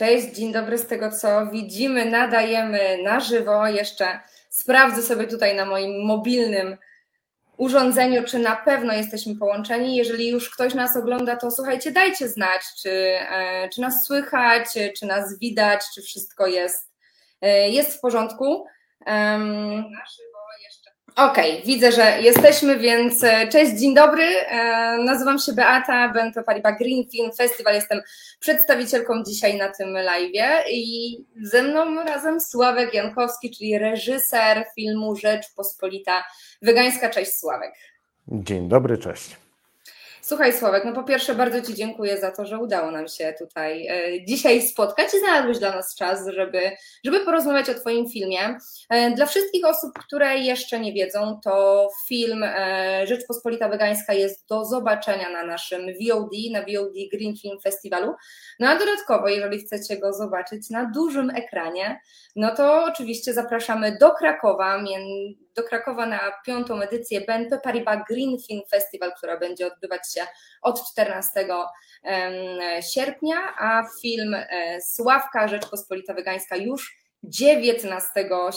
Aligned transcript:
Cześć, 0.00 0.34
dzień 0.34 0.52
dobry. 0.52 0.78
Z 0.78 0.86
tego 0.86 1.10
co 1.10 1.46
widzimy, 1.46 2.04
nadajemy 2.04 2.98
na 3.02 3.20
żywo. 3.20 3.66
Jeszcze 3.66 4.20
sprawdzę 4.50 5.02
sobie 5.02 5.26
tutaj 5.26 5.56
na 5.56 5.64
moim 5.64 6.06
mobilnym 6.06 6.76
urządzeniu, 7.56 8.24
czy 8.24 8.38
na 8.38 8.56
pewno 8.56 8.92
jesteśmy 8.92 9.36
połączeni. 9.36 9.96
Jeżeli 9.96 10.28
już 10.28 10.50
ktoś 10.50 10.74
nas 10.74 10.96
ogląda, 10.96 11.36
to 11.36 11.50
słuchajcie, 11.50 11.90
dajcie 11.90 12.28
znać, 12.28 12.62
czy, 12.82 12.90
e, 12.90 13.68
czy 13.68 13.80
nas 13.80 14.06
słychać, 14.06 14.66
czy 14.98 15.06
nas 15.06 15.38
widać, 15.38 15.80
czy 15.94 16.02
wszystko 16.02 16.46
jest, 16.46 16.92
e, 17.40 17.70
jest 17.70 17.96
w 17.98 18.00
porządku. 18.00 18.66
Okej, 21.16 21.52
okay, 21.52 21.66
widzę, 21.66 21.92
że 21.92 22.20
jesteśmy, 22.20 22.78
więc 22.78 23.24
e, 23.24 23.48
cześć, 23.48 23.72
dzień 23.72 23.94
dobry. 23.94 24.24
E, 24.24 24.98
nazywam 25.04 25.38
się 25.38 25.52
Beata, 25.52 26.08
będę 26.08 26.42
Paribas 26.42 26.78
Green 26.78 27.04
Film 27.12 27.32
Festival. 27.32 27.74
Jestem 27.74 28.00
przedstawicielką 28.40 29.22
dzisiaj 29.22 29.58
na 29.58 29.68
tym 29.68 29.92
live 29.92 30.66
i 30.70 31.16
ze 31.42 31.62
mną 31.62 32.04
razem 32.04 32.40
Sławek 32.40 32.94
Jankowski, 32.94 33.50
czyli 33.50 33.78
reżyser 33.78 34.64
filmu 34.74 35.16
Rzecz 35.16 35.54
Pospolita 35.56 36.24
Wegańska. 36.62 37.10
Cześć 37.10 37.32
Sławek. 37.32 37.72
Dzień 38.28 38.68
dobry, 38.68 38.98
cześć. 38.98 39.49
Słuchaj, 40.30 40.52
Sławek, 40.52 40.84
no 40.84 40.92
po 40.92 41.02
pierwsze 41.02 41.34
bardzo 41.34 41.62
Ci 41.62 41.74
dziękuję 41.74 42.18
za 42.18 42.30
to, 42.30 42.46
że 42.46 42.58
udało 42.58 42.90
nam 42.90 43.08
się 43.08 43.34
tutaj 43.38 43.86
e, 43.86 44.24
dzisiaj 44.24 44.62
spotkać 44.62 45.14
i 45.14 45.18
znalazłeś 45.18 45.58
dla 45.58 45.70
nas 45.70 45.94
czas, 45.94 46.28
żeby, 46.28 46.60
żeby 47.04 47.20
porozmawiać 47.20 47.70
o 47.70 47.74
Twoim 47.74 48.08
filmie. 48.08 48.58
E, 48.90 49.10
dla 49.10 49.26
wszystkich 49.26 49.64
osób, 49.64 49.98
które 49.98 50.38
jeszcze 50.38 50.80
nie 50.80 50.92
wiedzą, 50.92 51.40
to 51.44 51.88
film 52.08 52.42
e, 52.44 53.06
Rzeczpospolita 53.06 53.68
Wegańska 53.68 54.12
jest 54.12 54.48
do 54.48 54.64
zobaczenia 54.64 55.30
na 55.30 55.44
naszym 55.44 55.86
VOD, 55.86 56.30
na 56.52 56.60
VOD 56.60 56.94
Green 57.12 57.36
Film 57.36 57.60
Festiwalu. 57.60 58.14
No 58.60 58.68
a 58.68 58.78
dodatkowo, 58.78 59.28
jeżeli 59.28 59.58
chcecie 59.58 59.98
go 59.98 60.12
zobaczyć 60.12 60.70
na 60.70 60.90
dużym 60.94 61.30
ekranie, 61.30 62.00
no 62.36 62.54
to 62.56 62.84
oczywiście 62.84 63.34
zapraszamy 63.34 63.98
do 64.00 64.10
Krakowa, 64.10 64.78
do 65.56 65.62
Krakowa 65.62 66.06
na 66.06 66.20
piątą 66.46 66.80
edycję 66.80 67.20
BNP 67.20 67.58
Paribas 67.58 67.98
Green 68.10 68.36
Film 68.48 68.62
Festival, 68.70 69.12
która 69.16 69.38
będzie 69.38 69.66
odbywać 69.66 70.12
się 70.14 70.26
od 70.62 70.90
14 70.90 71.46
sierpnia, 72.94 73.36
a 73.58 73.82
film 74.02 74.34
e, 74.34 74.80
Sławka 74.82 75.48
Rzeczpospolita 75.48 76.14
Wegańska 76.14 76.56
już 76.56 76.96
19 77.22 78.10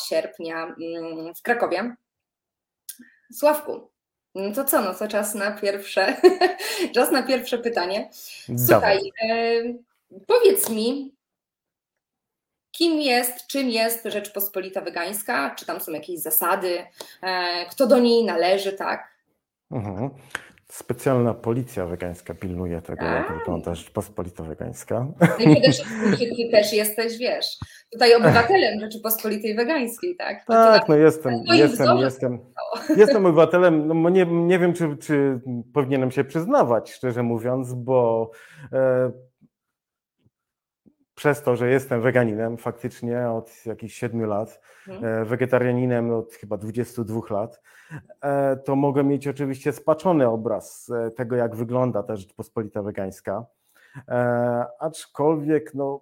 sierpnia 0.09 0.63
mm, 0.63 1.35
w 1.35 1.41
Krakowie. 1.41 1.95
Sławku, 3.33 3.91
no 4.35 4.53
to 4.53 4.66
co, 4.66 4.81
no 4.81 4.94
to 4.94 5.07
czas 5.07 5.35
na 5.35 5.52
pierwsze, 5.52 6.16
czas 6.95 7.11
na 7.11 7.23
pierwsze 7.23 7.57
pytanie. 7.57 8.09
Słuchaj, 8.67 9.00
powiedz 10.28 10.69
mi, 10.69 11.16
kim 12.77 13.02
jest, 13.02 13.47
czym 13.47 13.69
jest 13.69 14.05
Rzeczpospolita 14.05 14.81
Wegańska, 14.81 15.55
czy 15.55 15.66
tam 15.66 15.81
są 15.81 15.91
jakieś 15.91 16.19
zasady, 16.19 16.77
e, 17.21 17.66
kto 17.71 17.88
do 17.88 17.99
niej 17.99 18.25
należy, 18.25 18.73
tak? 18.73 19.13
Mhm. 19.71 20.09
Specjalna 20.71 21.33
policja 21.33 21.85
wegańska 21.85 22.33
pilnuje 22.33 22.81
tego, 22.81 23.01
A. 23.01 23.16
jak 23.16 23.39
wygląda 23.39 23.75
Rzeczpospolita 23.75 24.44
Wegańska. 24.44 25.07
No 25.19 25.51
i 25.51 25.61
przede 25.61 25.71
wszystkim 25.71 26.35
ty 26.35 26.49
też 26.51 26.73
jesteś, 26.73 27.17
wiesz, 27.17 27.45
tutaj 27.91 28.16
obywatelem 28.16 28.79
Rzeczypospolitej 28.79 29.55
Wegańskiej, 29.55 30.16
tak? 30.16 30.45
To 30.45 30.53
tak, 30.53 30.89
no 30.89 30.95
jestem, 30.95 31.33
jestem, 31.53 31.97
jestem, 31.97 32.39
jestem 32.97 33.25
obywatelem, 33.25 34.01
no 34.01 34.09
nie, 34.09 34.25
nie 34.25 34.59
wiem, 34.59 34.73
czy, 34.73 34.97
czy 34.97 35.39
powinienem 35.73 36.11
się 36.11 36.23
przyznawać, 36.23 36.91
szczerze 36.91 37.23
mówiąc, 37.23 37.73
bo 37.73 38.31
e, 38.73 39.11
przez 41.16 41.42
to, 41.42 41.56
że 41.56 41.69
jestem 41.69 42.02
weganinem 42.02 42.58
faktycznie 42.58 43.30
od 43.30 43.66
jakichś 43.66 43.95
7 43.95 44.25
lat. 44.25 44.61
E, 44.88 45.25
wegetarianinem 45.25 46.11
od 46.11 46.33
chyba 46.33 46.58
22 46.58 47.22
lat, 47.30 47.61
e, 48.22 48.57
to 48.57 48.75
mogę 48.75 49.03
mieć 49.03 49.28
oczywiście 49.28 49.74
spaczony 49.74 50.28
obraz 50.28 50.90
e, 50.90 51.12
tego, 51.12 51.35
jak 51.35 51.56
wygląda 51.56 52.03
ta 52.03 52.16
Rzeczpospolita 52.16 52.81
wegańska. 52.81 53.46
Aczkolwiek, 54.79 55.74
no, 55.74 56.01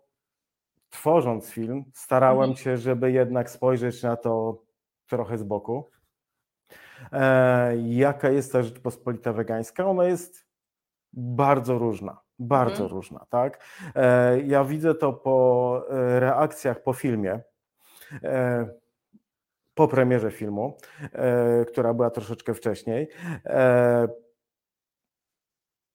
tworząc 0.89 1.49
film, 1.49 1.85
starałem 1.93 2.49
mhm. 2.49 2.57
się, 2.57 2.77
żeby 2.77 3.11
jednak 3.11 3.49
spojrzeć 3.49 4.03
na 4.03 4.15
to 4.17 4.63
trochę 5.07 5.37
z 5.37 5.43
boku. 5.43 5.89
Jaka 7.83 8.29
jest 8.29 8.51
ta 8.51 8.63
Rzeczpospolita 8.63 9.33
wegańska? 9.33 9.85
Ona 9.85 10.03
jest 10.03 10.45
bardzo 11.13 11.77
różna. 11.77 12.21
Bardzo 12.41 12.83
mhm. 12.83 12.91
różna, 12.91 13.25
tak? 13.29 13.63
E, 13.95 14.41
ja 14.41 14.63
widzę 14.63 14.95
to 14.95 15.13
po 15.13 15.85
e, 15.89 16.19
reakcjach 16.19 16.83
po 16.83 16.93
filmie, 16.93 17.39
e, 18.23 18.67
po 19.73 19.87
premierze 19.87 20.31
filmu, 20.31 20.77
która 21.67 21.93
była 21.93 22.09
troszeczkę 22.09 22.53
wcześniej. 22.53 23.07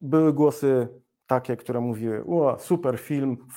Były 0.00 0.32
głosy 0.32 0.88
takie, 1.26 1.56
które 1.56 1.80
mówiły: 1.80 2.24
O, 2.24 2.58
super 2.58 2.98
film, 2.98 3.30
mhm. 3.30 3.50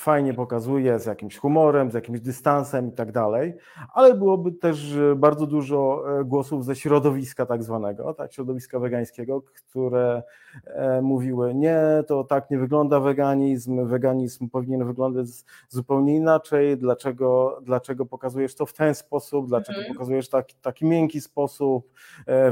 Fajnie, 0.00 0.34
pokazuje, 0.34 0.98
z 0.98 1.06
jakimś 1.06 1.36
humorem, 1.36 1.90
z 1.90 1.94
jakimś 1.94 2.20
dystansem 2.20 2.88
i 2.88 2.92
tak 2.92 3.12
dalej, 3.12 3.54
ale 3.94 4.14
byłoby 4.14 4.52
też 4.52 4.96
e, 4.96 5.14
bardzo 5.16 5.46
dużo 5.46 6.04
e, 6.20 6.24
głosów 6.24 6.64
ze 6.64 6.76
środowiska 6.76 7.46
tak 7.46 7.62
zwanego, 7.62 8.14
tak, 8.14 8.32
środowiska 8.32 8.78
wegańskiego, 8.78 9.42
które 9.42 10.22
e, 10.64 11.02
mówiły, 11.02 11.54
nie, 11.54 11.80
to 12.06 12.24
tak 12.24 12.50
nie 12.50 12.58
wygląda 12.58 13.00
weganizm, 13.00 13.86
weganizm 13.86 14.48
powinien 14.48 14.84
wyglądać 14.84 15.26
zupełnie 15.68 16.16
inaczej, 16.16 16.76
dlaczego, 16.78 17.58
dlaczego 17.62 18.06
pokazujesz 18.06 18.54
to 18.54 18.66
w 18.66 18.72
ten 18.72 18.94
sposób, 18.94 19.48
dlaczego 19.48 19.78
mhm. 19.78 19.94
pokazujesz 19.94 20.28
taki, 20.28 20.56
taki 20.62 20.86
miękki 20.86 21.20
sposób, 21.20 21.92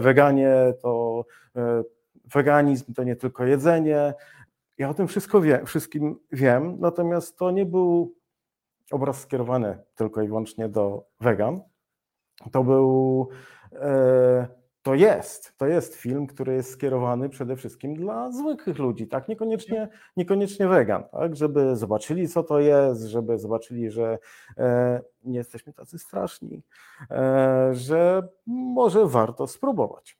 weganie 0.01 0.53
to 0.83 1.25
weganizm 2.35 2.95
to 2.95 3.05
nie 3.05 3.17
tylko 3.17 3.45
jedzenie, 3.45 4.15
ja 4.79 4.91
o 4.91 4.95
tym 4.95 5.09
wszystko 5.09 5.41
wiem, 5.41 5.67
wszystkim 5.67 6.19
wiem, 6.33 6.77
natomiast 6.81 7.39
to 7.39 7.51
nie 7.51 7.67
był 7.67 8.15
obraz 8.91 9.21
skierowany 9.21 9.79
tylko 9.95 10.23
i 10.23 10.29
wyłącznie 10.29 10.69
do 10.69 11.05
wegan. 11.21 11.61
To 12.53 12.65
był, 12.65 13.29
e, 13.73 14.49
to 14.83 14.95
jest, 14.95 15.57
to 15.57 15.67
jest 15.67 15.95
film, 15.95 16.27
który 16.27 16.55
jest 16.55 16.71
skierowany 16.71 17.29
przede 17.29 17.57
wszystkim 17.57 17.95
dla 17.95 18.33
zwykłych 18.33 18.79
ludzi, 18.79 19.09
tak? 19.09 19.29
Niekoniecznie, 19.29 19.89
niekoniecznie 20.17 20.69
wegan, 20.69 21.05
tak? 21.13 21.37
Żeby 21.37 21.77
zobaczyli, 21.77 22.29
co 22.29 22.43
to 22.43 22.61
jest, 22.61 23.03
żeby 23.03 23.39
zobaczyli, 23.39 23.91
że 23.91 24.19
e, 24.59 25.01
nie 25.25 25.39
jesteśmy 25.39 25.73
tacy 25.73 25.99
straszni, 25.99 26.63
e, 27.11 27.71
że 27.73 28.29
może 28.47 29.07
warto 29.07 29.47
spróbować. 29.47 30.19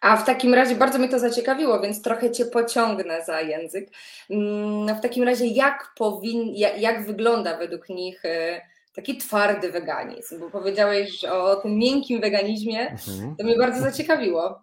A 0.00 0.16
w 0.16 0.24
takim 0.24 0.54
razie 0.54 0.74
bardzo 0.74 0.98
mnie 0.98 1.08
to 1.08 1.18
zaciekawiło, 1.18 1.80
więc 1.80 2.02
trochę 2.02 2.30
Cię 2.30 2.44
pociągnę 2.44 3.24
za 3.24 3.40
język. 3.40 3.90
Mm, 4.30 4.96
w 4.98 5.00
takim 5.00 5.24
razie, 5.24 5.46
jak, 5.46 5.92
powin, 5.96 6.54
jak, 6.54 6.80
jak 6.80 7.06
wygląda 7.06 7.58
według 7.58 7.88
nich 7.88 8.24
e, 8.24 8.60
taki 8.94 9.16
twardy 9.16 9.72
weganizm? 9.72 10.40
Bo 10.40 10.50
powiedziałeś 10.50 11.24
o 11.24 11.56
tym 11.56 11.78
miękkim 11.78 12.20
weganizmie, 12.20 12.90
mhm. 12.90 13.36
to 13.36 13.44
mnie 13.44 13.56
bardzo 13.56 13.80
zaciekawiło. 13.80 14.60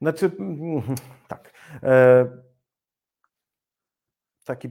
Znaczy, 0.00 0.30
tak. 1.28 1.52
E, 1.82 2.26
taki 4.44 4.68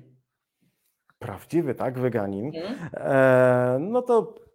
prawdziwy, 1.19 1.75
tak, 1.75 1.99
weganin, 1.99 2.51
mhm. 2.55 2.89
e, 2.93 3.77
no 3.79 4.01
to 4.01 4.47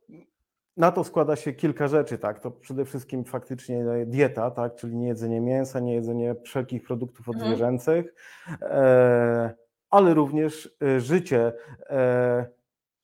na 0.76 0.92
to 0.92 1.04
składa 1.04 1.36
się 1.36 1.52
kilka 1.52 1.88
rzeczy, 1.88 2.18
tak? 2.18 2.40
To 2.40 2.50
przede 2.50 2.84
wszystkim 2.84 3.24
faktycznie 3.24 3.84
dieta, 4.06 4.50
tak? 4.50 4.74
Czyli 4.74 4.96
nie 4.96 5.08
jedzenie 5.08 5.40
mięsa, 5.40 5.80
nie 5.80 5.94
jedzenie 5.94 6.34
wszelkich 6.44 6.82
produktów 6.82 7.28
mhm. 7.28 7.44
odzwierzęcych, 7.44 8.14
e, 8.62 9.54
ale 9.90 10.14
również 10.14 10.76
e, 10.82 11.00
życie 11.00 11.52
e, 11.90 12.46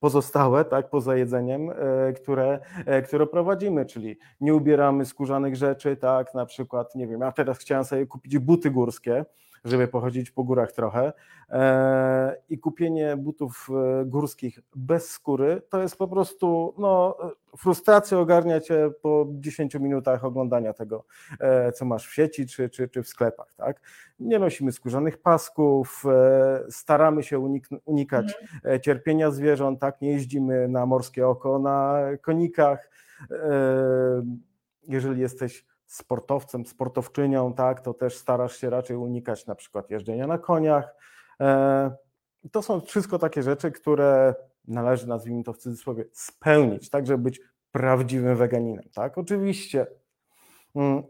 pozostałe, 0.01 0.65
tak, 0.65 0.91
poza 0.91 1.17
jedzeniem, 1.17 1.71
e, 1.71 2.13
które, 2.13 2.61
e, 2.87 3.03
które 3.03 3.27
prowadzimy, 3.27 3.87
czyli 3.87 4.19
nie 4.41 4.55
ubieramy 4.55 5.07
skórzanych 5.07 5.57
rzeczy, 5.57 5.97
tak, 5.97 6.35
na 6.35 6.47
przykład, 6.47 6.95
nie 6.95 7.07
wiem, 7.07 7.21
ja 7.21 7.33
teraz 7.33 7.59
chciałem 7.59 7.85
sobie 7.85 8.07
kupić 8.07 8.39
buty 8.39 8.71
górskie, 8.71 9.25
żeby 9.69 9.89
pochodzić 9.89 10.31
po 10.31 10.45
górach 10.45 10.73
trochę. 10.73 11.13
E, 11.51 12.37
I 12.49 12.59
kupienie 12.59 13.17
butów 13.17 13.69
e, 13.71 14.05
górskich 14.05 14.59
bez 14.77 15.11
skóry 15.11 15.63
to 15.69 15.83
jest 15.83 15.97
po 15.97 16.09
prostu 16.09 16.75
no, 16.79 17.17
frustracja 17.57 18.19
ogarnia 18.19 18.61
cię 18.61 18.91
po 19.03 19.27
10 19.31 19.75
minutach 19.75 20.25
oglądania 20.25 20.73
tego, 20.73 21.05
e, 21.41 21.73
co 21.73 21.85
masz 21.85 22.09
w 22.09 22.15
sieci 22.15 22.47
czy, 22.47 22.69
czy, 22.69 22.89
czy 22.89 23.03
w 23.03 23.09
sklepach. 23.09 23.55
Tak? 23.57 23.81
Nie 24.21 24.39
nosimy 24.39 24.73
skórzanych 24.73 25.19
pasków, 25.19 26.05
staramy 26.71 27.23
się 27.23 27.39
unik- 27.39 27.79
unikać 27.85 28.35
mhm. 28.43 28.81
cierpienia 28.81 29.31
zwierząt, 29.31 29.81
tak? 29.81 30.01
nie 30.01 30.13
jeździmy 30.13 30.69
na 30.69 30.87
morskie 30.87 31.29
oko 31.29 31.59
na 31.59 32.01
konikach. 32.23 32.91
Jeżeli 34.89 35.21
jesteś 35.21 35.65
sportowcem, 35.89 36.67
sportowczynią, 36.67 37.55
tak, 37.55 37.81
to 37.81 37.95
też 37.95 38.17
starasz 38.17 38.57
się 38.57 38.71
raczej 38.71 38.97
unikać 38.97 39.47
na 39.47 39.55
przykład 39.55 39.91
jeżdżenia 39.91 40.27
na 40.27 40.39
koniach. 40.39 40.95
E, 41.41 41.91
to 42.53 42.63
są 42.63 42.81
wszystko 42.81 43.19
takie 43.19 43.43
rzeczy, 43.43 43.73
które 43.73 44.35
należy, 44.69 45.09
nazwijmy 45.09 45.45
to 45.45 45.53
w 45.53 45.59
cudzysłowie, 45.59 46.05
spełnić, 46.13 46.91
tak, 46.91 47.07
żeby 47.07 47.23
być 47.23 47.41
prawdziwym 47.73 48.37
weganinem. 48.37 48.85
Tak? 48.95 49.19
Oczywiście 49.19 49.87
mm, 50.75 51.03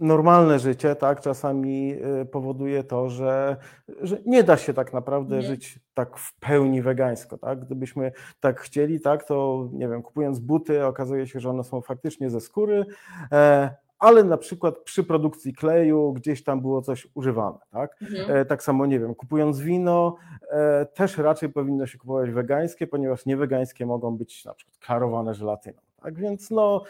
normalne 0.00 0.58
życie 0.58 0.96
tak, 0.96 1.20
czasami 1.20 1.94
y, 2.20 2.26
powoduje 2.26 2.84
to, 2.84 3.10
że, 3.10 3.56
że 4.00 4.18
nie 4.26 4.44
da 4.44 4.56
się 4.56 4.74
tak 4.74 4.92
naprawdę 4.92 5.36
nie. 5.36 5.42
żyć 5.42 5.78
tak 5.98 6.18
w 6.18 6.34
pełni 6.40 6.82
wegańsko. 6.82 7.38
Tak? 7.38 7.64
Gdybyśmy 7.64 8.12
tak 8.40 8.60
chcieli, 8.60 9.00
tak, 9.00 9.24
to 9.24 9.68
nie 9.72 9.88
wiem, 9.88 10.02
kupując 10.02 10.38
buty, 10.38 10.86
okazuje 10.86 11.26
się, 11.26 11.40
że 11.40 11.50
one 11.50 11.64
są 11.64 11.80
faktycznie 11.80 12.30
ze 12.30 12.40
skóry, 12.40 12.84
e, 13.32 13.70
ale 13.98 14.24
na 14.24 14.36
przykład 14.36 14.78
przy 14.78 15.04
produkcji 15.04 15.54
kleju 15.54 16.12
gdzieś 16.12 16.44
tam 16.44 16.60
było 16.60 16.82
coś 16.82 17.08
używane. 17.14 17.58
Tak, 17.70 18.02
mhm. 18.02 18.36
E, 18.36 18.44
tak 18.44 18.62
samo, 18.62 18.86
nie 18.86 19.00
wiem, 19.00 19.14
kupując 19.14 19.60
wino, 19.60 20.16
e, 20.50 20.86
też 20.86 21.18
raczej 21.18 21.48
powinno 21.48 21.86
się 21.86 21.98
kupować 21.98 22.30
wegańskie, 22.30 22.86
ponieważ 22.86 23.26
niewegańskie 23.26 23.86
mogą 23.86 24.16
być 24.16 24.44
na 24.44 24.54
przykład 24.54 24.78
klarowane 24.78 25.34
żelatyną. 25.34 25.80
Tak 26.02 26.18
więc 26.18 26.50
no 26.50 26.82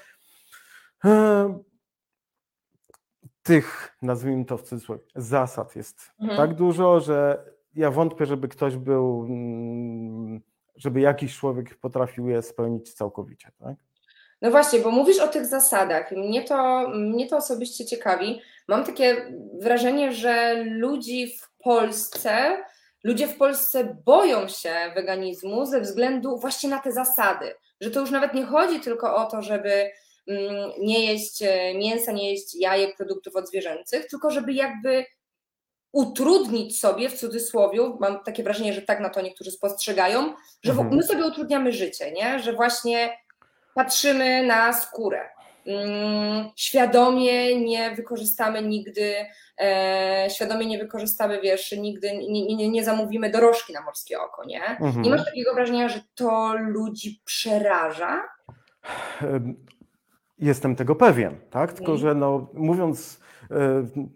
tych, 3.42 3.96
nazwijmy 4.02 4.44
to 4.44 4.58
w 4.58 4.62
cudzysłowie, 4.62 5.02
zasad 5.14 5.76
jest 5.76 6.12
mhm. 6.20 6.36
tak 6.36 6.54
dużo, 6.54 7.00
że 7.00 7.44
ja 7.78 7.90
wątpię, 7.90 8.26
żeby 8.26 8.48
ktoś 8.48 8.76
był, 8.76 9.24
mm, 9.28 10.40
żeby 10.76 11.00
jakiś 11.00 11.36
człowiek 11.36 11.74
potrafił 11.74 12.28
je 12.28 12.42
spełnić 12.42 12.92
całkowicie. 12.92 13.50
Tak? 13.58 13.76
No 14.42 14.50
właśnie, 14.50 14.78
bo 14.78 14.90
mówisz 14.90 15.18
o 15.18 15.28
tych 15.28 15.46
zasadach. 15.46 16.12
Mnie 16.12 16.44
to, 16.44 16.88
mnie 16.88 17.26
to 17.26 17.36
osobiście 17.36 17.86
ciekawi. 17.86 18.40
Mam 18.68 18.84
takie 18.84 19.32
wrażenie, 19.60 20.12
że 20.12 20.64
ludzi 20.64 21.36
w 21.38 21.50
Polsce, 21.58 22.62
ludzie 23.04 23.28
w 23.28 23.36
Polsce 23.36 23.96
boją 24.04 24.48
się 24.48 24.74
weganizmu 24.94 25.66
ze 25.66 25.80
względu 25.80 26.38
właśnie 26.38 26.70
na 26.70 26.78
te 26.78 26.92
zasady. 26.92 27.54
Że 27.80 27.90
to 27.90 28.00
już 28.00 28.10
nawet 28.10 28.34
nie 28.34 28.44
chodzi 28.44 28.80
tylko 28.80 29.16
o 29.16 29.26
to, 29.26 29.42
żeby 29.42 29.90
Mm, 30.28 30.70
nie 30.78 31.06
jeść 31.06 31.42
e, 31.42 31.74
mięsa, 31.74 32.12
nie 32.12 32.30
jeść 32.30 32.54
jajek, 32.54 32.96
produktów 32.96 33.36
odzwierzęcych, 33.36 34.06
tylko 34.06 34.30
żeby 34.30 34.52
jakby 34.52 35.04
utrudnić 35.92 36.80
sobie, 36.80 37.08
w 37.08 37.18
cudzysłowie, 37.18 37.80
mam 38.00 38.24
takie 38.24 38.42
wrażenie, 38.42 38.72
że 38.72 38.82
tak 38.82 39.00
na 39.00 39.10
to 39.10 39.20
niektórzy 39.20 39.50
spostrzegają, 39.50 40.34
że 40.62 40.72
mhm. 40.72 40.96
my 40.96 41.02
sobie 41.02 41.26
utrudniamy 41.26 41.72
życie, 41.72 42.12
nie? 42.12 42.38
że 42.38 42.52
właśnie 42.52 43.18
patrzymy 43.74 44.46
na 44.46 44.72
skórę. 44.72 45.28
Mm, 45.66 46.50
świadomie 46.56 47.60
nie 47.60 47.90
wykorzystamy 47.90 48.62
nigdy, 48.62 49.14
e, 49.60 50.26
świadomie 50.30 50.66
nie 50.66 50.78
wykorzystamy, 50.78 51.40
wiesz, 51.40 51.72
nigdy 51.72 52.16
nie, 52.16 52.56
nie, 52.56 52.68
nie 52.68 52.84
zamówimy 52.84 53.30
dorożki 53.30 53.72
na 53.72 53.80
morskie 53.80 54.20
oko, 54.20 54.44
nie? 54.44 54.62
Mhm. 54.64 55.02
Nie 55.02 55.10
masz 55.10 55.24
takiego 55.24 55.54
wrażenia, 55.54 55.88
że 55.88 56.00
to 56.14 56.54
ludzi 56.58 57.22
przeraża? 57.24 58.22
Jestem 60.38 60.76
tego 60.76 60.94
pewien, 60.94 61.40
tak? 61.50 61.72
Tylko, 61.72 61.96
że 61.96 62.14
no, 62.14 62.50
mówiąc, 62.54 63.20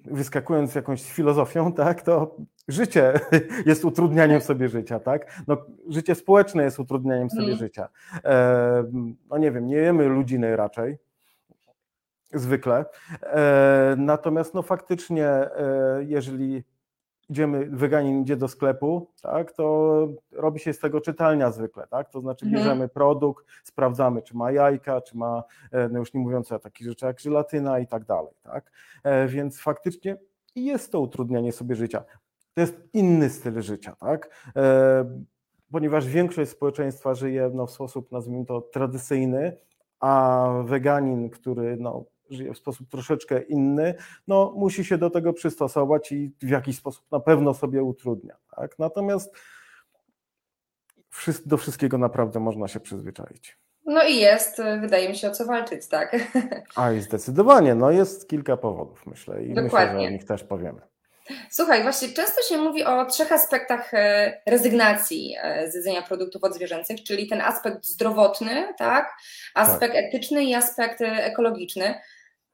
wyskakując 0.05 0.75
jakąś 0.75 1.13
filozofią, 1.13 1.73
tak, 1.73 2.03
to 2.03 2.37
życie 2.69 3.13
jest 3.67 3.85
utrudnianiem 3.85 4.41
sobie 4.41 4.69
życia, 4.69 5.01
tak? 5.01 5.43
No, 5.47 5.57
życie 5.89 6.15
społeczne 6.15 6.63
jest 6.63 6.79
utrudnianiem 6.79 7.31
sobie 7.31 7.47
mm. 7.47 7.59
życia. 7.59 7.89
E, 8.25 8.85
no 9.31 9.39
nie 9.39 9.53
wiem, 9.53 9.67
nie 9.67 9.77
jemy 9.77 10.05
ludziny 10.05 10.57
raczej, 10.57 10.99
zwykle. 12.33 12.85
E, 13.23 13.95
natomiast 13.99 14.55
no 14.55 14.63
faktycznie, 14.63 15.29
jeżeli 16.01 16.65
idziemy, 17.33 17.67
weganin 17.67 18.23
idzie 18.23 18.37
do 18.37 18.49
sklepu, 18.49 19.11
tak, 19.23 19.53
to 19.53 20.09
robi 20.33 20.61
się 20.61 20.73
z 20.73 20.79
tego 20.79 21.01
czytelnia 21.01 21.51
zwykle, 21.51 21.87
tak, 21.87 22.11
to 22.11 22.21
znaczy 22.21 22.47
mhm. 22.47 22.63
bierzemy 22.63 22.89
produkt, 22.89 23.47
sprawdzamy, 23.65 24.23
czy 24.23 24.37
ma 24.37 24.53
jajka, 24.53 25.01
czy 25.01 25.17
ma, 25.17 25.43
e, 25.73 25.89
no 25.89 25.99
już 25.99 26.15
nie 26.15 26.21
mówiąc 26.21 26.53
o 26.53 26.59
takich 26.59 26.87
rzeczach 26.87 27.09
jak 27.09 27.21
żelatyna 27.21 27.79
i 27.79 27.87
tak 27.87 28.05
dalej, 28.05 28.33
tak, 28.43 28.71
e, 29.05 29.27
więc 29.27 29.61
faktycznie 29.61 30.17
jest 30.57 30.93
to 30.93 31.01
utrudnianie 31.01 31.53
sobie 31.53 31.75
życia. 31.75 32.05
To 32.55 32.61
jest 32.61 32.81
inny 32.93 33.31
styl 33.31 33.63
życia, 33.63 33.97
tak, 34.01 34.31
e, 34.57 35.05
ponieważ 35.73 36.07
większość 36.07 36.51
społeczeństwa 36.51 37.15
żyje 37.15 37.51
no, 37.55 37.67
w 37.67 37.71
sposób, 37.71 38.13
nazwijmy 38.13 38.47
to, 38.47 38.61
tradycyjny, 38.61 39.57
a 40.01 40.49
weganin, 40.65 41.31
który 41.31 41.77
no, 41.81 42.05
żyje 42.33 42.55
w 42.55 42.59
sposób 42.59 42.89
troszeczkę 42.91 43.43
inny, 43.43 43.95
no 44.27 44.55
musi 44.57 44.85
się 44.85 44.99
do 44.99 45.11
tego 45.11 45.33
przystosować 45.33 46.13
i 46.13 46.33
w 46.43 46.49
jakiś 46.49 46.77
sposób 46.77 47.05
na 47.13 47.21
pewno 47.21 47.55
sobie 47.55 47.83
utrudnia. 47.83 48.37
Tak? 48.57 48.79
Natomiast 48.79 49.37
do 51.47 51.57
wszystkiego 51.57 51.99
naprawdę 51.99 52.41
można 52.41 52.69
się 52.69 52.81
przyzwyczaić. 52.81 53.59
No 53.87 54.05
i 54.05 54.17
jest, 54.17 54.63
wydaje 54.81 55.09
mi 55.09 55.17
się, 55.17 55.29
o 55.29 55.31
co 55.31 55.47
walczyć, 55.47 55.87
tak? 55.87 56.17
A 56.77 56.93
i 56.93 57.01
zdecydowanie, 57.01 57.75
no 57.75 57.91
jest 57.91 58.29
kilka 58.29 58.57
powodów, 58.57 59.07
myślę, 59.07 59.45
i 59.45 59.55
Dokładnie. 59.55 59.87
myślę, 59.87 60.01
że 60.01 60.09
o 60.09 60.11
nich 60.11 60.25
też 60.25 60.45
powiemy. 60.45 60.81
Słuchaj, 61.51 61.83
właśnie 61.83 62.09
często 62.09 62.43
się 62.43 62.59
mówi 62.59 62.85
o 62.85 63.05
trzech 63.07 63.33
aspektach 63.33 63.95
e, 63.95 64.41
rezygnacji 64.47 65.37
e, 65.43 65.71
z 65.71 65.75
jedzenia 65.75 66.03
produktów 66.03 66.45
odzwierzęcych, 66.45 67.03
czyli 67.03 67.29
ten 67.29 67.41
aspekt 67.41 67.85
zdrowotny, 67.85 68.75
tak? 68.79 69.13
aspekt 69.55 69.95
tak. 69.95 70.05
etyczny 70.05 70.45
i 70.45 70.55
aspekt 70.55 71.01
e, 71.01 71.25
ekologiczny. 71.25 71.95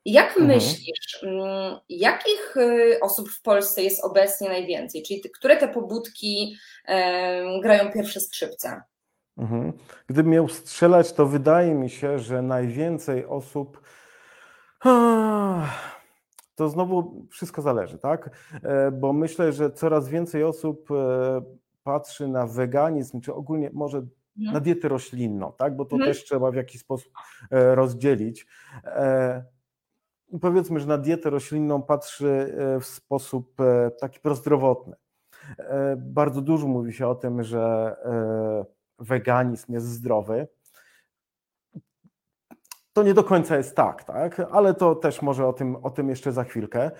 Jak 0.05 0.29
mhm. 0.29 0.47
myślisz, 0.47 1.23
mm, 1.23 1.79
jakich 1.89 2.56
y, 2.56 2.99
osób 3.00 3.31
w 3.31 3.43
Polsce 3.43 3.83
jest 3.83 4.05
obecnie 4.05 4.49
najwięcej? 4.49 5.03
Czyli 5.03 5.21
które 5.21 5.56
te 5.56 5.69
pobudki 5.69 6.56
grają 7.62 7.93
pierwsze 7.93 8.21
skrzypce? 8.21 8.83
Mhm. 9.39 9.73
Gdybym 10.06 10.33
miał 10.33 10.49
strzelać, 10.49 11.12
to 11.12 11.27
wydaje 11.27 11.75
mi 11.75 11.91
się, 11.91 12.19
że 12.19 12.43
najwięcej 12.43 13.27
osób. 13.27 13.81
To 16.55 16.69
znowu 16.69 17.27
wszystko 17.31 17.62
zależy, 17.62 17.99
tak? 17.99 18.31
E, 18.62 18.91
bo 18.91 19.12
myślę, 19.12 19.53
że 19.53 19.71
coraz 19.71 20.09
więcej 20.09 20.45
osób 20.45 20.91
e, 20.91 21.41
patrzy 21.83 22.29
na 22.29 22.47
weganizm, 22.47 23.21
czy 23.21 23.35
ogólnie 23.35 23.71
może 23.73 23.99
mhm. 23.99 24.55
na 24.55 24.61
dietę 24.61 24.89
roślinną, 24.89 25.53
tak? 25.53 25.77
Bo 25.77 25.85
to 25.85 25.97
mhm. 25.97 26.11
też 26.11 26.25
trzeba 26.25 26.50
w 26.50 26.55
jakiś 26.55 26.81
sposób 26.81 27.12
e, 27.50 27.75
rozdzielić 27.75 28.47
powiedzmy, 30.40 30.80
że 30.80 30.86
na 30.86 30.98
dietę 30.98 31.30
roślinną 31.30 31.82
patrzy 31.82 32.54
e, 32.76 32.80
w 32.80 32.86
sposób 32.86 33.60
e, 33.60 33.90
taki 33.90 34.20
prozdrowotny. 34.20 34.96
E, 35.58 35.96
bardzo 35.96 36.40
dużo 36.40 36.66
mówi 36.66 36.92
się 36.92 37.08
o 37.08 37.14
tym, 37.14 37.42
że 37.42 37.97
weganizm 38.99 39.73
jest 39.73 39.87
zdrowy. 39.87 40.49
To 42.92 43.02
nie 43.02 43.14
do 43.14 43.25
końca 43.25 43.56
jest 43.56 43.76
tak, 43.76 44.04
tak, 44.04 44.40
ale 44.52 44.75
to 44.75 44.94
też 44.94 45.23
może 45.23 45.47
o 45.47 45.52
tym, 45.52 45.76
o 45.76 45.90
tym 45.90 46.08
jeszcze 46.08 46.32
za 46.32 46.44
chwilkę. 46.44 46.90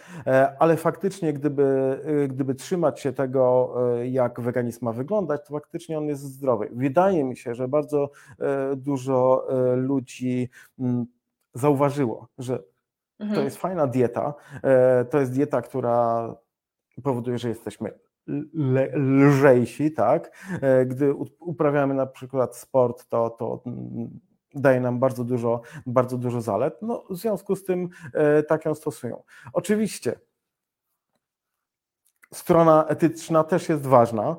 Ale 0.59 0.77
faktycznie, 0.77 1.33
gdyby, 1.33 2.01
gdyby 2.29 2.55
trzymać 2.55 3.01
się 3.01 3.13
tego, 3.13 3.75
jak 4.05 4.41
weganizm 4.41 4.85
ma 4.85 4.93
wyglądać, 4.93 5.41
to 5.47 5.55
faktycznie 5.55 5.99
on 5.99 6.05
jest 6.05 6.23
zdrowy. 6.23 6.69
Wydaje 6.73 7.25
mi 7.25 7.37
się, 7.37 7.55
że 7.55 7.69
bardzo 7.69 8.11
dużo 8.77 9.47
ludzi 9.77 10.49
mm, 10.79 11.07
zauważyło, 11.55 12.29
że 12.39 12.63
Mhm. 13.19 13.35
To 13.35 13.45
jest 13.45 13.57
fajna 13.57 13.87
dieta. 13.87 14.35
E, 14.63 15.05
to 15.05 15.21
jest 15.21 15.33
dieta, 15.33 15.63
która 15.63 16.35
powoduje, 17.03 17.39
że 17.39 17.49
jesteśmy 17.49 17.99
lżejsi, 18.95 19.93
tak? 19.93 20.31
E, 20.63 20.87
gdy 20.87 21.15
uprawiamy 21.41 21.95
na 21.95 22.07
przykład 22.07 22.57
sport, 22.57 23.09
to, 23.09 23.31
to 23.31 23.63
daje 24.55 24.81
nam 24.81 24.99
bardzo 24.99 25.25
dużo, 25.25 25.61
bardzo 25.87 26.19
dużo 26.19 26.41
zalet. 26.41 26.79
No, 26.83 27.05
w 27.11 27.17
związku 27.17 27.57
z 27.57 27.65
tym 27.65 27.89
e, 28.15 28.43
tak 28.43 28.65
ją 28.65 28.75
stosują. 28.75 29.23
Oczywiście 29.53 30.21
strona 32.35 32.85
etyczna 32.89 33.45
też 33.45 33.69
jest 33.69 33.87
ważna, 33.87 34.37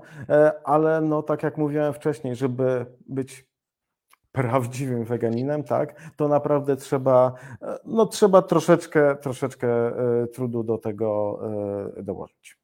ale 0.63 1.01
no 1.01 1.24
tak 1.24 1.43
jak 1.43 1.57
mówiłem 1.57 1.93
wcześniej, 1.93 2.36
żeby 2.36 2.86
być 3.07 3.49
prawdziwym 4.31 5.05
weganinem, 5.05 5.63
tak, 5.63 6.12
to 6.15 6.27
naprawdę 6.27 6.75
trzeba, 6.75 7.33
no 7.86 8.05
trzeba 8.05 8.41
troszeczkę, 8.41 9.15
troszeczkę 9.15 9.67
e, 9.67 10.27
trudu 10.27 10.63
do 10.63 10.77
tego 10.77 11.39
e, 11.98 12.03
dołożyć. 12.03 12.57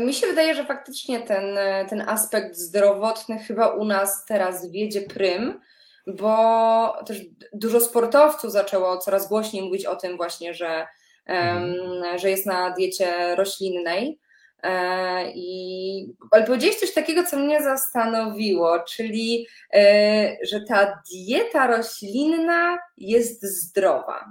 Mi 0.00 0.14
się 0.14 0.26
wydaje, 0.26 0.54
że 0.54 0.64
faktycznie 0.64 1.20
ten, 1.20 1.44
ten 1.88 2.00
aspekt 2.00 2.56
zdrowotny 2.56 3.38
chyba 3.38 3.68
u 3.68 3.84
nas 3.84 4.24
teraz 4.24 4.70
wiedzie 4.70 5.00
prym, 5.00 5.60
bo 6.06 6.94
też 7.06 7.20
dużo 7.52 7.80
sportowców 7.80 8.52
zaczęło 8.52 8.98
coraz 8.98 9.28
głośniej 9.28 9.62
mówić 9.62 9.86
o 9.86 9.96
tym 9.96 10.16
właśnie, 10.16 10.54
że, 10.54 10.86
mhm. 11.26 11.74
że 12.18 12.30
jest 12.30 12.46
na 12.46 12.70
diecie 12.70 13.36
roślinnej. 13.36 14.20
E, 14.66 15.30
I, 15.34 16.16
ale 16.30 16.46
powiedziałeś 16.46 16.76
coś 16.76 16.94
takiego, 16.94 17.24
co 17.24 17.36
mnie 17.36 17.62
zastanowiło, 17.62 18.78
czyli 18.80 19.46
e, 19.74 20.36
że 20.42 20.60
ta 20.60 21.02
dieta 21.12 21.66
roślinna 21.66 22.78
jest 22.96 23.42
zdrowa. 23.42 24.24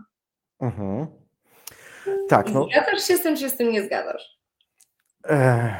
Mhm. 0.59 1.07
Tak. 2.29 2.53
No. 2.53 2.67
Zgadzasz 2.71 3.03
się 3.07 3.17
z 3.17 3.21
tym, 3.21 3.35
czy 3.35 3.41
się 3.41 3.49
z 3.49 3.57
tym 3.57 3.71
nie 3.71 3.83
zgadzasz? 3.83 4.39
E, 5.29 5.75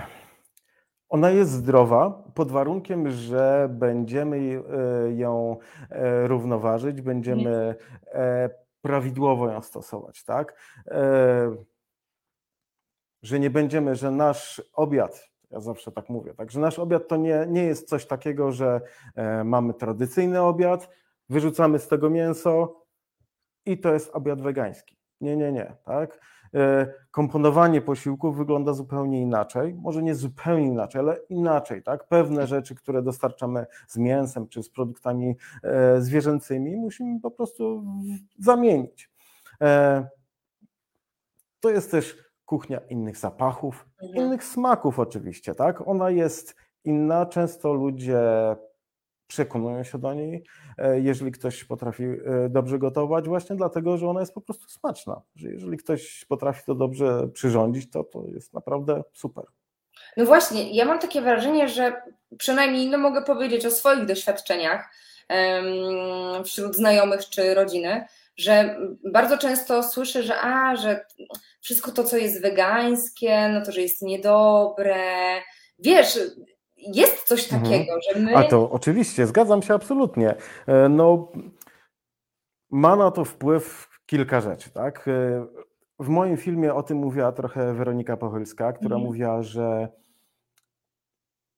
Ona 1.09 1.29
jest 1.29 1.51
zdrowa 1.51 2.23
pod 2.35 2.51
warunkiem, 2.51 3.11
że 3.11 3.67
będziemy 3.69 4.61
ją 5.15 5.57
równoważyć, 6.23 7.01
będziemy 7.01 7.75
prawidłowo 8.81 9.51
ją 9.51 9.61
stosować, 9.61 10.23
tak? 10.23 10.59
Że 13.25 13.39
nie 13.39 13.49
będziemy, 13.49 13.95
że 13.95 14.11
nasz 14.11 14.61
obiad, 14.73 15.29
ja 15.51 15.59
zawsze 15.59 15.91
tak 15.91 16.09
mówię, 16.09 16.33
tak, 16.33 16.51
że 16.51 16.59
nasz 16.59 16.79
obiad 16.79 17.07
to 17.07 17.17
nie, 17.17 17.45
nie 17.49 17.63
jest 17.63 17.89
coś 17.89 18.05
takiego, 18.05 18.51
że 18.51 18.81
mamy 19.45 19.73
tradycyjny 19.73 20.41
obiad, 20.41 20.89
wyrzucamy 21.29 21.79
z 21.79 21.87
tego 21.87 22.09
mięso 22.09 22.81
i 23.65 23.77
to 23.77 23.93
jest 23.93 24.15
obiad 24.15 24.41
wegański. 24.41 24.97
Nie, 25.21 25.37
nie, 25.37 25.51
nie, 25.51 25.75
tak? 25.85 26.19
E, 26.53 26.93
komponowanie 27.11 27.81
posiłków 27.81 28.37
wygląda 28.37 28.73
zupełnie 28.73 29.21
inaczej, 29.21 29.73
może 29.73 30.03
nie 30.03 30.15
zupełnie 30.15 30.67
inaczej, 30.67 30.99
ale 30.99 31.17
inaczej, 31.29 31.83
tak? 31.83 32.07
Pewne 32.07 32.47
rzeczy, 32.47 32.75
które 32.75 33.01
dostarczamy 33.01 33.65
z 33.87 33.97
mięsem 33.97 34.47
czy 34.47 34.63
z 34.63 34.69
produktami 34.69 35.35
e, 35.63 36.01
zwierzęcymi, 36.01 36.75
musimy 36.75 37.19
po 37.19 37.31
prostu 37.31 37.83
zamienić. 38.39 39.09
E, 39.61 40.07
to 41.59 41.69
jest 41.69 41.91
też 41.91 42.24
kuchnia 42.45 42.79
innych 42.89 43.17
zapachów, 43.17 43.85
mhm. 44.03 44.25
innych 44.25 44.43
smaków 44.43 44.99
oczywiście, 44.99 45.55
tak? 45.55 45.87
Ona 45.87 46.09
jest 46.09 46.55
inna, 46.83 47.25
często 47.25 47.73
ludzie 47.73 48.19
przekonują 49.27 49.83
się 49.83 49.97
do 49.97 50.13
niej, 50.13 50.43
e, 50.77 50.99
jeżeli 50.99 51.31
ktoś 51.31 51.63
potrafi 51.63 52.03
e, 52.03 52.17
dobrze 52.49 52.79
gotować, 52.79 53.27
właśnie 53.27 53.55
dlatego, 53.55 53.97
że 53.97 54.09
ona 54.09 54.19
jest 54.19 54.33
po 54.33 54.41
prostu 54.41 54.69
smaczna. 54.69 55.21
Że 55.35 55.49
jeżeli 55.49 55.77
ktoś 55.77 56.25
potrafi 56.25 56.63
to 56.65 56.75
dobrze 56.75 57.27
przyrządzić, 57.33 57.91
to 57.91 58.03
to 58.03 58.23
jest 58.27 58.53
naprawdę 58.53 59.03
super. 59.13 59.45
No 60.17 60.25
właśnie, 60.25 60.75
ja 60.75 60.85
mam 60.85 60.99
takie 60.99 61.21
wrażenie, 61.21 61.69
że 61.69 62.01
przynajmniej 62.37 62.89
no 62.89 62.97
mogę 62.97 63.21
powiedzieć 63.21 63.65
o 63.65 63.71
swoich 63.71 64.05
doświadczeniach 64.05 64.89
wśród 66.45 66.75
znajomych 66.75 67.29
czy 67.29 67.53
rodziny, 67.53 68.05
że 68.37 68.77
bardzo 69.11 69.37
często 69.37 69.83
słyszę, 69.83 70.23
że 70.23 70.41
a, 70.41 70.75
że 70.75 71.05
wszystko 71.61 71.91
to, 71.91 72.03
co 72.03 72.17
jest 72.17 72.41
wegańskie, 72.41 73.49
no 73.53 73.65
to, 73.65 73.71
że 73.71 73.81
jest 73.81 74.01
niedobre. 74.01 74.95
Wiesz, 75.79 76.19
jest 76.77 77.23
coś 77.23 77.43
mhm. 77.43 77.63
takiego, 77.63 77.93
mhm. 77.93 78.01
że 78.01 78.19
my. 78.19 78.37
A 78.37 78.43
to 78.43 78.71
oczywiście, 78.71 79.27
zgadzam 79.27 79.61
się 79.61 79.73
absolutnie. 79.73 80.35
E, 80.67 80.89
no, 80.89 81.31
ma 82.71 82.95
na 82.95 83.11
to 83.11 83.25
wpływ 83.25 83.89
kilka 84.05 84.41
rzeczy, 84.41 84.69
tak? 84.69 85.07
E, 85.07 85.45
w 85.99 86.07
moim 86.07 86.37
filmie 86.37 86.73
o 86.73 86.83
tym 86.83 86.97
mówiła 86.97 87.31
trochę 87.31 87.73
Weronika 87.73 88.17
Pochylska, 88.17 88.73
która 88.73 88.95
mhm. 88.95 89.07
mówiła, 89.07 89.43
że 89.43 89.87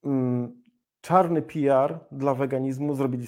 mm, 0.03 0.63
czarny 1.07 1.41
PR 1.41 1.99
dla 2.11 2.33
weganizmu 2.33 2.95
zrobili 2.95 3.27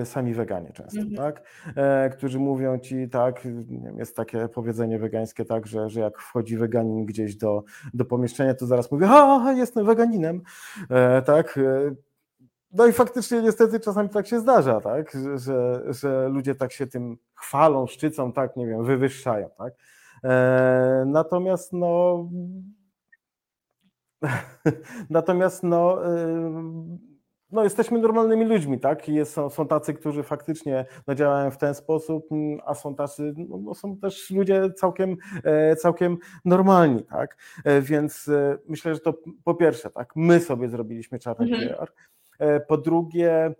e, 0.00 0.06
sami 0.06 0.34
weganie 0.34 0.72
często, 0.72 1.00
mhm. 1.00 1.16
tak? 1.16 1.42
E, 1.76 2.10
którzy 2.10 2.38
mówią 2.38 2.78
ci 2.78 3.08
tak, 3.08 3.40
wiem, 3.44 3.98
jest 3.98 4.16
takie 4.16 4.48
powiedzenie 4.48 4.98
wegańskie, 4.98 5.44
tak, 5.44 5.66
że, 5.66 5.88
że 5.88 6.00
jak 6.00 6.18
wchodzi 6.18 6.56
weganin 6.56 7.06
gdzieś 7.06 7.36
do, 7.36 7.64
do 7.94 8.04
pomieszczenia, 8.04 8.54
to 8.54 8.66
zaraz 8.66 8.92
mówi, 8.92 9.04
a 9.04 9.52
jestem 9.52 9.86
weganinem, 9.86 10.42
e, 10.90 11.22
tak? 11.22 11.58
No 12.72 12.86
i 12.86 12.92
faktycznie 12.92 13.42
niestety 13.42 13.80
czasami 13.80 14.08
tak 14.08 14.26
się 14.26 14.40
zdarza, 14.40 14.80
tak? 14.80 15.10
Że, 15.10 15.38
że, 15.38 15.82
że 15.88 16.28
ludzie 16.28 16.54
tak 16.54 16.72
się 16.72 16.86
tym 16.86 17.16
chwalą, 17.34 17.86
szczycą, 17.86 18.32
tak, 18.32 18.56
nie 18.56 18.66
wiem, 18.66 18.84
wywyższają, 18.84 19.48
tak? 19.58 19.74
Natomiast 21.06 21.72
no 21.72 22.24
Natomiast 25.10 25.62
no, 25.62 25.98
no 27.54 27.64
jesteśmy 27.64 27.98
normalnymi 27.98 28.44
ludźmi, 28.44 28.80
tak? 28.80 29.08
Jest, 29.08 29.32
są, 29.32 29.50
są 29.50 29.66
tacy, 29.66 29.94
którzy 29.94 30.22
faktycznie 30.22 30.84
no, 31.06 31.14
działają 31.14 31.50
w 31.50 31.58
ten 31.58 31.74
sposób, 31.74 32.28
a 32.64 32.74
są 32.74 32.94
tacy, 32.94 33.34
no, 33.36 33.58
no, 33.58 33.74
są 33.74 33.96
też 33.96 34.30
ludzie 34.30 34.72
całkiem, 34.76 35.16
e, 35.44 35.76
całkiem 35.76 36.18
normalni, 36.44 37.02
tak? 37.02 37.36
E, 37.64 37.80
więc 37.80 38.28
e, 38.28 38.58
myślę, 38.68 38.94
że 38.94 39.00
to 39.00 39.14
po 39.44 39.54
pierwsze, 39.54 39.90
tak, 39.90 40.12
my 40.16 40.40
sobie 40.40 40.68
zrobiliśmy 40.68 41.18
czarny 41.18 41.46
mhm. 41.46 41.68
PR. 41.68 41.92
Po 42.68 42.78
drugie, 42.78 43.54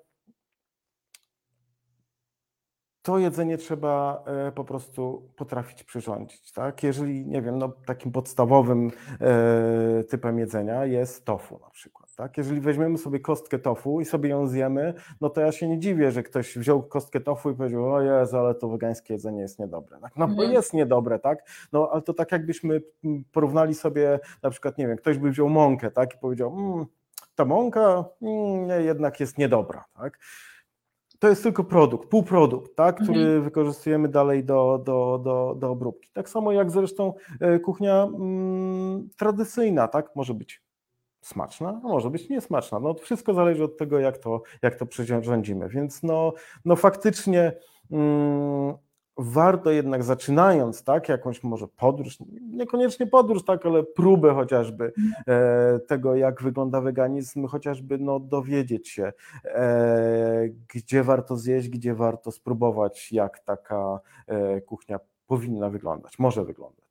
to 3.04 3.18
jedzenie 3.18 3.58
trzeba 3.58 4.24
e, 4.26 4.52
po 4.52 4.64
prostu 4.64 5.28
potrafić 5.36 5.84
przyrządzić. 5.84 6.52
Tak? 6.52 6.82
Jeżeli, 6.82 7.26
nie 7.26 7.42
wiem, 7.42 7.58
no, 7.58 7.68
takim 7.86 8.12
podstawowym 8.12 8.90
e, 9.20 10.04
typem 10.04 10.38
jedzenia 10.38 10.84
jest 10.84 11.24
tofu 11.24 11.58
na 11.62 11.70
przykład. 11.70 12.14
Tak? 12.16 12.38
Jeżeli 12.38 12.60
weźmiemy 12.60 12.98
sobie 12.98 13.20
kostkę 13.20 13.58
tofu 13.58 14.00
i 14.00 14.04
sobie 14.04 14.30
ją 14.30 14.46
zjemy, 14.46 14.94
no 15.20 15.30
to 15.30 15.40
ja 15.40 15.52
się 15.52 15.68
nie 15.68 15.78
dziwię, 15.78 16.10
że 16.10 16.22
ktoś 16.22 16.58
wziął 16.58 16.82
kostkę 16.82 17.20
tofu 17.20 17.50
i 17.50 17.54
powiedział, 17.54 17.92
o 17.92 18.02
Jezu, 18.02 18.36
ale 18.36 18.54
to 18.54 18.68
wegańskie 18.68 19.14
jedzenie 19.14 19.40
jest 19.40 19.58
niedobre. 19.58 19.98
Tak? 20.00 20.16
No 20.16 20.26
bo 20.26 20.32
mhm. 20.32 20.52
jest 20.52 20.74
niedobre, 20.74 21.18
tak? 21.18 21.38
No 21.72 21.88
ale 21.92 22.02
to 22.02 22.14
tak 22.14 22.32
jakbyśmy 22.32 22.82
porównali 23.32 23.74
sobie, 23.74 24.20
na 24.42 24.50
przykład, 24.50 24.78
nie 24.78 24.86
wiem, 24.86 24.96
ktoś 24.96 25.18
by 25.18 25.30
wziął 25.30 25.48
mąkę, 25.48 25.90
tak? 25.90 26.14
I 26.14 26.18
powiedział, 26.18 26.52
mmm, 26.52 26.86
ta 27.34 27.44
mąka 27.44 28.04
mm, 28.22 28.84
jednak 28.84 29.20
jest 29.20 29.38
niedobra, 29.38 29.84
tak? 29.96 30.18
To 31.18 31.28
jest 31.28 31.42
tylko 31.42 31.64
produkt, 31.64 32.08
półprodukt, 32.08 32.76
tak, 32.76 32.96
który 32.96 33.20
mhm. 33.20 33.42
wykorzystujemy 33.42 34.08
dalej 34.08 34.44
do, 34.44 34.82
do, 34.84 35.20
do, 35.24 35.54
do 35.58 35.70
obróbki. 35.70 36.10
Tak 36.12 36.28
samo 36.28 36.52
jak 36.52 36.70
zresztą 36.70 37.14
e, 37.40 37.58
kuchnia 37.58 38.02
mm, 38.02 39.08
tradycyjna, 39.16 39.88
tak, 39.88 40.16
może 40.16 40.34
być 40.34 40.62
smaczna, 41.20 41.80
a 41.84 41.88
może 41.88 42.10
być 42.10 42.28
niesmaczna. 42.28 42.80
No, 42.80 42.94
wszystko 42.94 43.34
zależy 43.34 43.64
od 43.64 43.76
tego, 43.76 43.98
jak 43.98 44.18
to, 44.18 44.42
jak 44.62 44.76
to 44.76 44.86
przyrządzimy. 44.86 45.68
Więc 45.68 46.02
no, 46.02 46.32
no 46.64 46.76
faktycznie 46.76 47.52
mm, 47.90 48.74
warto 49.16 49.70
jednak 49.70 50.02
zaczynając, 50.04 50.84
tak, 50.84 51.08
jakąś 51.08 51.42
może 51.42 51.68
podróż, 51.68 52.16
niekoniecznie 52.40 53.06
podróż, 53.06 53.44
tak, 53.44 53.66
ale 53.66 53.82
próbę 53.82 54.34
chociażby 54.34 54.92
e, 55.28 55.78
tego, 55.78 56.16
jak 56.16 56.42
wygląda 56.42 56.80
weganizm, 56.80 57.46
chociażby 57.46 57.98
no, 57.98 58.20
dowiedzieć 58.20 58.88
się, 58.88 59.12
e, 59.44 60.48
gdzie 60.74 61.02
warto 61.02 61.36
zjeść, 61.36 61.68
gdzie 61.68 61.94
warto 61.94 62.30
spróbować, 62.32 63.12
jak 63.12 63.38
taka 63.38 64.00
e, 64.26 64.60
kuchnia 64.60 65.00
powinna 65.26 65.70
wyglądać, 65.70 66.18
może 66.18 66.44
wyglądać. 66.44 66.84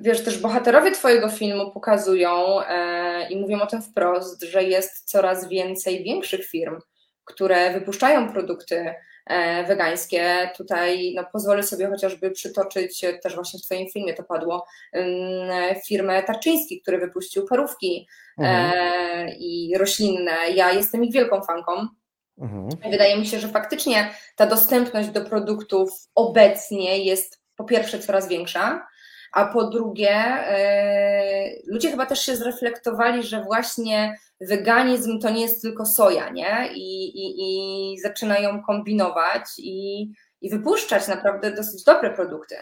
Wiesz, 0.00 0.24
też 0.24 0.38
bohaterowie 0.42 0.92
Twojego 0.92 1.28
filmu 1.28 1.70
pokazują 1.70 2.60
e, 2.60 3.28
i 3.30 3.40
mówią 3.40 3.60
o 3.60 3.66
tym 3.66 3.82
wprost, 3.82 4.42
że 4.42 4.64
jest 4.64 5.10
coraz 5.10 5.48
więcej 5.48 6.04
większych 6.04 6.46
firm, 6.46 6.78
które 7.24 7.72
wypuszczają 7.72 8.32
produkty 8.32 8.94
wegańskie. 9.68 10.50
Tutaj 10.56 11.12
no, 11.16 11.24
pozwolę 11.32 11.62
sobie 11.62 11.88
chociażby 11.88 12.30
przytoczyć, 12.30 13.04
e, 13.04 13.18
też 13.18 13.34
właśnie 13.34 13.60
w 13.60 13.62
Twoim 13.62 13.88
filmie 13.88 14.14
to 14.14 14.22
padło, 14.22 14.66
firmę 15.86 16.22
Tarczyński, 16.22 16.80
który 16.82 16.98
wypuścił 16.98 17.46
parówki 17.46 18.06
e, 18.38 18.42
mhm. 18.42 19.28
i 19.38 19.74
roślinne. 19.78 20.50
Ja 20.54 20.72
jestem 20.72 21.04
ich 21.04 21.12
wielką 21.12 21.42
fanką. 21.42 21.86
Mhm. 22.38 22.68
Wydaje 22.90 23.18
mi 23.18 23.26
się, 23.26 23.40
że 23.40 23.48
faktycznie 23.48 24.14
ta 24.36 24.46
dostępność 24.46 25.08
do 25.08 25.20
produktów 25.24 25.90
obecnie 26.14 27.04
jest 27.04 27.40
po 27.56 27.64
pierwsze 27.64 27.98
coraz 27.98 28.28
większa, 28.28 28.86
a 29.32 29.44
po 29.46 29.66
drugie, 29.66 30.44
ludzie 31.66 31.90
chyba 31.90 32.06
też 32.06 32.20
się 32.20 32.36
zreflektowali, 32.36 33.22
że 33.22 33.42
właśnie 33.44 34.16
weganizm 34.40 35.18
to 35.18 35.30
nie 35.30 35.42
jest 35.42 35.62
tylko 35.62 35.86
soja, 35.86 36.28
nie? 36.28 36.68
I, 36.74 37.04
i, 37.04 37.34
i 37.94 37.98
zaczynają 37.98 38.62
kombinować 38.62 39.44
i, 39.58 40.08
i 40.40 40.50
wypuszczać 40.50 41.08
naprawdę 41.08 41.52
dosyć 41.52 41.84
dobre 41.84 42.10
produkty. 42.14 42.56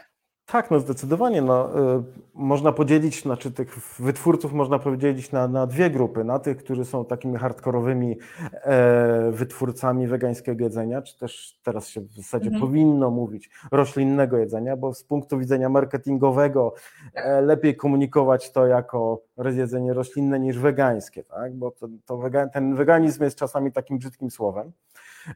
Tak, 0.51 0.71
no 0.71 0.81
zdecydowanie. 0.81 1.43
No, 1.43 1.81
y, 1.99 2.03
można 2.35 2.73
podzielić, 2.73 3.23
znaczy 3.23 3.51
tych 3.51 3.79
wytwórców 3.99 4.53
można 4.53 4.79
podzielić 4.79 5.33
na, 5.33 5.49
na 5.49 5.67
dwie 5.67 5.91
grupy. 5.91 6.25
Na 6.25 6.39
tych, 6.39 6.57
którzy 6.57 6.85
są 6.85 7.05
takimi 7.05 7.37
hardkorowymi 7.37 8.19
e, 8.53 9.31
wytwórcami 9.33 10.07
wegańskiego 10.07 10.65
jedzenia, 10.65 11.03
czy 11.03 11.19
też 11.19 11.59
teraz 11.63 11.89
się 11.89 12.01
w 12.01 12.13
zasadzie 12.13 12.47
mhm. 12.47 12.61
powinno 12.61 13.11
mówić 13.11 13.51
roślinnego 13.71 14.37
jedzenia, 14.39 14.77
bo 14.77 14.95
z 14.95 15.05
punktu 15.05 15.39
widzenia 15.39 15.69
marketingowego 15.69 16.75
e, 17.15 17.41
lepiej 17.41 17.77
komunikować 17.77 18.53
to 18.53 18.67
jako 18.67 19.21
jedzenie 19.45 19.95
roślinne 19.95 20.41
niż 20.41 20.59
wegańskie, 20.59 21.25
tak? 21.25 21.55
bo 21.55 21.71
to, 21.71 21.89
to 22.07 22.21
ten 22.53 22.75
weganizm 22.75 23.25
jest 23.25 23.39
czasami 23.39 23.73
takim 23.73 23.99
brzydkim 23.99 24.31
słowem. 24.31 24.73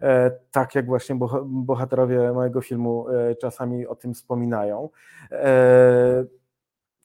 E, 0.01 0.31
tak 0.51 0.75
jak 0.75 0.87
właśnie 0.87 1.19
bohaterowie 1.45 2.33
mojego 2.33 2.61
filmu 2.61 3.09
e, 3.09 3.35
czasami 3.37 3.87
o 3.87 3.95
tym 3.95 4.15
wspominają. 4.15 4.89
E, 5.31 6.25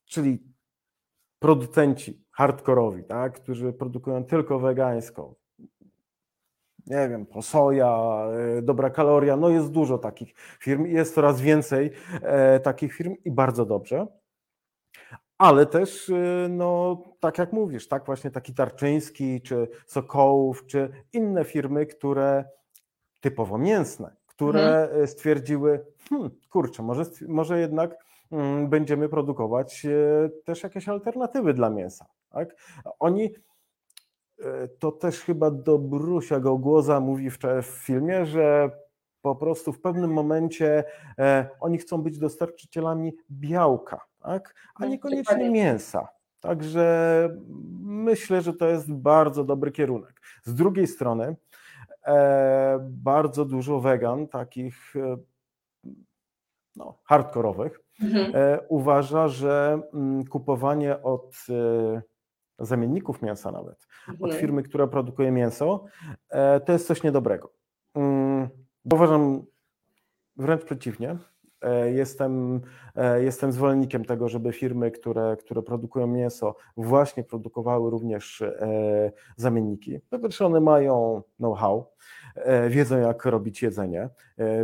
czyli 0.06 0.44
producenci 1.39 2.24
hardkorowi, 2.32 3.03
tak, 3.03 3.34
którzy 3.34 3.74
produkują 3.74 4.24
tylko 4.24 4.60
wegańską, 4.60 5.36
nie 6.88 7.10
wiem, 7.10 7.25
soja, 7.41 8.24
dobra 8.62 8.89
kaloria, 8.89 9.38
no 9.38 9.50
jest 9.50 9.72
dużo 9.72 9.98
takich 9.98 10.36
firm, 10.60 10.86
jest 10.86 11.15
coraz 11.15 11.41
więcej 11.41 11.91
takich 12.63 12.94
firm 12.94 13.15
i 13.25 13.32
bardzo 13.32 13.65
dobrze. 13.65 14.08
ale 15.38 15.65
też, 15.65 16.12
no, 16.50 17.03
tak 17.20 17.38
jak 17.38 17.53
mówisz, 17.53 17.88
tak 17.88 18.06
właśnie 18.06 18.32
taki 18.32 18.53
Tarczyński, 18.53 19.41
czy 19.41 19.67
Sokołów, 19.86 20.65
czy 20.65 20.89
inne 21.13 21.44
firmy, 21.44 21.86
które 21.86 22.46
typowo 23.19 23.57
mięsne, 23.57 24.15
które 24.27 24.83
mhm. 24.83 25.07
stwierdziły, 25.07 25.86
hmm, 26.09 26.31
kurczę, 26.50 26.83
może, 26.83 27.03
może 27.27 27.59
jednak 27.59 27.95
mm, 28.31 28.69
będziemy 28.69 29.09
produkować 29.09 29.88
też 30.45 30.63
jakieś 30.63 30.89
alternatywy 30.89 31.53
dla 31.53 31.69
mięsa. 31.69 32.05
Tak? 32.29 32.55
Oni 33.00 33.29
E, 34.43 34.67
to 34.67 34.91
też 34.91 35.19
chyba 35.19 35.51
do 35.51 35.77
Brusia 35.77 36.39
Gołgłoza 36.39 37.00
mówi 37.00 37.29
w, 37.29 37.38
w 37.63 37.65
filmie, 37.65 38.25
że 38.25 38.71
po 39.21 39.36
prostu 39.36 39.74
w 39.74 39.81
pewnym 39.81 40.13
momencie 40.13 40.83
e, 41.19 41.50
oni 41.59 41.77
chcą 41.77 42.01
być 42.01 42.19
dostarczycielami 42.19 43.13
białka, 43.31 44.05
tak? 44.19 44.55
a 44.75 44.83
no, 44.83 44.89
niekoniecznie 44.89 45.50
mięsa. 45.50 46.07
Także 46.39 47.29
myślę, 47.81 48.41
że 48.41 48.53
to 48.53 48.67
jest 48.67 48.93
bardzo 48.93 49.43
dobry 49.43 49.71
kierunek. 49.71 50.21
Z 50.43 50.53
drugiej 50.55 50.88
strony, 50.88 51.25
e, 51.25 51.36
bardzo 52.79 53.45
dużo 53.45 53.79
wegan, 53.79 54.27
takich 54.27 54.95
e, 54.95 55.17
no, 56.75 56.99
hardkorowych, 57.03 57.79
mhm. 58.01 58.31
e, 58.35 58.59
uważa, 58.67 59.27
że 59.27 59.81
mm, 59.93 60.25
kupowanie 60.25 61.01
od 61.01 61.35
e, 61.49 62.01
zamienników 62.59 63.21
mięsa 63.21 63.51
nawet, 63.51 63.87
mhm. 64.09 64.29
od 64.29 64.37
firmy, 64.37 64.63
która 64.63 64.87
produkuje 64.87 65.31
mięso, 65.31 65.85
e, 66.29 66.59
to 66.59 66.71
jest 66.71 66.87
coś 66.87 67.03
niedobrego. 67.03 67.53
Mm, 67.95 68.49
uważam 68.93 69.45
wręcz 70.35 70.63
przeciwnie. 70.63 71.17
E, 71.67 71.91
jestem, 71.91 72.62
e, 72.95 73.24
jestem 73.24 73.51
zwolennikiem 73.51 74.05
tego, 74.05 74.29
żeby 74.29 74.53
firmy, 74.53 74.91
które, 74.91 75.38
które 75.39 75.62
produkują 75.62 76.07
mięso, 76.07 76.55
właśnie 76.77 77.24
produkowały 77.24 77.91
również 77.91 78.43
zamienniki. 79.36 80.00
Po 80.09 80.45
one 80.45 80.59
mają 80.59 81.21
know-how, 81.38 81.91
wiedzą 82.69 83.00
jak 83.00 83.25
robić 83.25 83.62
jedzenie, 83.62 84.09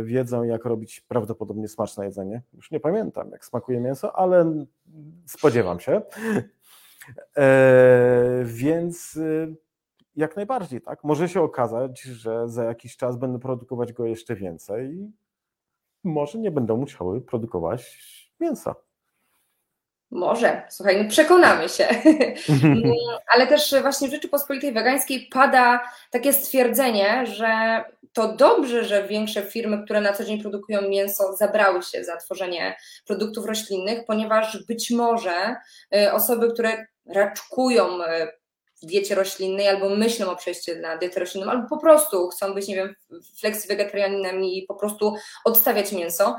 wiedzą 0.02 0.42
jak 0.42 0.64
robić 0.64 1.00
prawdopodobnie 1.00 1.68
smaczne 1.68 2.04
jedzenie. 2.04 2.42
Już 2.52 2.70
nie 2.70 2.80
pamiętam 2.80 3.30
jak 3.30 3.44
smakuje 3.44 3.80
mięso, 3.80 4.16
ale 4.16 4.64
spodziewam 5.26 5.80
się. 5.80 6.02
E, 7.36 8.42
więc 8.44 9.16
y, 9.16 9.56
jak 10.16 10.36
najbardziej, 10.36 10.80
tak? 10.80 11.04
Może 11.04 11.28
się 11.28 11.40
okazać, 11.40 12.02
że 12.02 12.48
za 12.48 12.64
jakiś 12.64 12.96
czas 12.96 13.16
będą 13.16 13.38
produkować 13.38 13.92
go 13.92 14.06
jeszcze 14.06 14.36
więcej 14.36 15.12
może 16.04 16.38
nie 16.38 16.50
będą 16.50 16.76
musiały 16.76 17.20
produkować 17.20 17.98
mięsa. 18.40 18.74
Może, 20.10 20.62
słuchaj, 20.70 21.02
no 21.02 21.10
przekonamy 21.10 21.68
się. 21.68 21.88
Ale 23.34 23.46
też 23.46 23.74
właśnie 23.82 24.08
w 24.08 24.10
Rzeczypospolitej 24.10 24.72
Wegańskiej 24.72 25.28
pada 25.32 25.80
takie 26.10 26.32
stwierdzenie, 26.32 27.26
że 27.26 27.84
to 28.12 28.36
dobrze, 28.36 28.84
że 28.84 29.08
większe 29.08 29.42
firmy, 29.42 29.84
które 29.84 30.00
na 30.00 30.12
co 30.12 30.24
dzień 30.24 30.40
produkują 30.40 30.88
mięso, 30.88 31.36
zabrały 31.36 31.82
się 31.82 32.04
za 32.04 32.16
tworzenie 32.16 32.76
produktów 33.06 33.46
roślinnych, 33.46 34.04
ponieważ 34.06 34.66
być 34.66 34.90
może 34.90 35.56
y, 35.96 36.12
osoby, 36.12 36.52
które 36.52 36.86
raczkują 37.06 37.98
w 37.98 38.43
diecie 38.86 39.14
roślinnej 39.14 39.68
albo 39.68 39.88
myślą 39.88 40.30
o 40.30 40.36
przejściu 40.36 40.72
na 40.80 40.96
dietę 40.96 41.20
roślinną, 41.20 41.50
albo 41.50 41.68
po 41.68 41.78
prostu 41.78 42.28
chcą 42.28 42.54
być, 42.54 42.68
nie 42.68 42.74
wiem, 42.74 42.94
wegetarianinem 43.68 44.44
i 44.44 44.62
po 44.68 44.74
prostu 44.74 45.14
odstawiać 45.44 45.92
mięso, 45.92 46.36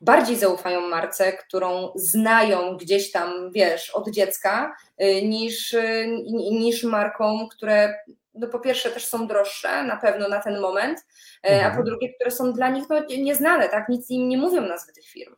bardziej 0.00 0.36
zaufają 0.36 0.80
marce, 0.80 1.32
którą 1.32 1.92
znają 1.94 2.76
gdzieś 2.76 3.12
tam, 3.12 3.50
wiesz, 3.52 3.90
od 3.90 4.10
dziecka, 4.10 4.76
e, 4.98 5.22
niż, 5.22 5.74
e, 5.74 6.06
niż 6.50 6.84
markom, 6.84 7.48
które 7.48 7.94
no 8.34 8.46
po 8.46 8.58
pierwsze 8.58 8.90
też 8.90 9.06
są 9.06 9.26
droższe 9.26 9.82
na 9.82 9.96
pewno 9.96 10.28
na 10.28 10.40
ten 10.40 10.60
moment, 10.60 11.06
mhm. 11.42 11.72
a 11.72 11.76
po 11.76 11.82
drugie, 11.82 12.14
które 12.14 12.30
są 12.30 12.52
dla 12.52 12.68
nich 12.68 12.84
no, 12.88 12.96
nieznane, 13.18 13.68
tak? 13.68 13.88
Nic 13.88 14.10
im 14.10 14.28
nie 14.28 14.38
mówią 14.38 14.60
nazwy 14.60 14.92
tych 14.92 15.04
firm. 15.04 15.34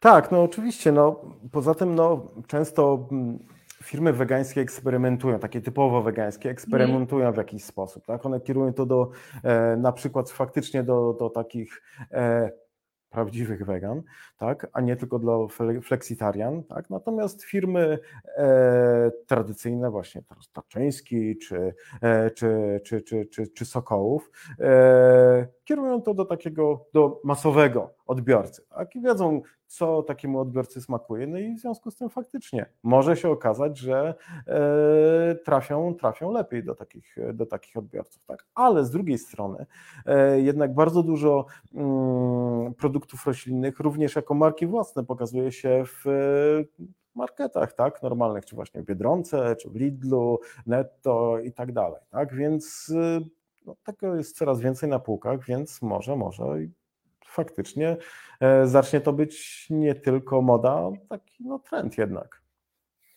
Tak, 0.00 0.30
no 0.30 0.42
oczywiście. 0.42 0.92
No, 0.92 1.20
poza 1.52 1.74
tym 1.74 1.94
no, 1.94 2.28
często 2.48 3.08
mm, 3.12 3.38
firmy 3.82 4.12
wegańskie 4.12 4.60
eksperymentują, 4.60 5.38
takie 5.38 5.60
typowo 5.60 6.02
wegańskie, 6.02 6.50
eksperymentują 6.50 7.32
w 7.32 7.36
jakiś 7.36 7.64
sposób. 7.64 8.06
Tak? 8.06 8.26
One 8.26 8.40
kierują 8.40 8.72
to 8.72 8.86
do 8.86 9.10
e, 9.42 9.76
na 9.76 9.92
przykład 9.92 10.30
faktycznie 10.30 10.82
do, 10.82 11.12
do 11.12 11.30
takich 11.30 11.82
e, 12.10 12.50
prawdziwych 13.12 13.64
wegan, 13.64 14.02
tak, 14.36 14.66
a 14.72 14.80
nie 14.80 14.96
tylko 14.96 15.18
dla 15.18 15.34
flexitarian, 15.82 16.64
tak. 16.64 16.90
Natomiast 16.90 17.42
firmy 17.42 17.98
e, 18.36 19.10
tradycyjne, 19.26 19.90
właśnie 19.90 20.22
Tarczyński 20.52 21.38
czy, 21.38 21.74
e, 22.00 22.30
czy, 22.30 22.80
czy, 22.84 23.02
czy, 23.02 23.26
czy, 23.26 23.48
czy 23.48 23.64
Sokołów, 23.64 24.30
e, 24.60 25.46
kierują 25.64 26.02
to 26.02 26.14
do 26.14 26.24
takiego, 26.24 26.86
do 26.92 27.20
masowego 27.24 27.94
odbiorcy, 28.06 28.62
tak, 28.68 28.96
i 28.96 29.00
wiedzą, 29.00 29.42
co 29.66 30.02
takiemu 30.02 30.40
odbiorcy 30.40 30.80
smakuje, 30.80 31.26
no 31.26 31.38
i 31.38 31.54
w 31.54 31.60
związku 31.60 31.90
z 31.90 31.96
tym 31.96 32.10
faktycznie 32.10 32.66
może 32.82 33.16
się 33.16 33.30
okazać, 33.30 33.78
że 33.78 34.14
e, 34.46 35.34
trafią, 35.34 35.94
trafią 35.94 36.30
lepiej 36.30 36.64
do 36.64 36.74
takich, 36.74 37.16
do 37.34 37.46
takich 37.46 37.76
odbiorców, 37.76 38.24
tak, 38.24 38.46
ale 38.54 38.84
z 38.84 38.90
drugiej 38.90 39.18
strony 39.18 39.66
e, 40.06 40.40
jednak 40.40 40.74
bardzo 40.74 41.02
dużo 41.02 41.46
mm, 41.74 42.74
produktów 42.74 43.26
roślinnych 43.26 43.80
również 43.80 44.16
jako 44.16 44.34
marki 44.34 44.66
własne 44.66 45.04
pokazuje 45.04 45.52
się 45.52 45.84
w 45.86 46.04
marketach, 47.14 47.72
tak, 47.72 48.02
normalnych, 48.02 48.44
czy 48.44 48.56
właśnie 48.56 48.82
w 48.82 48.84
Biedronce, 48.84 49.56
czy 49.56 49.70
w 49.70 49.76
Lidlu, 49.76 50.38
Netto 50.66 51.38
i 51.38 51.52
tak 51.52 51.72
dalej, 51.72 52.00
tak, 52.10 52.34
więc 52.34 52.92
no, 53.66 53.76
tego 53.84 54.16
jest 54.16 54.36
coraz 54.36 54.60
więcej 54.60 54.88
na 54.88 54.98
półkach, 54.98 55.44
więc 55.44 55.82
może, 55.82 56.16
może 56.16 56.58
faktycznie 57.32 57.96
e, 58.40 58.66
zacznie 58.66 59.00
to 59.00 59.12
być 59.12 59.66
nie 59.70 59.94
tylko 59.94 60.42
moda, 60.42 60.90
taki 61.08 61.44
no, 61.44 61.58
trend 61.58 61.98
jednak. 61.98 62.42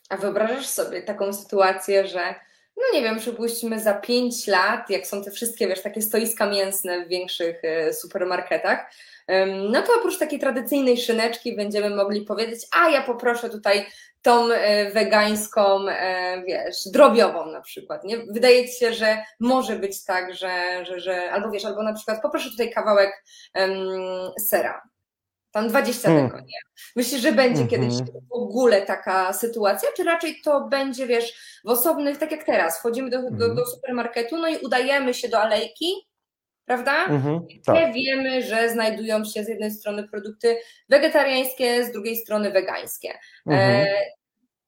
A 0.09 0.17
wyobrażasz 0.17 0.67
sobie 0.67 1.01
taką 1.01 1.33
sytuację, 1.33 2.07
że 2.07 2.35
no 2.77 2.83
nie 2.93 3.01
wiem, 3.03 3.19
przypuśćmy 3.19 3.79
za 3.79 3.93
5 3.93 4.47
lat, 4.47 4.89
jak 4.89 5.07
są 5.07 5.23
te 5.23 5.31
wszystkie, 5.31 5.67
wiesz, 5.67 5.81
takie 5.81 6.01
stoiska 6.01 6.49
mięsne 6.49 7.05
w 7.05 7.09
większych 7.09 7.63
e, 7.63 7.93
supermarketach, 7.93 8.91
no 9.71 9.81
to 9.81 9.93
oprócz 9.99 10.17
takiej 10.17 10.39
tradycyjnej 10.39 10.97
szyneczki 10.97 11.55
będziemy 11.55 11.95
mogli 11.95 12.21
powiedzieć, 12.21 12.67
a 12.79 12.89
ja 12.89 13.03
poproszę 13.03 13.49
tutaj 13.49 13.85
tą 14.25 14.51
e, 14.51 14.91
wegańską, 14.91 15.89
e, 15.89 16.43
wiesz, 16.47 16.75
drobiową 16.85 17.51
na 17.51 17.61
przykład, 17.61 18.03
nie? 18.03 18.17
Wydaje 18.17 18.67
ci 18.67 18.79
się, 18.79 18.93
że 18.93 19.17
może 19.39 19.75
być 19.75 20.03
tak, 20.03 20.33
że, 20.33 20.85
że, 20.85 20.99
że 20.99 21.31
albo 21.31 21.51
wiesz, 21.51 21.65
albo 21.65 21.83
na 21.83 21.93
przykład 21.93 22.21
poproszę 22.21 22.49
tutaj 22.49 22.71
kawałek 22.71 23.23
um, 23.55 24.31
sera, 24.39 24.81
tam 25.51 25.67
20 25.67 26.09
hmm. 26.09 26.29
tego, 26.29 26.39
nie? 26.39 26.59
Myślisz, 26.95 27.21
że 27.21 27.31
będzie 27.31 27.67
hmm. 27.67 27.69
kiedyś 27.69 27.93
w 28.29 28.33
ogóle 28.33 28.81
taka 28.81 29.33
sytuacja, 29.33 29.89
czy 29.95 30.03
raczej 30.03 30.41
to 30.43 30.61
będzie, 30.61 31.07
wiesz, 31.07 31.59
w 31.65 31.69
osobnych, 31.69 32.17
tak 32.17 32.31
jak 32.31 32.43
teraz, 32.43 32.79
wchodzimy 32.79 33.09
do, 33.09 33.21
do, 33.21 33.29
do 33.31 33.45
hmm. 33.45 33.65
supermarketu, 33.65 34.37
no 34.37 34.47
i 34.47 34.57
udajemy 34.57 35.13
się 35.13 35.29
do 35.29 35.39
alejki, 35.39 36.07
prawda? 36.65 37.05
Mhm, 37.05 37.41
tak. 37.65 37.93
wiemy, 37.93 38.41
że 38.41 38.69
znajdują 38.69 39.25
się 39.25 39.43
z 39.43 39.47
jednej 39.47 39.71
strony 39.71 40.07
produkty 40.07 40.57
wegetariańskie, 40.89 41.85
z 41.85 41.91
drugiej 41.91 42.17
strony 42.17 42.51
wegańskie. 42.51 43.09
Mhm. 43.45 43.85
E, 43.85 43.85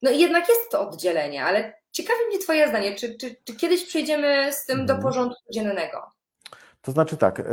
no 0.02 0.12
i 0.12 0.20
jednak 0.20 0.50
jest 0.50 0.72
to 0.72 0.90
oddzielenie, 0.90 1.44
ale 1.44 1.74
ciekawi 1.92 2.20
mnie 2.28 2.40
Twoje 2.40 2.70
zdanie, 2.70 2.96
czy, 2.96 3.18
czy, 3.18 3.36
czy 3.44 3.56
kiedyś 3.56 3.86
przejdziemy 3.86 4.54
z 4.54 4.66
tym 4.66 4.80
mhm. 4.80 4.98
do 4.98 5.04
porządku 5.04 5.54
dziennego? 5.54 6.18
To 6.82 6.92
znaczy 6.92 7.18
tak, 7.18 7.40
e, 7.40 7.44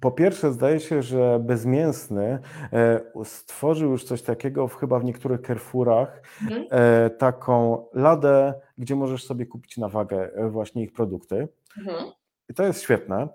po 0.00 0.10
pierwsze 0.10 0.52
zdaje 0.52 0.80
się, 0.80 1.02
że 1.02 1.40
bezmięsny 1.42 2.38
e, 2.72 3.00
stworzył 3.24 3.90
już 3.90 4.04
coś 4.04 4.22
takiego 4.22 4.68
w, 4.68 4.74
chyba 4.74 4.98
w 4.98 5.04
niektórych 5.04 5.40
Carrefourach, 5.40 6.22
mhm. 6.42 6.66
E, 6.70 7.10
taką 7.10 7.86
ladę, 7.94 8.54
gdzie 8.78 8.96
możesz 8.96 9.24
sobie 9.24 9.46
kupić 9.46 9.76
na 9.76 9.88
wagę 9.88 10.30
właśnie 10.50 10.82
ich 10.82 10.92
produkty. 10.92 11.48
Mhm. 11.78 12.10
I 12.50 12.54
to 12.54 12.64
jest 12.64 12.82
świetne. 12.82 13.28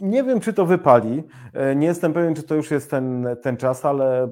Nie 0.00 0.24
wiem, 0.24 0.40
czy 0.40 0.52
to 0.52 0.66
wypali. 0.66 1.22
E, 1.52 1.76
nie 1.76 1.86
jestem 1.86 2.12
pewien, 2.12 2.34
czy 2.34 2.42
to 2.42 2.54
już 2.54 2.70
jest 2.70 2.90
ten, 2.90 3.36
ten 3.42 3.56
czas, 3.56 3.84
ale 3.84 4.30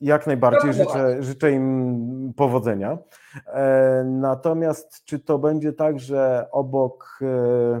jak 0.00 0.26
najbardziej 0.26 0.72
życzę, 0.72 1.22
życzę 1.22 1.52
im 1.52 2.32
powodzenia. 2.36 2.98
E, 3.46 4.04
natomiast 4.04 5.04
czy 5.04 5.18
to 5.18 5.38
będzie 5.38 5.72
tak, 5.72 6.00
że 6.00 6.48
obok 6.52 7.18
e, 7.22 7.80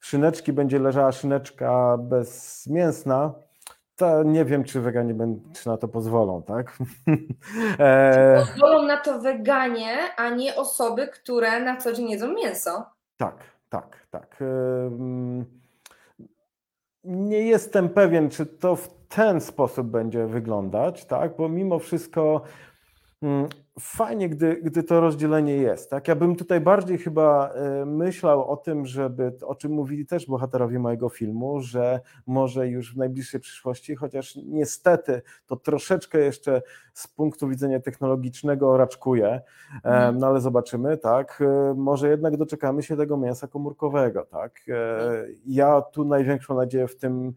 szyneczki 0.00 0.52
będzie 0.52 0.78
leżała 0.78 1.12
szyneczka 1.12 1.98
bezmięsna, 1.98 3.34
to 3.96 4.22
nie 4.22 4.44
wiem, 4.44 4.64
czy 4.64 4.80
weganie 4.80 5.14
czy 5.52 5.68
na 5.68 5.76
to 5.76 5.88
pozwolą, 5.88 6.42
tak? 6.42 6.78
Pozwolą 8.46 8.82
na 8.82 8.96
to 8.96 9.20
weganie, 9.20 9.96
a 10.16 10.28
nie 10.28 10.56
osoby, 10.56 11.08
które 11.08 11.60
na 11.60 11.76
co 11.76 11.92
dzień 11.92 12.10
jedzą 12.10 12.34
mięso. 12.34 12.84
Tak, 13.16 13.34
tak, 13.68 14.06
tak. 14.10 14.44
nie 17.04 17.38
jestem 17.42 17.88
pewien, 17.88 18.30
czy 18.30 18.46
to 18.46 18.76
w 18.76 18.88
ten 19.08 19.40
sposób 19.40 19.86
będzie 19.86 20.26
wyglądać, 20.26 21.04
tak? 21.04 21.36
Bo 21.36 21.48
mimo 21.48 21.78
wszystko 21.78 22.42
mm, 23.22 23.48
fajnie, 23.80 24.28
gdy, 24.28 24.60
gdy 24.62 24.82
to 24.82 25.00
rozdzielenie 25.00 25.56
jest. 25.56 25.90
Tak? 25.90 26.08
Ja 26.08 26.16
bym 26.16 26.36
tutaj 26.36 26.60
bardziej 26.60 26.98
chyba 26.98 27.50
e, 27.50 27.84
myślał 27.84 28.50
o 28.50 28.56
tym, 28.56 28.86
żeby, 28.86 29.32
o 29.46 29.54
czym 29.54 29.72
mówili 29.72 30.06
też 30.06 30.26
bohaterowie 30.26 30.78
mojego 30.78 31.08
filmu, 31.08 31.60
że 31.60 32.00
może 32.26 32.68
już 32.68 32.94
w 32.94 32.96
najbliższej 32.96 33.40
przyszłości, 33.40 33.96
chociaż 33.96 34.36
niestety 34.36 35.22
to 35.46 35.56
troszeczkę 35.56 36.18
jeszcze 36.18 36.62
z 36.92 37.08
punktu 37.08 37.48
widzenia 37.48 37.80
technologicznego 37.80 38.76
raczkuje, 38.76 39.40
mhm. 39.74 40.18
no 40.18 40.26
ale 40.26 40.40
zobaczymy, 40.40 40.96
tak, 40.96 41.40
e, 41.40 41.74
może 41.74 42.08
jednak 42.08 42.36
doczekamy 42.36 42.82
się 42.82 42.96
tego 42.96 43.16
mięsa 43.16 43.46
komórkowego, 43.46 44.26
tak. 44.26 44.60
E. 44.68 45.26
Ja 45.46 45.80
tu 45.80 46.04
największą 46.04 46.54
nadzieję 46.54 46.88
w 46.88 46.96
tym, 46.96 47.34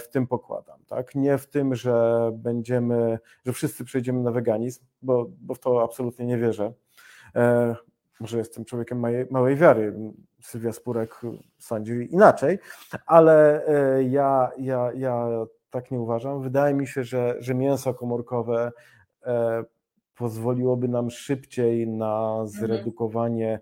w 0.00 0.08
tym 0.08 0.26
pokładam, 0.26 0.78
tak, 0.86 1.14
nie 1.14 1.38
w 1.38 1.46
tym, 1.46 1.74
że 1.74 2.30
będziemy, 2.34 3.18
że 3.46 3.52
wszyscy 3.52 3.84
przejdziemy 3.84 4.20
na 4.20 4.30
weganizm, 4.30 4.84
bo, 5.02 5.26
bo 5.40 5.54
w 5.54 5.58
to 5.58 5.79
absolutnie 5.82 6.26
nie 6.26 6.38
wierzę. 6.38 6.72
E, 7.36 7.76
może 8.20 8.38
jestem 8.38 8.64
człowiekiem 8.64 9.00
małej, 9.00 9.26
małej 9.30 9.56
wiary. 9.56 9.94
Sylwia 10.42 10.72
Spurek 10.72 11.20
sądzi 11.58 12.08
inaczej, 12.10 12.58
ale 13.06 13.66
e, 13.66 14.02
ja, 14.02 14.50
ja, 14.58 14.92
ja 14.94 15.28
tak 15.70 15.90
nie 15.90 16.00
uważam. 16.00 16.42
Wydaje 16.42 16.74
mi 16.74 16.86
się, 16.86 17.04
że, 17.04 17.36
że 17.38 17.54
mięso 17.54 17.94
komórkowe 17.94 18.72
e, 19.26 19.64
pozwoliłoby 20.14 20.88
nam 20.88 21.10
szybciej 21.10 21.88
na 21.88 22.28
mhm. 22.30 22.48
zredukowanie 22.48 23.60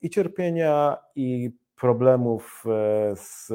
i 0.00 0.10
cierpienia, 0.10 0.96
i 1.14 1.50
problemów 1.76 2.64
z 3.14 3.52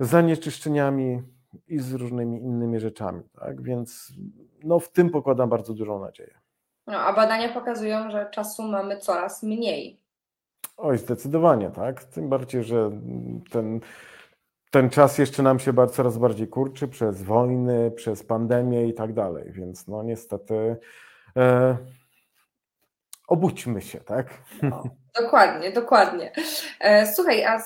zanieczyszczeniami 0.00 1.22
i 1.68 1.78
z 1.78 1.92
różnymi 1.92 2.38
innymi 2.38 2.80
rzeczami. 2.80 3.22
Tak? 3.40 3.62
Więc 3.62 4.12
no, 4.64 4.78
w 4.78 4.88
tym 4.92 5.10
pokładam 5.10 5.48
bardzo 5.48 5.74
dużą 5.74 6.00
nadzieję. 6.00 6.34
No, 6.86 6.98
a 6.98 7.12
badania 7.12 7.52
pokazują, 7.52 8.10
że 8.10 8.30
czasu 8.30 8.62
mamy 8.62 8.98
coraz 8.98 9.42
mniej. 9.42 10.00
Oj, 10.76 10.98
zdecydowanie, 10.98 11.70
tak. 11.70 12.04
Tym 12.04 12.28
bardziej, 12.28 12.64
że 12.64 12.90
ten, 13.50 13.80
ten 14.70 14.90
czas 14.90 15.18
jeszcze 15.18 15.42
nam 15.42 15.58
się 15.58 15.72
coraz 15.90 16.18
bardziej 16.18 16.48
kurczy 16.48 16.88
przez 16.88 17.22
wojny, 17.22 17.90
przez 17.90 18.22
pandemię 18.22 18.88
i 18.88 18.94
tak 18.94 19.12
dalej. 19.12 19.52
Więc 19.52 19.88
no 19.88 20.02
niestety 20.02 20.76
e, 21.36 21.76
obudźmy 23.28 23.82
się, 23.82 24.00
tak? 24.00 24.42
No, 24.62 24.84
dokładnie, 25.20 25.72
dokładnie. 25.72 26.32
E, 26.80 27.14
słuchaj, 27.14 27.44
a 27.44 27.62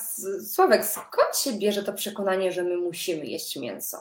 Sławek, 0.47 0.85
skąd 0.85 1.37
się 1.37 1.53
bierze 1.53 1.83
to 1.83 1.93
przekonanie, 1.93 2.51
że 2.51 2.63
my 2.63 2.77
musimy 2.77 3.25
jeść 3.25 3.55
mięso? 3.55 3.97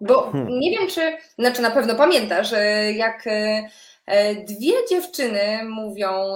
Bo 0.00 0.30
hmm. 0.30 0.60
nie 0.60 0.70
wiem, 0.70 0.88
czy, 0.88 1.16
znaczy 1.38 1.62
na 1.62 1.70
pewno 1.70 1.94
pamiętasz, 1.94 2.54
jak 2.94 3.26
e, 3.26 3.68
e, 4.06 4.34
dwie 4.34 4.86
dziewczyny 4.90 5.64
mówią, 5.64 6.34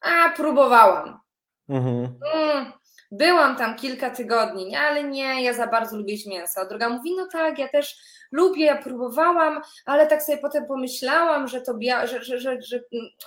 a 0.00 0.28
próbowałam. 0.36 1.20
Mhm. 1.68 2.18
Mm, 2.34 2.72
byłam 3.10 3.56
tam 3.56 3.76
kilka 3.76 4.10
tygodni, 4.10 4.76
ale 4.76 5.04
nie, 5.04 5.42
ja 5.42 5.52
za 5.52 5.66
bardzo 5.66 5.96
lubię 5.96 6.12
jeść 6.12 6.26
mięso. 6.26 6.60
A 6.60 6.64
druga 6.64 6.88
mówi, 6.88 7.16
no 7.16 7.28
tak, 7.32 7.58
ja 7.58 7.68
też 7.68 7.96
lubię, 8.32 8.64
ja 8.64 8.82
próbowałam, 8.82 9.62
ale 9.86 10.06
tak 10.06 10.22
sobie 10.22 10.38
potem 10.38 10.66
pomyślałam, 10.66 11.48
że 11.48 11.60
to 11.60 11.74
bia- 11.74 12.06
że, 12.06 12.24
że, 12.24 12.40
że, 12.40 12.62
że 12.62 12.80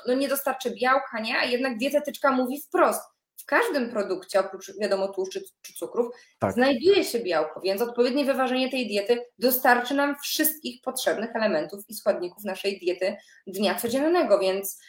no 0.08 0.14
nie 0.14 0.28
dostarczy 0.28 0.72
białka, 0.72 1.20
nie? 1.20 1.38
A 1.38 1.44
jednak 1.44 1.78
dietetyczka 1.78 2.32
mówi 2.32 2.62
wprost, 2.62 3.02
w 3.44 3.46
każdym 3.46 3.90
produkcie, 3.90 4.40
oprócz 4.40 4.72
wiadomo 4.82 5.08
tłuszczy 5.08 5.44
czy 5.62 5.74
cukrów, 5.74 6.16
tak. 6.40 6.54
znajduje 6.54 7.04
się 7.04 7.20
białko, 7.20 7.62
więc 7.62 7.82
odpowiednie 7.82 8.26
wyważenie 8.26 8.72
tej 8.72 8.88
diety 8.88 9.26
dostarczy 9.40 9.94
nam 9.94 10.16
wszystkich 10.24 10.82
potrzebnych 10.82 11.36
elementów 11.36 11.80
i 11.90 11.94
składników 11.94 12.44
naszej 12.44 12.80
diety 12.80 13.16
dnia 13.48 13.76
codziennego, 13.76 14.40
więc 14.40 14.82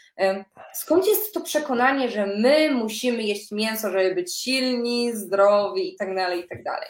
skąd 0.74 1.06
jest 1.06 1.34
to 1.34 1.40
przekonanie, 1.40 2.08
że 2.08 2.26
my 2.26 2.70
musimy 2.70 3.22
jeść 3.22 3.52
mięso, 3.52 3.90
żeby 3.90 4.14
być 4.14 4.36
silni, 4.36 5.12
zdrowi 5.12 5.94
i 5.94 5.96
tak 5.96 6.14
dalej, 6.14 6.40
i 6.44 6.48
tak 6.48 6.62
dalej? 6.62 6.88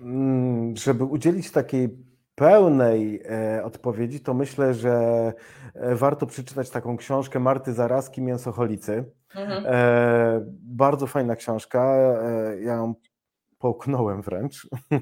Mm, 0.00 0.76
żeby 0.76 1.04
udzielić 1.04 1.50
takiej 1.50 1.88
pełnej 2.34 3.22
e, 3.24 3.64
odpowiedzi, 3.64 4.20
to 4.20 4.34
myślę, 4.34 4.74
że 4.74 4.92
e, 5.74 5.94
warto 5.94 6.26
przeczytać 6.26 6.70
taką 6.70 6.96
książkę 6.96 7.40
Marty 7.40 7.72
Zarazki, 7.72 8.22
Mięsocholicy. 8.22 9.04
Mhm. 9.34 9.64
E, 9.66 10.40
bardzo 10.62 11.06
fajna 11.06 11.36
książka. 11.36 11.96
Ja 12.60 12.74
ją 12.74 12.94
połknąłem 13.58 14.22
wręcz. 14.22 14.68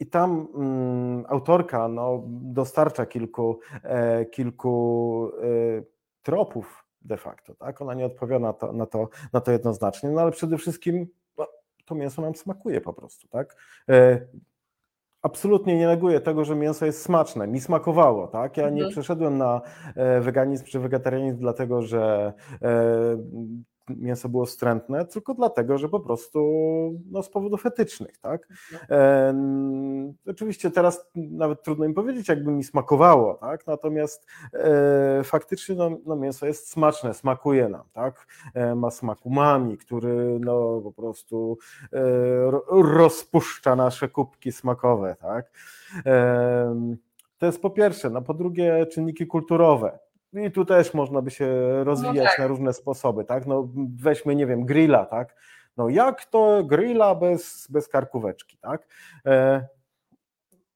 I 0.00 0.06
tam 0.06 0.48
mm, 0.54 1.24
autorka 1.28 1.88
no, 1.88 2.22
dostarcza 2.26 3.06
kilku, 3.06 3.60
kilku 4.30 5.32
tropów 6.22 6.84
de 7.02 7.16
facto. 7.16 7.54
Tak? 7.54 7.82
Ona 7.82 7.94
nie 7.94 8.06
odpowiada 8.06 8.46
na 8.46 8.52
to, 8.52 8.72
na, 8.72 8.86
to, 8.86 9.08
na 9.32 9.40
to 9.40 9.52
jednoznacznie, 9.52 10.10
no 10.10 10.20
ale 10.20 10.30
przede 10.30 10.58
wszystkim 10.58 11.06
to 11.84 11.94
mięso 11.94 12.22
nam 12.22 12.34
smakuje 12.34 12.80
po 12.80 12.92
prostu, 12.92 13.28
tak? 13.28 13.56
E, 13.88 14.20
absolutnie 15.22 15.76
nie 15.78 15.86
neguję 15.86 16.20
tego, 16.20 16.44
że 16.44 16.56
mięso 16.56 16.86
jest 16.86 17.02
smaczne. 17.02 17.46
Mi 17.46 17.60
smakowało, 17.60 18.28
tak? 18.28 18.56
Ja 18.56 18.64
nie 18.64 18.70
mhm. 18.70 18.90
przeszedłem 18.90 19.38
na 19.38 19.60
e, 19.96 20.20
weganizm 20.20 20.64
czy 20.64 20.80
wegetarianizm 20.80 21.38
dlatego, 21.38 21.82
że 21.82 22.32
e, 22.62 23.16
mięso 23.96 24.28
było 24.28 24.46
wstrętne, 24.46 25.06
tylko 25.06 25.34
dlatego, 25.34 25.78
że 25.78 25.88
po 25.88 26.00
prostu 26.00 26.38
no, 27.10 27.22
z 27.22 27.28
powodów 27.28 27.66
etycznych, 27.66 28.18
tak? 28.18 28.48
E, 28.90 29.34
oczywiście 30.26 30.70
teraz 30.70 31.10
nawet 31.14 31.62
trudno 31.62 31.88
mi 31.88 31.94
powiedzieć, 31.94 32.28
jakby 32.28 32.50
mi 32.52 32.64
smakowało, 32.64 33.34
tak? 33.34 33.66
Natomiast 33.66 34.26
e, 34.54 35.24
faktycznie 35.24 35.74
no, 35.74 35.90
no, 36.06 36.16
mięso 36.16 36.46
jest 36.46 36.70
smaczne, 36.70 37.14
smakuje 37.14 37.68
nam, 37.68 37.84
tak? 37.92 38.26
E, 38.54 38.74
ma 38.74 38.90
smak 38.90 39.26
umami, 39.26 39.78
który 39.78 40.38
no 40.40 40.80
po 40.80 40.92
prostu 40.92 41.58
e, 41.92 41.98
rozpuszcza 42.82 43.76
nasze 43.76 44.08
kubki 44.08 44.52
smakowe, 44.52 45.16
tak? 45.20 45.50
To 47.38 47.46
jest 47.46 47.62
po 47.62 47.70
pierwsze, 47.70 48.10
no 48.10 48.22
po 48.22 48.34
drugie 48.34 48.86
czynniki 48.86 49.26
kulturowe. 49.26 49.98
I 50.32 50.50
tu 50.50 50.64
też 50.64 50.94
można 50.94 51.22
by 51.22 51.30
się 51.30 51.48
rozwijać 51.84 52.16
no 52.16 52.24
tak. 52.24 52.38
na 52.38 52.46
różne 52.46 52.72
sposoby, 52.72 53.24
tak? 53.24 53.46
No 53.46 53.68
weźmy, 53.96 54.36
nie 54.36 54.46
wiem, 54.46 54.66
grilla, 54.66 55.06
tak? 55.06 55.36
No 55.76 55.88
jak 55.88 56.24
to 56.24 56.64
grilla 56.64 57.14
bez, 57.14 57.68
bez 57.70 57.88
karkóweczki, 57.88 58.58
tak? 58.58 58.86
E, 59.26 59.66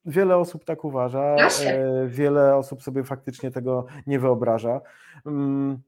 wiele 0.05 0.37
osób 0.37 0.65
tak 0.65 0.85
uważa, 0.85 1.37
e, 1.65 2.07
wiele 2.07 2.57
osób 2.57 2.83
sobie 2.83 3.05
faktycznie 3.05 3.51
tego 3.51 3.87
nie 4.07 4.19
wyobraża. 4.19 4.81
Mm, 5.27 5.79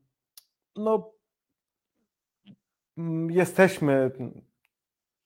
no 0.76 1.12
mm, 2.98 3.30
jesteśmy 3.30 4.10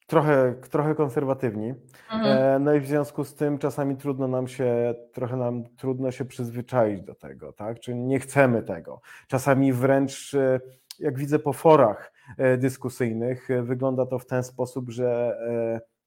trochę, 0.08 0.54
trochę 0.70 0.94
konserwatywni. 0.94 1.74
Mhm. 2.12 2.38
E, 2.38 2.58
no 2.58 2.74
i 2.74 2.80
w 2.80 2.86
związku 2.86 3.24
z 3.24 3.34
tym 3.34 3.58
czasami 3.58 3.96
trudno 3.96 4.28
nam 4.28 4.48
się, 4.48 4.94
trochę 5.12 5.36
nam 5.36 5.64
trudno 5.76 6.10
się 6.10 6.24
przyzwyczaić 6.24 7.02
do 7.02 7.14
tego, 7.14 7.52
tak? 7.52 7.80
Czyli 7.80 7.98
nie 7.98 8.20
chcemy 8.20 8.62
tego. 8.62 9.00
Czasami 9.26 9.72
wręcz, 9.72 10.34
e, 10.34 10.60
jak 10.98 11.18
widzę 11.18 11.38
po 11.38 11.52
forach 11.52 12.12
e, 12.38 12.56
dyskusyjnych, 12.56 13.48
wygląda 13.62 14.06
to 14.06 14.18
w 14.18 14.26
ten 14.26 14.42
sposób, 14.42 14.90
że 14.90 15.38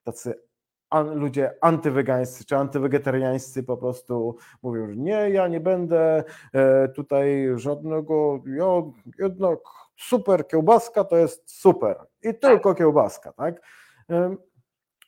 tacy 0.03 0.33
ludzie 1.13 1.53
antywegańscy 1.61 2.45
czy 2.45 2.55
antywegetariańscy 2.55 3.63
po 3.63 3.77
prostu 3.77 4.35
mówią, 4.63 4.87
że 4.87 4.95
nie, 4.95 5.29
ja 5.29 5.47
nie 5.47 5.59
będę 5.59 6.23
tutaj 6.95 7.47
żadnego, 7.55 8.43
ja 8.45 8.65
jednak 9.19 9.59
super 9.97 10.47
kiełbaska 10.47 11.03
to 11.03 11.17
jest 11.17 11.59
super 11.59 11.97
i 12.23 12.33
tylko 12.35 12.69
tak. 12.69 12.77
kiełbaska, 12.77 13.33
tak? 13.33 13.61
Okej, 14.11 14.37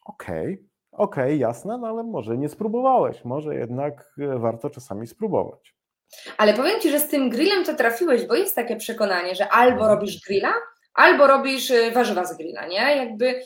okay, 0.06 0.58
okej, 0.92 1.24
okay, 1.24 1.36
jasne, 1.36 1.78
no 1.78 1.88
ale 1.88 2.04
może 2.04 2.38
nie 2.38 2.50
spróbowałeś, 2.50 3.26
może 3.26 3.56
jednak 3.56 4.14
e, 4.20 4.40
warto 4.40 4.70
czasami 4.70 5.08
spróbować. 5.08 5.76
Ale 6.38 6.54
powiem 6.54 6.80
Ci, 6.82 6.90
że 6.90 7.00
z 7.00 7.08
tym 7.08 7.30
grillem 7.30 7.66
to 7.66 7.74
trafiłeś, 7.74 8.26
bo 8.26 8.36
jest 8.36 8.56
takie 8.56 8.76
przekonanie, 8.76 9.36
że 9.36 9.50
albo 9.50 9.82
mhm. 9.82 9.92
robisz 9.92 10.22
grilla, 10.28 10.54
albo 10.94 11.28
robisz 11.28 11.72
e, 11.72 11.92
warzywa 11.92 12.26
z 12.26 12.38
grilla, 12.38 12.68
nie? 12.68 12.98
Jakby 12.98 13.42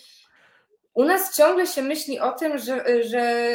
u 0.94 1.04
nas 1.04 1.38
ciągle 1.38 1.68
się 1.68 1.82
myśli 1.82 2.20
o 2.20 2.32
tym, 2.32 2.58
że, 2.58 2.86
e, 2.86 3.04
że 3.04 3.52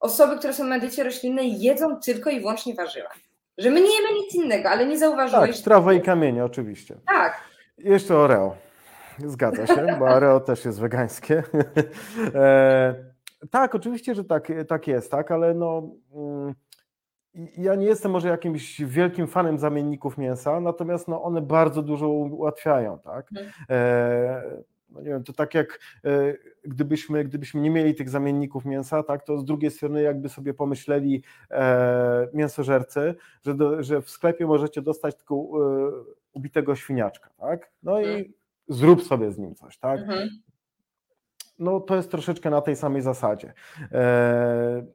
osoby, 0.00 0.38
które 0.38 0.52
są 0.52 0.64
na 0.64 0.78
diecie 0.78 1.04
roślinnej 1.04 1.60
jedzą 1.60 2.00
tylko 2.00 2.30
i 2.30 2.40
wyłącznie 2.40 2.74
warzywa. 2.74 3.10
Że 3.58 3.70
my 3.70 3.80
nie 3.80 3.96
jemy 3.96 4.20
nic 4.20 4.34
innego, 4.34 4.70
ale 4.70 4.86
nie 4.86 4.98
zauważyłeś. 4.98 5.56
Tak, 5.56 5.64
trawa 5.64 5.92
i 5.92 6.00
kamienie 6.00 6.44
oczywiście. 6.44 6.96
Tak. 7.06 7.40
Jeszcze 7.78 8.16
Oreo. 8.16 8.56
Zgadza 9.18 9.66
się, 9.66 9.96
bo 9.98 10.08
Areo 10.08 10.40
też 10.40 10.64
jest 10.64 10.80
wegańskie. 10.80 11.42
E, 12.34 12.94
tak, 13.50 13.74
oczywiście, 13.74 14.14
że 14.14 14.24
tak, 14.24 14.52
tak 14.68 14.86
jest, 14.86 15.10
tak, 15.10 15.30
ale 15.30 15.54
no, 15.54 15.90
mm, 16.14 16.54
ja 17.56 17.74
nie 17.74 17.86
jestem 17.86 18.12
może 18.12 18.28
jakimś 18.28 18.80
wielkim 18.80 19.26
fanem 19.26 19.58
zamienników 19.58 20.18
mięsa, 20.18 20.60
natomiast 20.60 21.08
no 21.08 21.22
one 21.22 21.42
bardzo 21.42 21.82
dużo 21.82 22.08
ułatwiają, 22.08 22.98
tak? 22.98 23.26
Mhm. 23.32 23.52
E, 23.70 24.62
no 24.90 25.00
nie 25.00 25.08
wiem, 25.08 25.24
to 25.24 25.32
tak 25.32 25.54
jak 25.54 25.80
e, 26.04 26.34
gdybyśmy, 26.64 27.24
gdybyśmy 27.24 27.60
nie 27.60 27.70
mieli 27.70 27.94
tych 27.94 28.10
zamienników 28.10 28.64
mięsa, 28.64 29.02
tak, 29.02 29.24
to 29.24 29.38
z 29.38 29.44
drugiej 29.44 29.70
strony 29.70 30.02
jakby 30.02 30.28
sobie 30.28 30.54
pomyśleli 30.54 31.22
e, 31.50 32.28
mięsożercy, 32.34 33.14
że, 33.42 33.54
do, 33.54 33.82
że 33.82 34.02
w 34.02 34.10
sklepie 34.10 34.46
możecie 34.46 34.82
dostać 34.82 35.16
tylko 35.16 35.34
e, 35.34 35.38
ubitego 36.32 36.74
świniaczka, 36.74 37.30
tak? 37.40 37.70
No 37.82 38.00
i 38.00 38.04
mhm. 38.04 38.32
Zrób 38.68 39.02
sobie 39.02 39.32
z 39.32 39.38
nim 39.38 39.54
coś, 39.54 39.78
tak? 39.78 40.00
Mhm. 40.00 40.28
No 41.58 41.80
to 41.80 41.96
jest 41.96 42.10
troszeczkę 42.10 42.50
na 42.50 42.60
tej 42.60 42.76
samej 42.76 43.02
zasadzie. 43.02 43.52
E, 43.92 44.86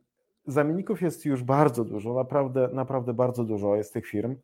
zamienników 0.47 1.01
jest 1.01 1.25
już 1.25 1.43
bardzo 1.43 1.85
dużo, 1.85 2.13
naprawdę, 2.13 2.69
naprawdę 2.73 3.13
bardzo 3.13 3.43
dużo 3.43 3.75
jest 3.75 3.93
tych 3.93 4.07
firm. 4.07 4.35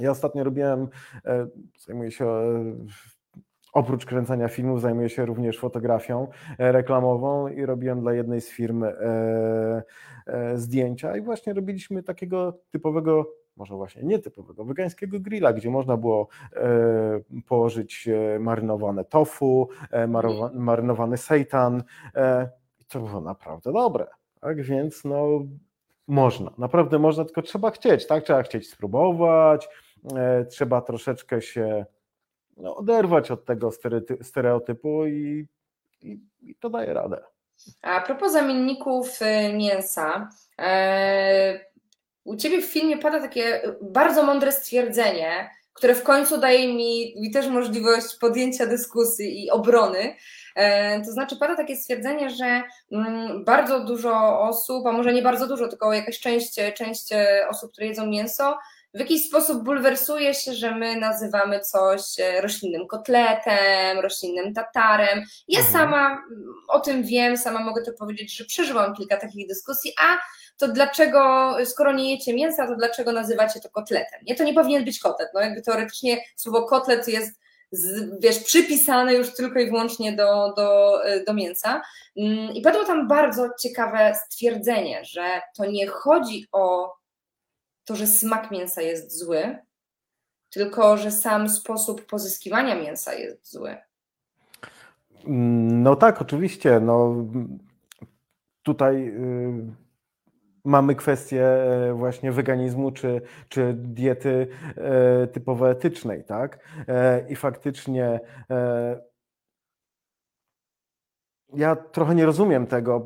Ja 0.00 0.10
ostatnio 0.10 0.44
robiłem, 0.44 0.88
e, 1.24 1.46
zajmuję 1.78 2.10
się 2.10 2.26
e, 2.26 2.74
oprócz 3.72 4.06
kręcenia 4.06 4.48
filmów 4.48 4.80
zajmuję 4.80 5.08
się 5.08 5.26
również 5.26 5.58
fotografią 5.58 6.28
e, 6.58 6.72
reklamową 6.72 7.48
i 7.48 7.66
robiłem 7.66 8.00
dla 8.00 8.12
jednej 8.12 8.40
z 8.40 8.50
firm 8.50 8.84
zdjęcia 10.54 11.16
i 11.16 11.20
właśnie 11.20 11.52
robiliśmy 11.52 12.02
takiego 12.02 12.58
typowego 12.70 13.34
może 13.56 13.74
właśnie 13.74 14.02
nietypowego, 14.02 14.64
wegańskiego 14.64 15.20
grilla, 15.20 15.52
gdzie 15.52 15.70
można 15.70 15.96
było 15.96 16.28
położyć 17.46 18.08
marynowane 18.40 19.04
tofu, 19.04 19.68
marynowany 20.54 21.16
seitan 21.16 21.82
i 22.80 22.84
to 22.84 23.00
było 23.00 23.20
naprawdę 23.20 23.72
dobre. 23.72 24.06
Tak 24.40 24.62
więc 24.62 25.04
no, 25.04 25.28
można, 26.08 26.50
naprawdę 26.58 26.98
można, 26.98 27.24
tylko 27.24 27.42
trzeba 27.42 27.70
chcieć, 27.70 28.06
tak? 28.06 28.24
Trzeba 28.24 28.42
chcieć 28.42 28.70
spróbować, 28.70 29.68
e, 30.16 30.44
trzeba 30.44 30.80
troszeczkę 30.80 31.42
się 31.42 31.86
no, 32.56 32.76
oderwać 32.76 33.30
od 33.30 33.44
tego 33.44 33.70
stereotypu 34.22 35.06
i, 35.06 35.46
i, 36.02 36.20
i 36.40 36.54
to 36.54 36.70
daje 36.70 36.94
radę. 36.94 37.20
A 37.82 38.00
propos 38.00 38.32
zamienników 38.32 39.22
y, 39.22 39.56
mięsa, 39.56 40.28
e, 40.58 41.71
u 42.24 42.36
Ciebie 42.36 42.62
w 42.62 42.72
filmie 42.72 42.98
pada 42.98 43.20
takie 43.20 43.62
bardzo 43.80 44.22
mądre 44.22 44.52
stwierdzenie, 44.52 45.50
które 45.72 45.94
w 45.94 46.02
końcu 46.02 46.38
daje 46.38 46.74
mi, 46.74 47.14
mi 47.20 47.30
też 47.30 47.46
możliwość 47.46 48.16
podjęcia 48.20 48.66
dyskusji 48.66 49.44
i 49.44 49.50
obrony, 49.50 50.14
E, 50.54 51.00
to 51.04 51.12
znaczy 51.12 51.36
pada 51.36 51.56
takie 51.56 51.76
stwierdzenie, 51.76 52.30
że 52.30 52.62
mm, 52.92 53.44
bardzo 53.44 53.84
dużo 53.84 54.40
osób, 54.40 54.86
a 54.86 54.92
może 54.92 55.12
nie 55.12 55.22
bardzo 55.22 55.46
dużo, 55.46 55.68
tylko 55.68 55.92
jakaś 55.92 56.20
część, 56.20 56.54
część 56.74 57.08
osób, 57.48 57.72
które 57.72 57.86
jedzą 57.86 58.06
mięso, 58.06 58.58
w 58.94 58.98
jakiś 58.98 59.28
sposób 59.28 59.64
bulwersuje 59.64 60.34
się, 60.34 60.54
że 60.54 60.74
my 60.74 60.96
nazywamy 60.96 61.60
coś 61.60 62.00
e, 62.18 62.40
roślinnym 62.40 62.86
kotletem, 62.86 64.00
roślinnym 64.00 64.54
tatarem. 64.54 65.24
Ja 65.48 65.60
mhm. 65.60 65.72
sama 65.72 66.22
o 66.68 66.80
tym 66.80 67.02
wiem, 67.02 67.36
sama 67.36 67.60
mogę 67.60 67.82
to 67.82 67.92
powiedzieć, 67.92 68.36
że 68.36 68.44
przeżyłam 68.44 68.94
kilka 68.94 69.16
takich 69.16 69.48
dyskusji, 69.48 69.92
a 70.00 70.18
to 70.56 70.68
dlaczego, 70.68 71.54
skoro 71.64 71.92
nie 71.92 72.10
jecie 72.10 72.34
mięsa, 72.34 72.66
to 72.66 72.76
dlaczego 72.76 73.12
nazywacie 73.12 73.60
to 73.60 73.70
kotletem? 73.70 74.20
Nie, 74.26 74.34
to 74.34 74.44
nie 74.44 74.54
powinien 74.54 74.84
być 74.84 74.98
kotlet. 74.98 75.28
No 75.34 75.40
jakby 75.40 75.62
teoretycznie 75.62 76.24
słowo 76.36 76.62
kotlet 76.62 77.08
jest 77.08 77.42
z, 77.72 78.20
wiesz, 78.20 78.38
przypisane 78.38 79.14
już 79.14 79.34
tylko 79.34 79.58
i 79.58 79.66
wyłącznie 79.66 80.12
do, 80.12 80.52
do, 80.56 81.00
do 81.26 81.34
mięsa. 81.34 81.82
Mm, 82.16 82.54
I 82.54 82.62
padło 82.62 82.84
tam 82.84 83.08
bardzo 83.08 83.48
ciekawe 83.60 84.14
stwierdzenie, 84.26 85.04
że 85.04 85.40
to 85.56 85.64
nie 85.64 85.86
chodzi 85.86 86.46
o 86.52 86.94
to, 87.84 87.96
że 87.96 88.06
smak 88.06 88.50
mięsa 88.50 88.82
jest 88.82 89.18
zły, 89.18 89.58
tylko 90.50 90.96
że 90.96 91.10
sam 91.10 91.48
sposób 91.48 92.06
pozyskiwania 92.06 92.74
mięsa 92.74 93.14
jest 93.14 93.52
zły. 93.52 93.76
No 95.26 95.96
tak, 95.96 96.22
oczywiście. 96.22 96.80
No, 96.80 97.24
tutaj 98.62 99.08
y, 99.08 99.81
mamy 100.64 100.94
kwestię 100.94 101.46
e, 101.46 101.94
właśnie 101.94 102.32
weganizmu 102.32 102.92
czy, 102.92 103.22
czy 103.48 103.74
diety 103.74 104.48
e, 104.76 105.26
typowo 105.26 105.70
etycznej, 105.70 106.24
tak? 106.24 106.58
E, 106.88 107.26
I 107.28 107.36
faktycznie 107.36 108.20
ja 111.54 111.76
trochę 111.76 112.14
nie 112.14 112.26
rozumiem 112.26 112.66
tego 112.66 113.04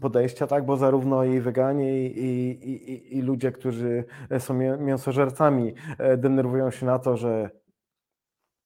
podejścia, 0.00 0.46
tak, 0.46 0.66
bo 0.66 0.76
zarówno 0.76 1.24
i 1.24 1.40
weganie, 1.40 2.08
i, 2.08 2.18
i, 2.18 2.70
i, 2.70 3.18
i 3.18 3.22
ludzie, 3.22 3.52
którzy 3.52 4.04
są 4.38 4.54
mięsożercami, 4.78 5.74
denerwują 6.16 6.70
się 6.70 6.86
na 6.86 6.98
to, 6.98 7.16
że 7.16 7.50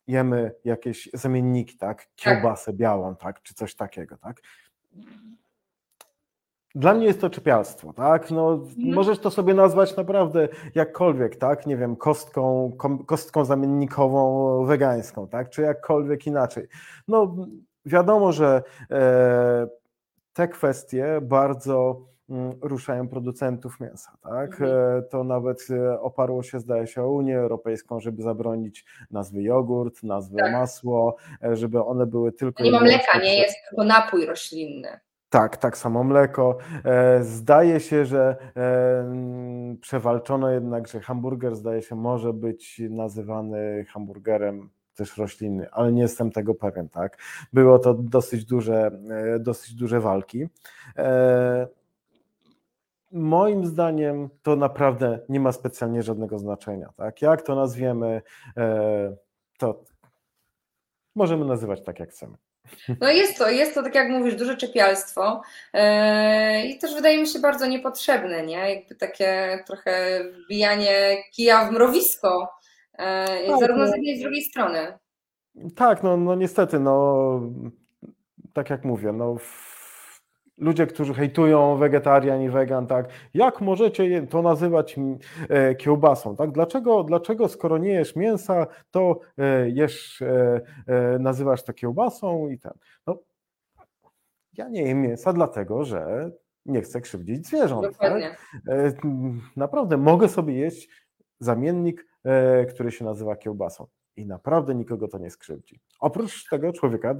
jemy 0.06 0.54
jakieś 0.64 1.10
zamienniki, 1.14 1.78
tak, 1.78 1.98
tak. 1.98 2.08
kiełbasę 2.14 2.72
białą, 2.72 3.16
tak, 3.16 3.42
czy 3.42 3.54
coś 3.54 3.74
takiego, 3.74 4.16
tak. 4.16 4.40
Dla 6.74 6.94
mnie 6.94 7.06
jest 7.06 7.20
to 7.20 7.30
czepialstwo, 7.30 7.92
tak? 7.92 8.30
No, 8.30 8.52
mhm. 8.52 8.94
Możesz 8.94 9.18
to 9.18 9.30
sobie 9.30 9.54
nazwać 9.54 9.96
naprawdę 9.96 10.48
jakkolwiek, 10.74 11.36
tak? 11.36 11.66
Nie 11.66 11.76
wiem, 11.76 11.96
kostką, 11.96 12.72
kostką 13.06 13.44
zamiennikową 13.44 14.64
wegańską, 14.64 15.28
tak? 15.28 15.50
Czy 15.50 15.62
jakkolwiek 15.62 16.26
inaczej. 16.26 16.66
No, 17.08 17.36
wiadomo, 17.86 18.32
że 18.32 18.62
e, 18.90 19.66
te 20.32 20.48
kwestie 20.48 21.20
bardzo 21.22 22.00
mm, 22.30 22.52
ruszają 22.62 23.08
producentów 23.08 23.80
mięsa. 23.80 24.16
Tak? 24.22 24.50
Mhm. 24.52 24.98
E, 24.98 25.02
to 25.02 25.24
nawet 25.24 25.66
e, 25.70 26.00
oparło 26.00 26.42
się, 26.42 26.60
zdaje 26.60 26.86
się, 26.86 27.02
o 27.02 27.10
Unię 27.10 27.38
Europejską, 27.38 28.00
żeby 28.00 28.22
zabronić 28.22 28.84
nazwy 29.10 29.42
jogurt, 29.42 30.02
nazwy 30.02 30.36
tak. 30.36 30.52
masło, 30.52 31.16
e, 31.44 31.56
żeby 31.56 31.84
one 31.84 32.06
były 32.06 32.32
tylko. 32.32 32.62
Nie 32.62 32.70
ma 32.70 32.80
mleka, 32.80 33.18
nie 33.18 33.38
jest 33.38 33.56
tylko 33.68 33.84
napój 33.84 34.26
roślinny. 34.26 35.00
Tak, 35.30 35.56
tak 35.56 35.76
samo 35.78 36.04
mleko. 36.04 36.58
E, 36.84 37.24
zdaje 37.24 37.80
się, 37.80 38.04
że 38.04 38.36
e, 38.56 39.76
przewalczono 39.80 40.50
jednak, 40.50 40.88
że 40.88 41.00
hamburger 41.00 41.56
zdaje 41.56 41.82
się 41.82 41.94
może 41.94 42.32
być 42.32 42.82
nazywany 42.90 43.84
hamburgerem 43.88 44.70
też 44.94 45.16
roślinny, 45.16 45.70
ale 45.70 45.92
nie 45.92 46.02
jestem 46.02 46.30
tego 46.30 46.54
pewien, 46.54 46.88
tak. 46.88 47.18
Było 47.52 47.78
to 47.78 47.94
dosyć 47.94 48.44
duże, 48.44 48.90
e, 49.10 49.38
dosyć 49.38 49.74
duże 49.74 50.00
walki. 50.00 50.48
Moim 53.12 53.66
zdaniem 53.66 54.28
to 54.42 54.56
naprawdę 54.56 55.18
nie 55.28 55.40
ma 55.40 55.52
specjalnie 55.52 56.02
żadnego 56.02 56.38
znaczenia, 56.38 56.88
tak. 56.96 57.22
Jak 57.22 57.42
to 57.42 57.54
nazwiemy, 57.54 58.22
to 59.58 59.84
możemy 61.14 61.44
nazywać 61.44 61.82
tak, 61.82 62.00
jak 62.00 62.10
chcemy. 62.10 62.36
No 63.00 63.10
jest 63.10 63.38
to, 63.38 63.50
jest 63.50 63.74
to, 63.74 63.82
tak 63.82 63.94
jak 63.94 64.08
mówisz, 64.08 64.34
duże 64.34 64.56
czepialstwo 64.56 65.42
yy, 65.74 65.80
i 66.66 66.78
też 66.78 66.94
wydaje 66.94 67.18
mi 67.18 67.26
się 67.26 67.38
bardzo 67.38 67.66
niepotrzebne, 67.66 68.46
nie? 68.46 68.74
Jakby 68.74 68.94
takie 68.94 69.58
trochę 69.66 70.24
wbijanie 70.44 71.16
kija 71.32 71.64
w 71.64 71.72
mrowisko, 71.72 72.48
yy, 72.98 73.04
tak, 73.46 73.60
zarówno 73.60 73.86
z 73.86 73.90
no. 73.90 73.96
jednej 73.96 74.14
i 74.14 74.18
z 74.18 74.22
drugiej 74.22 74.42
strony. 74.42 74.98
Tak, 75.76 76.02
no, 76.02 76.16
no 76.16 76.34
niestety, 76.34 76.80
no 76.80 77.40
tak 78.52 78.70
jak 78.70 78.84
mówię, 78.84 79.12
no 79.12 79.36
ludzie, 80.60 80.86
którzy 80.86 81.14
hejtują 81.14 81.76
wegetarian 81.76 82.42
i 82.42 82.50
wegan, 82.50 82.86
tak, 82.86 83.08
jak 83.34 83.60
możecie 83.60 84.26
to 84.26 84.42
nazywać 84.42 84.96
e, 85.48 85.74
kiełbasą, 85.74 86.36
tak? 86.36 86.52
Dlaczego, 86.52 87.04
dlaczego 87.04 87.48
skoro 87.48 87.78
nie 87.78 87.90
jesz 87.90 88.16
mięsa, 88.16 88.66
to 88.90 89.20
e, 89.38 89.70
jesz, 89.70 90.22
e, 90.22 91.18
nazywasz 91.18 91.62
to 91.62 91.72
kiełbasą 91.72 92.48
i 92.48 92.58
ten. 92.58 92.72
No, 93.06 93.18
ja 94.56 94.68
nie 94.68 94.82
jem 94.82 95.02
mięsa 95.02 95.32
dlatego, 95.32 95.84
że 95.84 96.30
nie 96.66 96.80
chcę 96.82 97.00
krzywdzić 97.00 97.46
zwierząt. 97.46 97.82
Tak? 97.82 97.92
Dokładnie. 97.92 98.36
Tak? 98.66 99.02
Naprawdę 99.56 99.96
mogę 99.96 100.28
sobie 100.28 100.54
jeść 100.54 100.88
zamiennik, 101.38 102.06
który 102.68 102.92
się 102.92 103.04
nazywa 103.04 103.36
kiełbasą. 103.36 103.86
I 104.16 104.26
naprawdę 104.26 104.74
nikogo 104.74 105.08
to 105.08 105.18
nie 105.18 105.30
skrzywdzi. 105.30 105.80
Oprócz 106.00 106.48
tego 106.48 106.72
człowieka, 106.72 107.14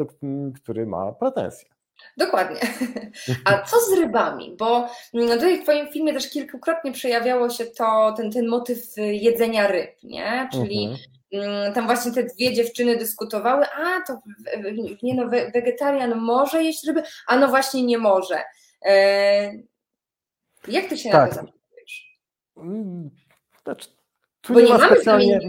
który 0.55 0.87
ma 0.87 1.13
pretensje. 1.13 1.71
Dokładnie. 2.17 2.61
A 3.45 3.63
co 3.63 3.81
z 3.81 3.93
rybami? 3.93 4.57
Bo 4.59 4.89
mm, 5.15 5.29
tutaj 5.29 5.61
w 5.61 5.63
Twoim 5.63 5.89
filmie 5.89 6.13
też 6.13 6.31
kilkukrotnie 6.31 6.93
przejawiało 6.93 7.51
się 7.51 7.67
to, 7.67 8.15
ten, 8.17 8.31
ten 8.31 8.49
motyw 8.49 8.79
jedzenia 8.97 9.67
ryb, 9.67 9.91
nie? 10.03 10.49
Czyli 10.53 10.97
mhm. 11.33 11.73
tam 11.73 11.87
właśnie 11.87 12.13
te 12.13 12.23
dwie 12.23 12.55
dziewczyny 12.55 12.97
dyskutowały, 12.97 13.67
a 13.67 14.01
to 14.07 14.19
nie 15.03 15.15
no, 15.15 15.29
wegetarian 15.29 16.15
może 16.15 16.63
jeść 16.63 16.87
ryby, 16.87 17.03
a 17.27 17.37
no 17.37 17.49
właśnie 17.49 17.83
nie 17.83 17.99
może. 17.99 18.43
E, 18.85 19.53
jak 20.69 20.89
ty 20.89 20.99
się 20.99 21.11
tak. 21.11 21.21
na 21.21 21.29
to 21.29 21.35
zachowujesz? 21.35 22.21
Mm, 22.57 23.11
znaczy, 23.63 23.89
tu 24.41 24.55
Bo 24.55 24.61
nie, 24.61 24.67
nie 24.67 24.73
mamy 24.73 24.87
specjalnie... 24.87 25.41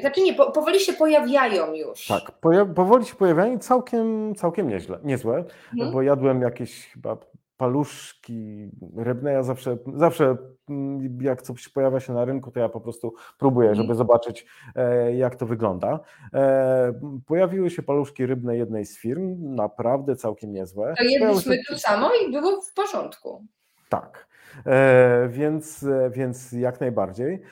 Znaczy 0.00 0.20
nie, 0.20 0.34
powoli 0.34 0.80
się 0.80 0.92
pojawiają 0.92 1.74
już. 1.74 2.06
Tak, 2.06 2.32
powoli 2.74 3.06
się 3.06 3.14
pojawiają 3.14 3.56
i 3.56 3.58
całkiem, 3.58 4.34
całkiem 4.34 4.68
nieźle, 4.68 4.98
niezłe, 5.04 5.44
mhm. 5.72 5.92
bo 5.92 6.02
jadłem 6.02 6.42
jakieś 6.42 6.88
chyba 6.88 7.16
paluszki 7.58 8.70
rybne. 8.96 9.32
Ja 9.32 9.42
zawsze, 9.42 9.78
zawsze 9.94 10.36
mm, 10.68 11.18
jak 11.22 11.42
coś 11.42 11.68
pojawia 11.68 12.00
się 12.00 12.12
na 12.12 12.24
rynku, 12.24 12.50
to 12.50 12.60
ja 12.60 12.68
po 12.68 12.80
prostu 12.80 13.14
próbuję, 13.38 13.68
żeby 13.68 13.80
mhm. 13.80 13.98
zobaczyć, 13.98 14.46
e, 14.76 15.16
jak 15.16 15.36
to 15.36 15.46
wygląda. 15.46 16.00
E, 16.34 17.00
pojawiły 17.26 17.70
się 17.70 17.82
paluszki 17.82 18.26
rybne 18.26 18.56
jednej 18.56 18.86
z 18.86 18.98
firm, 18.98 19.54
naprawdę 19.54 20.16
całkiem 20.16 20.52
niezłe. 20.52 20.94
To 20.98 21.04
jedliśmy 21.04 21.56
się... 21.56 21.62
tu 21.68 21.78
samo 21.78 22.10
i 22.14 22.32
było 22.32 22.62
w 22.62 22.72
porządku. 22.74 23.44
Tak, 23.88 24.27
e, 24.66 25.28
więc, 25.28 25.86
więc 26.10 26.52
jak 26.52 26.80
najbardziej. 26.80 27.42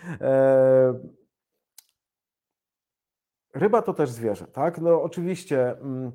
Ryba 3.55 3.83
to 3.83 3.95
też 3.95 4.11
zwierzę, 4.11 4.47
tak? 4.47 4.79
No 4.81 5.03
oczywiście 5.03 5.71
mm, 5.71 6.13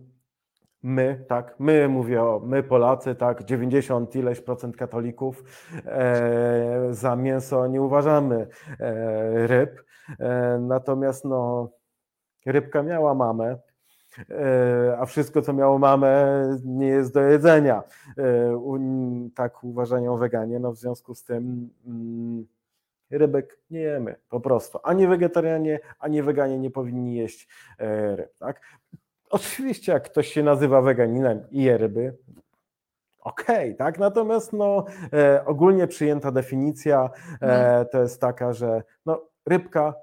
my, 0.84 1.26
tak, 1.28 1.56
my 1.60 1.88
mówię 1.88 2.24
o 2.24 2.41
my 2.46 2.63
Polacy, 2.63 3.15
tak, 3.15 3.44
90 3.44 4.15
ileś 4.15 4.41
procent 4.41 4.78
katolików 4.78 5.44
e, 5.86 6.88
za 6.91 7.15
mięso 7.15 7.67
nie 7.67 7.82
uważamy 7.82 8.48
e, 8.80 9.48
ryb, 9.48 9.84
e, 10.20 10.58
natomiast 10.62 11.26
no 11.26 11.70
rybka 12.46 12.84
miała 12.84 13.13
mamę, 13.13 13.46
e, 13.46 13.70
a 15.00 15.06
wszystko 15.06 15.41
co 15.41 15.54
miało 15.54 15.80
mamę 15.80 16.43
nie 16.65 16.88
jest 16.88 17.13
do 17.13 17.21
jedzenia, 17.21 17.84
e, 18.17 19.32
tak 19.36 19.63
uważają 19.63 20.17
weganie, 20.17 20.60
no 20.60 20.71
w 20.71 20.78
związku 20.78 21.15
z 21.15 21.24
tym 21.24 21.69
mm, 21.86 22.47
rybek 23.12 23.60
nie 23.69 23.80
jemy 23.80 24.15
po 24.30 24.39
prostu. 24.39 24.80
Ani 24.84 25.08
wegetarianie, 25.08 25.80
ani 26.00 26.21
weganie 26.21 26.60
nie 26.60 26.71
powinni 26.71 27.15
jeść 27.15 27.47
e, 27.78 28.15
ryb. 28.15 28.38
Tak? 28.39 28.62
Oczywiście, 29.30 29.91
jak 29.91 30.04
ktoś 30.04 30.28
się 30.28 30.43
nazywa 30.43 30.82
weganinem 30.82 31.43
i 31.52 31.63
je 31.63 31.78
ryby, 31.78 32.17
okej, 33.19 33.74
okay, 33.74 33.74
tak? 33.74 34.00
Natomiast 34.00 34.54
no, 34.54 34.86
e, 35.13 35.45
ogólnie 35.45 35.88
przyjęta 35.88 36.32
definicja 36.32 37.10
e, 37.41 37.45
mhm. 37.45 37.86
to 37.91 38.02
jest 38.02 38.21
taka, 38.21 38.54
że 38.54 38.84
no, 39.06 39.21
rybka 39.45 39.95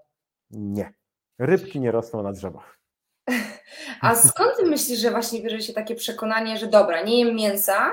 nie. 0.51 0.93
Rybki 1.39 1.81
nie 1.81 1.91
rosną 1.91 2.23
na 2.23 2.33
drzewach. 2.33 2.78
A 4.01 4.15
skąd 4.15 4.57
ty 4.57 4.67
myślisz, 4.67 4.99
że 4.99 5.11
właśnie 5.11 5.43
bierze 5.43 5.61
się 5.61 5.73
takie 5.73 5.95
przekonanie, 5.95 6.59
że 6.59 6.67
dobra, 6.67 7.03
nie 7.03 7.19
jem 7.19 7.35
mięsa, 7.35 7.91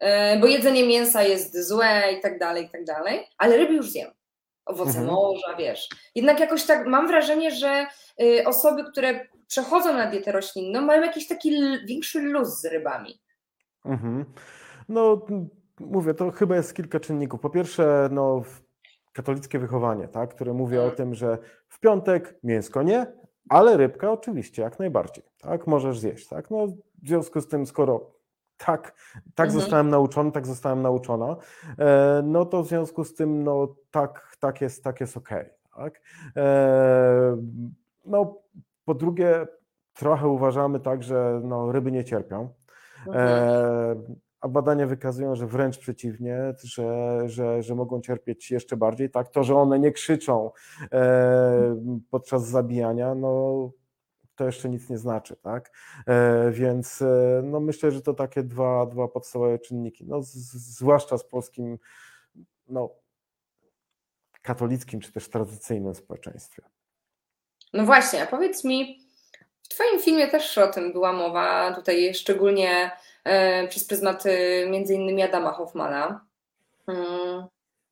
e, 0.00 0.40
bo 0.40 0.46
jedzenie 0.46 0.86
mięsa 0.86 1.22
jest 1.22 1.68
złe 1.68 2.12
i 2.18 2.20
tak 2.20 2.38
dalej, 2.38 2.64
i 2.64 2.70
tak 2.70 2.84
dalej, 2.84 3.26
ale 3.38 3.56
ryby 3.56 3.74
już 3.74 3.90
zjem. 3.90 4.10
Owoce 4.66 4.98
mhm. 4.98 5.06
morza, 5.06 5.56
wiesz. 5.58 5.88
Jednak 6.14 6.40
jakoś 6.40 6.64
tak 6.64 6.86
mam 6.86 7.06
wrażenie, 7.06 7.50
że 7.50 7.86
y, 8.22 8.46
osoby, 8.46 8.84
które 8.84 9.26
przechodzą 9.46 9.92
na 9.92 10.06
dietę 10.06 10.32
roślinną, 10.32 10.80
mają 10.80 11.02
jakiś 11.02 11.28
taki 11.28 11.50
większy 11.86 12.20
luz 12.20 12.60
z 12.60 12.64
rybami. 12.64 13.20
Mhm. 13.84 14.24
No, 14.88 15.26
mówię, 15.80 16.14
to 16.14 16.30
chyba 16.30 16.56
jest 16.56 16.74
kilka 16.74 17.00
czynników. 17.00 17.40
Po 17.40 17.50
pierwsze, 17.50 18.08
no, 18.12 18.42
katolickie 19.12 19.58
wychowanie, 19.58 20.08
tak, 20.08 20.34
które 20.34 20.52
mówi 20.52 20.78
o 20.78 20.82
mhm. 20.82 20.96
tym, 20.96 21.14
że 21.14 21.38
w 21.68 21.80
piątek 21.80 22.38
mięsko 22.42 22.82
nie, 22.82 23.06
ale 23.48 23.76
rybka 23.76 24.12
oczywiście, 24.12 24.62
jak 24.62 24.78
najbardziej, 24.78 25.24
tak, 25.40 25.66
możesz 25.66 25.98
zjeść, 25.98 26.28
tak, 26.28 26.50
no, 26.50 26.66
w 27.02 27.08
związku 27.08 27.40
z 27.40 27.48
tym, 27.48 27.66
skoro 27.66 28.10
tak, 28.56 28.94
tak 29.34 29.46
mhm. 29.46 29.60
zostałem 29.60 29.88
nauczony, 29.88 30.32
tak 30.32 30.46
zostałem 30.46 30.82
nauczona, 30.82 31.36
e, 31.78 32.22
no 32.24 32.44
to 32.44 32.62
w 32.62 32.68
związku 32.68 33.04
z 33.04 33.14
tym, 33.14 33.44
no 33.44 33.74
tak, 33.90 34.36
tak 34.40 34.60
jest, 34.60 34.84
tak 34.84 35.00
jest 35.00 35.16
okej, 35.16 35.50
okay, 35.72 35.90
tak. 35.90 36.00
E, 36.36 37.36
no, 38.04 38.38
po 38.84 38.94
drugie, 38.94 39.46
trochę 39.94 40.28
uważamy 40.28 40.80
tak, 40.80 41.02
że 41.02 41.40
no, 41.44 41.72
ryby 41.72 41.92
nie 41.92 42.04
cierpią. 42.04 42.48
Mhm. 43.06 44.16
A 44.42 44.48
badania 44.48 44.86
wykazują, 44.86 45.36
że 45.36 45.46
wręcz 45.46 45.78
przeciwnie, 45.78 46.54
że, 46.62 47.22
że, 47.26 47.62
że 47.62 47.74
mogą 47.74 48.00
cierpieć 48.00 48.50
jeszcze 48.50 48.76
bardziej. 48.76 49.10
Tak, 49.10 49.28
to, 49.28 49.44
że 49.44 49.56
one 49.56 49.78
nie 49.78 49.92
krzyczą 49.92 50.50
e, 50.92 51.76
podczas 52.10 52.46
zabijania, 52.46 53.14
no 53.14 53.70
to 54.36 54.46
jeszcze 54.46 54.68
nic 54.68 54.90
nie 54.90 54.98
znaczy, 54.98 55.36
tak? 55.36 55.70
E, 56.06 56.50
więc 56.50 57.02
e, 57.02 57.40
no 57.44 57.60
myślę, 57.60 57.90
że 57.90 58.02
to 58.02 58.14
takie 58.14 58.42
dwa, 58.42 58.86
dwa 58.86 59.08
podstawowe 59.08 59.58
czynniki, 59.58 60.04
no, 60.06 60.22
z, 60.22 60.32
zwłaszcza 60.78 61.18
z 61.18 61.24
polskim, 61.24 61.78
no, 62.68 62.90
katolickim 64.42 65.00
czy 65.00 65.12
też 65.12 65.28
tradycyjnym 65.28 65.94
społeczeństwie. 65.94 66.62
No 67.72 67.84
właśnie, 67.84 68.22
a 68.22 68.26
powiedz 68.26 68.64
mi, 68.64 69.08
w 69.62 69.68
Twoim 69.68 70.00
filmie 70.00 70.28
też 70.28 70.58
o 70.58 70.68
tym 70.68 70.92
była 70.92 71.12
mowa, 71.12 71.74
tutaj 71.74 72.14
szczególnie 72.14 72.90
przez 73.68 73.84
pryzmat 73.84 74.26
e, 74.26 74.30
między 74.70 74.94
innymi 74.94 75.22
Adama 75.22 75.52
Hoffmana. 75.52 76.24
Hmm. 76.86 77.46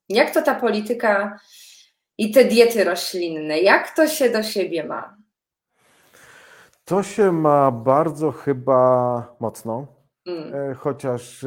Jak 0.09 0.33
to 0.33 0.41
ta 0.41 0.55
polityka 0.55 1.39
i 2.17 2.31
te 2.31 2.45
diety 2.45 2.83
roślinne, 2.83 3.59
jak 3.59 3.95
to 3.95 4.07
się 4.07 4.29
do 4.29 4.43
siebie 4.43 4.83
ma? 4.83 5.17
To 6.85 7.03
się 7.03 7.31
ma 7.31 7.71
bardzo 7.71 8.31
chyba 8.31 9.35
mocno, 9.39 9.87
mm. 10.25 10.75
chociaż 10.75 11.39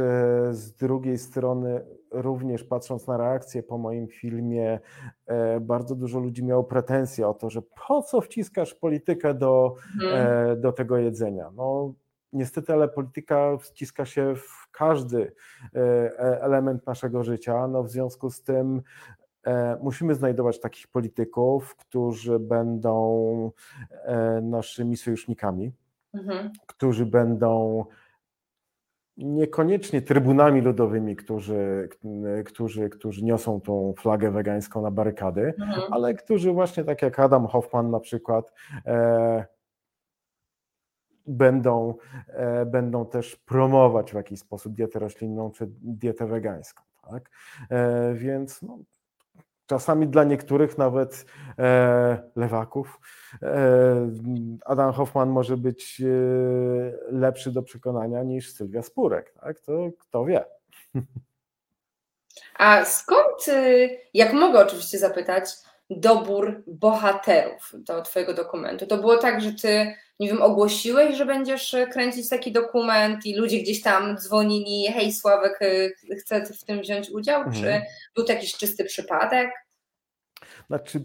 z 0.51 0.73
drugiej 0.73 1.19
strony 1.19 1.81
również 2.11 2.65
patrząc 2.65 3.07
na 3.07 3.17
reakcję 3.17 3.63
po 3.63 3.79
moim 3.79 4.09
filmie, 4.09 4.81
e, 5.27 5.61
bardzo 5.61 5.95
dużo 5.95 6.19
ludzi 6.19 6.45
miało 6.45 6.65
pretensje 6.65 7.29
o 7.29 7.35
to, 7.35 7.51
że 7.51 7.63
po 7.89 8.03
co 8.03 8.21
wciskasz 8.21 8.75
politykę 8.75 9.35
do, 9.35 9.75
hmm. 10.01 10.61
do 10.61 10.73
tego 10.73 10.97
jedzenia. 10.97 11.51
No, 11.57 11.95
niestety, 12.35 12.73
ale 12.73 12.89
polityka 12.89 13.57
wciska 13.57 14.05
się 14.07 14.35
w 14.37 14.71
każdy 14.71 15.33
e, 15.75 15.81
element 16.43 16.87
naszego 16.87 17.23
życia. 17.23 17.69
No, 17.69 17.83
w 17.83 17.91
związku 17.91 18.31
z 18.31 18.43
tym 18.43 18.83
musimy 19.81 20.15
znajdować 20.15 20.61
takich 20.61 20.89
polityków, 20.89 21.77
którzy 21.77 22.39
będą 22.39 23.51
naszymi 24.43 24.97
sojusznikami, 24.97 25.73
mhm. 26.15 26.51
którzy 26.67 27.07
będą 27.07 27.85
niekoniecznie 29.17 30.03
trybunami 30.03 30.61
ludowymi, 30.61 31.17
którzy, 31.17 31.89
którzy, 32.45 32.89
którzy 32.89 33.25
niosą 33.25 33.61
tą 33.61 33.95
flagę 33.99 34.31
wegańską 34.31 34.83
na 34.83 34.91
barykady, 34.91 35.55
mhm. 35.61 35.93
ale 35.93 36.15
którzy 36.15 36.53
właśnie 36.53 36.85
tak 36.85 37.03
jak 37.03 37.19
Adam 37.19 37.47
Hoffman 37.47 37.91
na 37.91 38.01
przykład 38.01 38.53
e, 38.87 39.45
będą, 41.27 41.95
e, 42.29 42.67
będą 42.67 43.07
też 43.07 43.37
promować 43.37 44.13
w 44.13 44.15
jakiś 44.15 44.41
sposób 44.41 44.75
dietę 44.75 44.99
roślinną 44.99 45.51
czy 45.51 45.67
dietę 45.71 46.27
wegańską. 46.27 46.83
Tak? 47.11 47.31
E, 47.71 48.15
więc 48.15 48.63
no, 48.63 48.79
czasami 49.67 50.09
dla 50.09 50.25
niektórych 50.25 50.79
nawet 50.79 51.27
e, 51.59 52.31
lewaków 52.37 53.01
Adam 54.65 54.93
Hoffman 54.93 55.31
może 55.31 55.57
być 55.57 56.03
lepszy 57.11 57.53
do 57.53 57.63
przekonania 57.63 58.23
niż 58.23 58.53
Sylwia 58.53 58.83
Spurek, 58.83 59.33
tak? 59.41 59.61
To 59.61 59.91
kto 59.99 60.25
wie. 60.25 60.45
A 62.59 62.85
skąd, 62.85 63.49
y, 63.49 63.99
jak 64.15 64.33
mogę 64.33 64.59
oczywiście 64.61 64.99
zapytać, 64.99 65.45
dobór 65.91 66.63
bohaterów 66.67 67.73
do 67.75 68.03
Twojego 68.03 68.35
dokumentu? 68.35 68.87
To 68.87 68.99
było 68.99 69.17
tak, 69.17 69.41
że 69.41 69.53
Ty, 69.53 69.95
nie 70.21 70.29
wiem, 70.29 70.43
ogłosiłeś, 70.43 71.17
że 71.17 71.27
będziesz 71.27 71.77
kręcić 71.93 72.29
taki 72.29 72.53
dokument 72.53 73.27
i 73.27 73.37
ludzie 73.37 73.61
gdzieś 73.61 73.83
tam 73.83 74.17
dzwonili, 74.17 74.93
hej 74.93 75.13
Sławek, 75.13 75.63
y, 75.63 75.95
chcę 76.21 76.47
w 76.47 76.65
tym 76.65 76.81
wziąć 76.81 77.11
udział? 77.11 77.43
Mhm. 77.43 77.65
Czy 77.65 77.83
był 78.15 78.25
to 78.25 78.33
jakiś 78.33 78.57
czysty 78.57 78.85
przypadek? 78.85 79.51
Znaczy, 80.67 81.05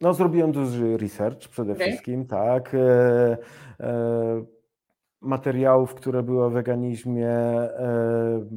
no 0.00 0.14
zrobiłem 0.14 0.52
duży 0.52 0.96
research 0.96 1.48
przede 1.48 1.72
okay. 1.72 1.86
wszystkim, 1.86 2.26
tak. 2.26 2.74
E, 2.74 3.36
e, 3.80 4.44
materiałów, 5.20 5.94
które 5.94 6.22
były 6.22 6.44
o 6.44 6.50
weganizmie, 6.50 7.28
e, 7.28 8.48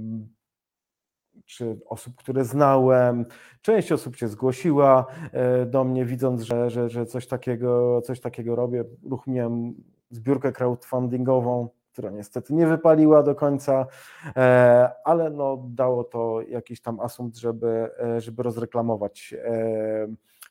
czy 1.51 1.79
osób, 1.85 2.15
które 2.15 2.45
znałem. 2.45 3.25
Część 3.61 3.91
osób 3.91 4.15
się 4.15 4.27
zgłosiła 4.27 5.05
e, 5.31 5.65
do 5.65 5.83
mnie, 5.83 6.05
widząc, 6.05 6.41
że, 6.41 6.69
że, 6.69 6.89
że 6.89 7.05
coś, 7.05 7.27
takiego, 7.27 8.01
coś 8.01 8.19
takiego 8.19 8.55
robię. 8.55 8.83
Uruchomiłem 9.03 9.73
zbiórkę 10.09 10.51
crowdfundingową, 10.51 11.69
która 11.91 12.09
niestety 12.09 12.53
nie 12.53 12.67
wypaliła 12.67 13.23
do 13.23 13.35
końca, 13.35 13.87
e, 14.35 14.91
ale 15.03 15.29
no 15.29 15.63
dało 15.69 16.03
to 16.03 16.41
jakiś 16.41 16.81
tam 16.81 16.99
asumpt, 16.99 17.37
żeby, 17.37 17.89
e, 17.99 18.21
żeby 18.21 18.43
rozreklamować 18.43 19.35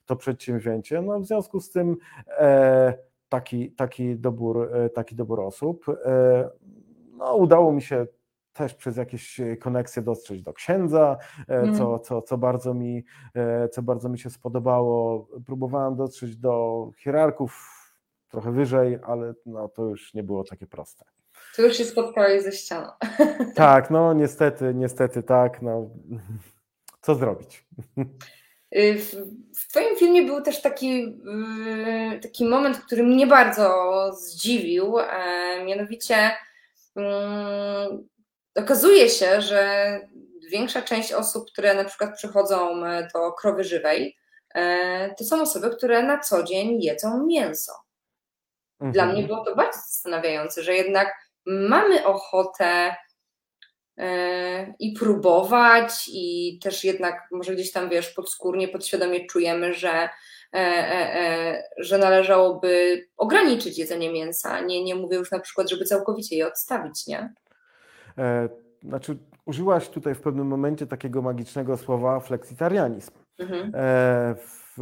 to 0.07 0.17
przedsięwzięcie. 0.17 1.03
No 1.03 1.21
w 1.21 1.27
związku 1.27 1.61
z 1.61 1.71
tym 1.71 1.97
taki, 3.29 3.73
taki, 3.73 4.17
dobór, 4.17 4.71
taki 4.95 5.15
dobór 5.15 5.41
osób. 5.41 5.87
No, 7.19 7.35
udało 7.35 7.73
mi 7.73 7.83
się 7.83 8.07
też 8.53 8.75
przez 8.75 8.97
jakieś 8.97 9.41
e, 9.41 9.57
koneksje 9.57 10.03
dotrzeć 10.03 10.43
do 10.43 10.53
księdza, 10.53 11.19
mm. 11.49 11.75
co, 11.75 11.99
co, 11.99 12.23
co, 12.23 12.39
bardzo 12.39 12.75
mi, 12.75 13.05
e, 13.35 13.69
co 13.69 13.83
bardzo 13.83 14.09
mi 14.09 14.19
się 14.19 14.31
spodobało. 14.31 15.29
Próbowałem 15.47 15.97
dotrzeć 15.97 16.37
do 16.37 16.87
hierarchów 16.99 17.81
trochę 18.29 18.53
wyżej, 18.53 18.99
ale 19.03 19.35
no, 19.47 19.69
to 19.69 19.85
już 19.85 20.15
nie 20.15 20.23
było 20.23 20.45
takie 20.45 20.67
proste. 20.67 21.05
Tu 21.57 21.63
już 21.63 21.77
się 21.77 21.85
spotkałeś 21.85 22.43
ze 22.43 22.53
ścianą. 22.53 22.89
Tak, 23.55 23.91
no 23.91 24.13
niestety, 24.13 24.75
niestety 24.75 25.23
tak. 25.23 25.63
No. 25.63 25.91
Co 27.03 27.15
zrobić? 27.15 27.67
Y, 28.77 28.99
w, 28.99 29.15
w 29.59 29.69
Twoim 29.69 29.97
filmie 29.97 30.23
był 30.23 30.43
też 30.43 30.63
taki, 30.63 31.03
y, 32.17 32.21
taki 32.23 32.45
moment, 32.45 32.79
który 32.79 33.03
mnie 33.03 33.27
bardzo 33.27 33.73
zdziwił, 34.13 34.99
e, 34.99 35.65
mianowicie 35.65 36.31
mm, 36.97 38.09
okazuje 38.55 39.09
się, 39.09 39.41
że 39.41 40.01
większa 40.51 40.83
część 40.83 41.13
osób, 41.13 41.51
które 41.53 41.75
na 41.75 41.85
przykład 41.85 42.17
przychodzą 42.17 42.87
e, 42.87 43.09
do 43.15 43.33
krowy 43.33 43.65
żywej, 43.65 44.17
e, 44.55 45.15
to 45.15 45.25
są 45.25 45.43
osoby, 45.43 45.71
które 45.71 46.03
na 46.03 46.19
co 46.19 46.43
dzień 46.43 46.83
jedzą 46.83 47.27
mięso. 47.27 47.73
Dla 48.81 49.03
mhm. 49.03 49.13
mnie 49.13 49.23
było 49.27 49.45
to 49.45 49.57
bardzo 49.57 49.79
zastanawiające, 49.79 50.63
że 50.63 50.75
jednak 50.75 51.15
mamy 51.47 52.05
ochotę 52.05 52.97
e, 53.99 54.75
i 54.79 54.93
próbować, 54.93 55.93
i 56.13 56.59
też 56.63 56.85
jednak 56.85 57.29
może 57.31 57.55
gdzieś 57.55 57.73
tam, 57.73 57.89
wiesz, 57.89 58.11
podskórnie, 58.11 58.69
podświadomie 58.69 59.27
czujemy, 59.27 59.75
że, 59.75 60.09
że 61.79 61.99
należałoby 61.99 63.05
ograniczyć 63.17 63.79
jedzenie 63.79 64.13
mięsa. 64.13 64.61
Nie, 64.61 64.85
nie 64.85 64.95
mówię 64.95 65.17
już 65.17 65.31
na 65.31 65.41
przykład, 65.41 65.71
żeby 65.71 65.85
całkowicie 65.85 66.37
je 66.37 66.49
odstawić, 66.49 67.07
nie? 67.07 67.35
Znaczy, 68.83 69.19
użyłaś 69.47 69.89
tutaj 69.89 70.15
w 70.15 70.21
pewnym 70.21 70.47
momencie 70.47 70.87
takiego 70.87 71.23
magicznego 71.23 71.77
słowa 71.77 72.21
fleksitarianizm. 72.21 73.11
Mhm. 73.39 73.73
E, 73.75 74.35
w, 74.35 74.79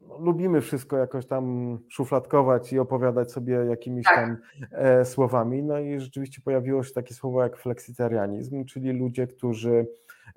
no, 0.00 0.18
lubimy 0.18 0.60
wszystko 0.60 0.96
jakoś 0.96 1.26
tam 1.26 1.78
szufladkować 1.88 2.72
i 2.72 2.78
opowiadać 2.78 3.32
sobie 3.32 3.54
jakimiś 3.54 4.04
tak. 4.04 4.16
tam 4.16 4.36
e, 4.72 5.04
słowami. 5.04 5.62
No 5.62 5.78
i 5.78 6.00
rzeczywiście 6.00 6.42
pojawiło 6.44 6.82
się 6.82 6.92
takie 6.92 7.14
słowo 7.14 7.42
jak 7.42 7.56
fleksitarianizm, 7.56 8.64
czyli 8.64 8.92
ludzie, 8.92 9.26
którzy 9.26 9.86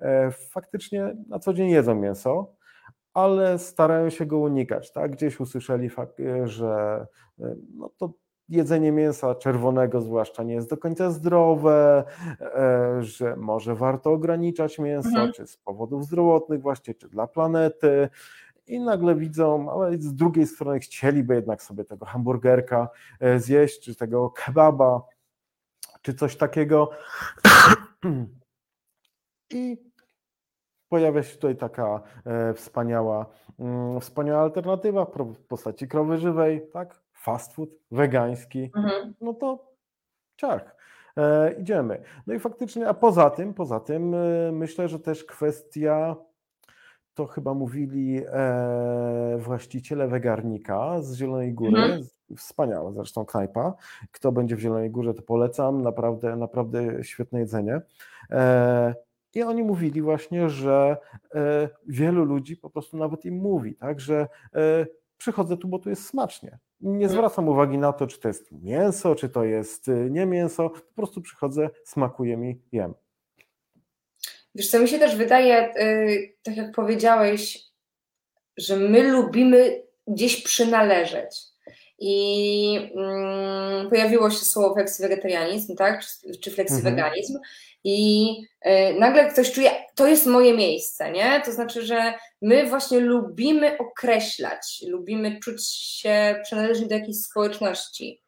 e, 0.00 0.30
faktycznie 0.30 1.16
na 1.28 1.38
co 1.38 1.54
dzień 1.54 1.70
jedzą 1.70 1.94
mięso, 1.94 2.52
ale 3.14 3.58
starają 3.58 4.10
się 4.10 4.26
go 4.26 4.38
unikać. 4.38 4.92
Tak? 4.92 5.10
Gdzieś 5.10 5.40
usłyszeli, 5.40 5.90
że 6.44 7.06
e, 7.40 7.56
no 7.74 7.90
to 7.96 8.12
jedzenie 8.48 8.92
mięsa 8.92 9.34
czerwonego 9.34 10.00
zwłaszcza 10.00 10.42
nie 10.42 10.54
jest 10.54 10.70
do 10.70 10.76
końca 10.76 11.10
zdrowe, 11.10 12.04
e, 12.40 13.02
że 13.02 13.36
może 13.36 13.74
warto 13.74 14.12
ograniczać 14.12 14.78
mięso, 14.78 15.08
mhm. 15.08 15.32
czy 15.32 15.46
z 15.46 15.56
powodów 15.56 16.04
zdrowotnych 16.04 16.62
właśnie, 16.62 16.94
czy 16.94 17.08
dla 17.08 17.26
planety. 17.26 18.08
I 18.66 18.80
nagle 18.80 19.14
widzą, 19.14 19.72
ale 19.72 19.98
z 19.98 20.14
drugiej 20.14 20.46
strony 20.46 20.80
chcieliby 20.80 21.34
jednak 21.34 21.62
sobie 21.62 21.84
tego 21.84 22.06
hamburgerka 22.06 22.88
e, 23.20 23.40
zjeść, 23.40 23.80
czy 23.80 23.94
tego 23.94 24.30
kebaba, 24.30 25.02
czy 26.02 26.14
coś 26.14 26.36
takiego. 26.36 26.90
I 29.50 29.76
pojawia 30.88 31.22
się 31.22 31.34
tutaj 31.34 31.56
taka 31.56 32.02
e, 32.24 32.54
wspaniała, 32.54 33.26
mm, 33.58 34.00
wspaniała 34.00 34.42
alternatywa 34.42 35.04
w 35.04 35.40
postaci 35.48 35.88
krowy 35.88 36.18
żywej, 36.18 36.70
tak? 36.72 37.03
Fast 37.24 37.52
food, 37.52 37.70
wegański, 37.90 38.70
mhm. 38.76 39.14
no 39.20 39.34
to 39.34 39.72
ciach. 40.36 40.76
E, 41.16 41.52
idziemy. 41.52 42.02
No 42.26 42.34
i 42.34 42.38
faktycznie, 42.38 42.88
a 42.88 42.94
poza 42.94 43.30
tym, 43.30 43.54
poza 43.54 43.80
tym 43.80 44.14
e, 44.14 44.52
myślę, 44.52 44.88
że 44.88 45.00
też 45.00 45.24
kwestia, 45.24 46.16
to 47.14 47.26
chyba 47.26 47.54
mówili 47.54 48.22
e, 48.26 49.38
właściciele 49.38 50.08
wegarnika 50.08 51.02
z 51.02 51.16
Zielonej 51.16 51.54
Góry, 51.54 51.82
mhm. 51.82 52.02
wspaniała 52.36 52.92
zresztą 52.92 53.24
knajpa. 53.24 53.74
Kto 54.12 54.32
będzie 54.32 54.56
w 54.56 54.60
Zielonej 54.60 54.90
Górze, 54.90 55.14
to 55.14 55.22
polecam, 55.22 55.82
naprawdę, 55.82 56.36
naprawdę 56.36 57.04
świetne 57.04 57.40
jedzenie. 57.40 57.80
E, 58.30 58.94
i 59.34 59.42
oni 59.42 59.62
mówili 59.62 60.02
właśnie, 60.02 60.48
że 60.48 60.96
e, 61.34 61.68
wielu 61.86 62.24
ludzi 62.24 62.56
po 62.56 62.70
prostu 62.70 62.96
nawet 62.96 63.24
im 63.24 63.34
mówi, 63.34 63.74
tak, 63.74 64.00
że 64.00 64.28
e, 64.54 64.86
przychodzę 65.16 65.56
tu, 65.56 65.68
bo 65.68 65.78
tu 65.78 65.90
jest 65.90 66.06
smacznie 66.06 66.58
nie 66.84 67.08
zwracam 67.08 67.48
uwagi 67.48 67.78
na 67.78 67.92
to, 67.92 68.06
czy 68.06 68.20
to 68.20 68.28
jest 68.28 68.52
mięso, 68.52 69.14
czy 69.14 69.28
to 69.28 69.44
jest 69.44 69.88
y, 69.88 70.08
nie 70.10 70.26
mięso, 70.26 70.70
po 70.70 70.94
prostu 70.96 71.20
przychodzę, 71.20 71.70
smakuje 71.84 72.36
mi, 72.36 72.60
jem. 72.72 72.94
Wiesz 74.54 74.70
co, 74.70 74.80
mi 74.80 74.88
się 74.88 74.98
też 74.98 75.16
wydaje, 75.16 75.74
y, 75.76 76.36
tak 76.42 76.56
jak 76.56 76.74
powiedziałeś, 76.74 77.64
że 78.56 78.76
my 78.76 79.02
lubimy 79.02 79.82
gdzieś 80.06 80.42
przynależeć. 80.42 81.53
I 82.06 82.90
mm, 82.96 83.90
pojawiło 83.90 84.30
się 84.30 84.44
słowo 84.44 84.74
flexwegetarianizm, 84.74 85.76
tak? 85.76 86.04
Czy, 86.04 86.38
czy 86.38 86.50
flexweganizm. 86.50 87.36
Mhm 87.36 87.44
i 87.84 88.30
y, 88.66 88.98
nagle 88.98 89.30
ktoś 89.30 89.52
czuje, 89.52 89.70
to 89.94 90.06
jest 90.06 90.26
moje 90.26 90.56
miejsce, 90.56 91.12
nie? 91.12 91.42
To 91.44 91.52
znaczy, 91.52 91.82
że 91.82 92.14
my 92.42 92.68
właśnie 92.68 93.00
lubimy 93.00 93.78
określać, 93.78 94.84
lubimy 94.88 95.40
czuć 95.40 95.66
się 95.68 96.40
przynależni 96.42 96.88
do 96.88 96.94
jakiejś 96.94 97.20
społeczności. 97.20 98.22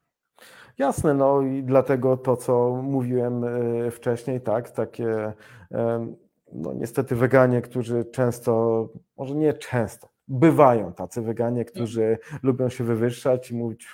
Jasne, 0.78 1.14
no 1.14 1.42
i 1.42 1.62
dlatego 1.62 2.16
to, 2.16 2.36
co 2.36 2.68
mówiłem 2.82 3.44
y, 3.44 3.90
wcześniej, 3.90 4.40
tak, 4.40 4.70
takie 4.70 5.32
no 6.52 6.72
niestety 6.72 7.16
weganie, 7.16 7.62
którzy 7.62 8.04
często, 8.04 8.88
może 9.16 9.34
nie 9.34 9.52
często, 9.52 10.08
bywają 10.28 10.92
tacy 10.92 11.22
weganie, 11.22 11.64
którzy 11.64 12.18
lubią 12.42 12.68
się 12.68 12.84
wywyższać 12.84 13.50
i 13.50 13.54
mówić, 13.54 13.88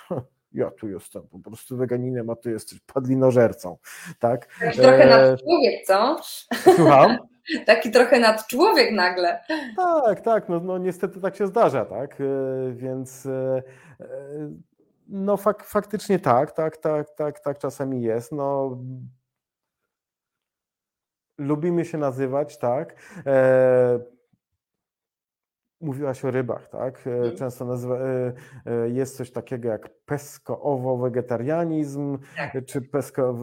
ja 0.53 0.71
tu 0.71 0.89
jestem 0.89 1.27
po 1.27 1.39
prostu 1.39 1.77
weganinem, 1.77 2.29
a 2.29 2.35
ty 2.35 2.51
jesteś 2.51 2.79
padlinożercą, 2.79 3.77
tak? 4.19 4.59
Taki 4.59 4.79
trochę 4.79 5.09
nad 5.09 5.21
e, 5.21 5.37
człowiek, 5.37 5.85
co? 5.85 6.17
Słucham? 6.75 7.17
Taki 7.65 7.91
trochę 7.91 8.19
nad 8.19 8.47
człowiek 8.47 8.91
nagle. 8.91 9.43
Tak, 9.77 10.21
tak, 10.21 10.49
no, 10.49 10.59
no 10.59 10.77
niestety 10.77 11.21
tak 11.21 11.35
się 11.35 11.47
zdarza, 11.47 11.85
tak, 11.85 12.21
e, 12.21 12.25
więc 12.71 13.25
e, 13.25 13.63
no 15.07 15.37
fak, 15.37 15.63
faktycznie 15.63 16.19
tak, 16.19 16.51
tak, 16.51 16.77
tak, 16.77 17.09
tak, 17.09 17.39
tak 17.39 17.57
czasami 17.57 18.01
jest, 18.01 18.31
no 18.31 18.77
lubimy 21.37 21.85
się 21.85 21.97
nazywać, 21.97 22.57
tak, 22.57 22.95
Mówiłaś 25.83 26.25
o 26.25 26.31
rybach, 26.31 26.69
tak? 26.69 27.07
E, 27.07 27.15
mhm. 27.15 27.35
Często 27.35 27.65
nazywa, 27.65 27.95
e, 27.95 28.33
e, 28.65 28.89
jest 28.89 29.17
coś 29.17 29.31
takiego 29.31 29.69
jak 29.69 29.89
pesko-owo-wegetarianizm, 30.05 32.17
tak. 32.37 32.65
czy 32.65 32.81
pesko... 32.81 33.37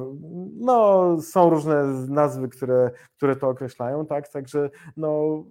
No, 0.60 1.16
są 1.22 1.50
różne 1.50 1.84
nazwy, 2.08 2.48
które, 2.48 2.90
które 3.16 3.36
to 3.36 3.48
określają, 3.48 4.06
tak? 4.06 4.28
Także 4.28 4.70
no, 4.96 5.44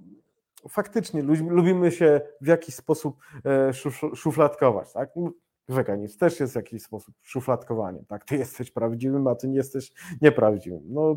faktycznie 0.69 1.21
lubimy 1.49 1.91
się 1.91 2.21
w 2.41 2.47
jakiś 2.47 2.75
sposób 2.75 3.17
szufladkować, 4.15 4.93
tak? 4.93 5.09
Weganizm 5.69 6.19
też 6.19 6.39
jest 6.39 6.53
w 6.53 6.55
jakiś 6.55 6.83
sposób 6.83 7.15
szufladkowaniem, 7.21 8.05
tak? 8.05 8.25
Ty 8.25 8.37
jesteś 8.37 8.71
prawdziwym, 8.71 9.27
a 9.27 9.35
ty 9.35 9.47
nie 9.47 9.57
jesteś 9.57 9.91
nieprawdziwym. 10.21 10.81
No, 10.85 11.15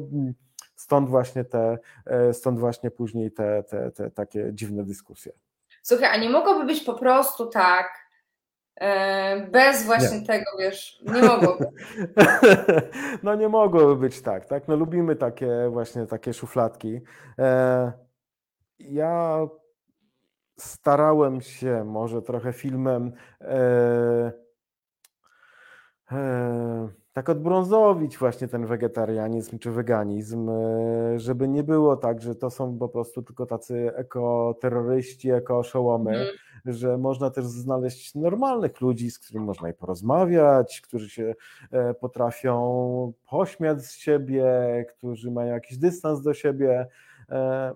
stąd 0.76 1.08
właśnie 1.08 1.44
te, 1.44 1.78
stąd 2.32 2.58
właśnie 2.58 2.90
później 2.90 3.32
te, 3.32 3.62
te, 3.62 3.90
te 3.90 4.10
takie 4.10 4.50
dziwne 4.54 4.84
dyskusje. 4.84 5.32
Słuchaj, 5.82 6.08
a 6.08 6.16
nie 6.16 6.30
mogłoby 6.30 6.64
być 6.64 6.80
po 6.80 6.94
prostu 6.94 7.46
tak, 7.46 8.08
e, 8.80 9.46
bez 9.46 9.86
właśnie 9.86 10.20
nie. 10.20 10.26
tego, 10.26 10.44
wiesz, 10.58 11.02
nie 11.04 11.22
mogłoby. 11.22 11.66
no 13.22 13.34
nie 13.34 13.48
mogłoby 13.48 13.96
być 13.96 14.22
tak, 14.22 14.46
tak? 14.46 14.68
No 14.68 14.76
lubimy 14.76 15.16
takie 15.16 15.68
właśnie 15.70 16.06
takie 16.06 16.34
szufladki. 16.34 17.00
E, 17.38 17.92
ja 18.78 19.46
starałem 20.58 21.40
się 21.40 21.84
może 21.84 22.22
trochę 22.22 22.52
filmem 22.52 23.12
e, 23.40 24.32
tak 27.12 27.28
odbrązowić 27.28 28.18
właśnie 28.18 28.48
ten 28.48 28.66
wegetarianizm 28.66 29.58
czy 29.58 29.70
weganizm, 29.70 30.48
e, 30.48 31.18
żeby 31.18 31.48
nie 31.48 31.62
było 31.62 31.96
tak, 31.96 32.22
że 32.22 32.34
to 32.34 32.50
są 32.50 32.78
po 32.78 32.88
prostu 32.88 33.22
tylko 33.22 33.46
tacy 33.46 33.96
ekoterroryści, 33.96 35.30
ekooszołomy, 35.30 36.10
mm. 36.10 36.26
że 36.66 36.98
można 36.98 37.30
też 37.30 37.44
znaleźć 37.44 38.14
normalnych 38.14 38.80
ludzi, 38.80 39.10
z 39.10 39.18
którymi 39.18 39.46
można 39.46 39.68
i 39.68 39.74
porozmawiać, 39.74 40.80
którzy 40.80 41.10
się 41.10 41.34
e, 41.70 41.94
potrafią 41.94 43.12
pośmiać 43.30 43.84
z 43.84 43.92
siebie, 43.92 44.46
którzy 44.88 45.30
mają 45.30 45.54
jakiś 45.54 45.78
dystans 45.78 46.22
do 46.22 46.34
siebie. 46.34 46.86
E, 47.28 47.72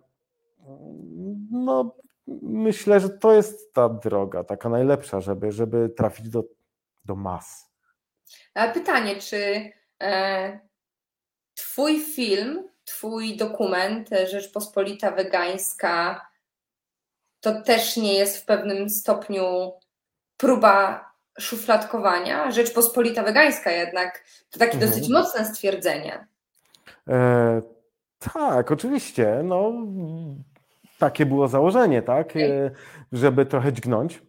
no, 1.50 1.94
myślę, 2.42 3.00
że 3.00 3.10
to 3.10 3.32
jest 3.32 3.72
ta 3.72 3.88
droga, 3.88 4.44
taka 4.44 4.68
najlepsza, 4.68 5.20
żeby, 5.20 5.52
żeby 5.52 5.88
trafić 5.88 6.28
do, 6.28 6.44
do 7.04 7.16
mas. 7.16 7.75
Pytanie, 8.74 9.16
czy 9.16 9.70
e, 10.02 10.60
Twój 11.54 12.00
film, 12.00 12.68
Twój 12.84 13.36
dokument 13.36 14.12
e, 14.12 14.26
Rzeczpospolita 14.26 15.10
Wegańska 15.10 16.26
to 17.40 17.62
też 17.62 17.96
nie 17.96 18.14
jest 18.14 18.42
w 18.42 18.44
pewnym 18.44 18.90
stopniu 18.90 19.72
próba 20.36 21.06
szufladkowania. 21.38 22.50
Rzeczpospolita 22.50 23.22
wegańska 23.22 23.70
jednak 23.70 24.24
to 24.50 24.58
takie 24.58 24.72
mhm. 24.74 24.90
dosyć 24.90 25.08
mocne 25.08 25.44
stwierdzenie. 25.44 26.26
E, 27.08 27.62
tak, 28.34 28.72
oczywiście. 28.72 29.40
No, 29.44 29.72
takie 30.98 31.26
było 31.26 31.48
założenie, 31.48 32.02
tak? 32.02 32.36
E, 32.36 32.70
żeby 33.12 33.46
trochę 33.46 33.72
dźgnąć, 33.72 34.22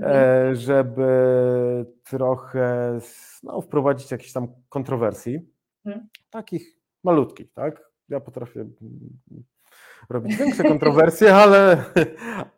mhm. 0.00 0.16
e, 0.16 0.56
żeby 0.56 1.06
trochę 2.04 2.98
no, 3.46 3.60
wprowadzić 3.60 4.10
jakieś 4.10 4.32
tam 4.32 4.48
kontrowersji. 4.68 5.40
Mhm. 5.84 6.08
Takich 6.30 6.80
malutkich, 7.04 7.52
tak? 7.52 7.90
Ja 8.08 8.20
potrafię 8.20 8.66
robić 10.08 10.36
większe 10.40 10.64
kontrowersje, 10.64 11.34
ale, 11.34 11.84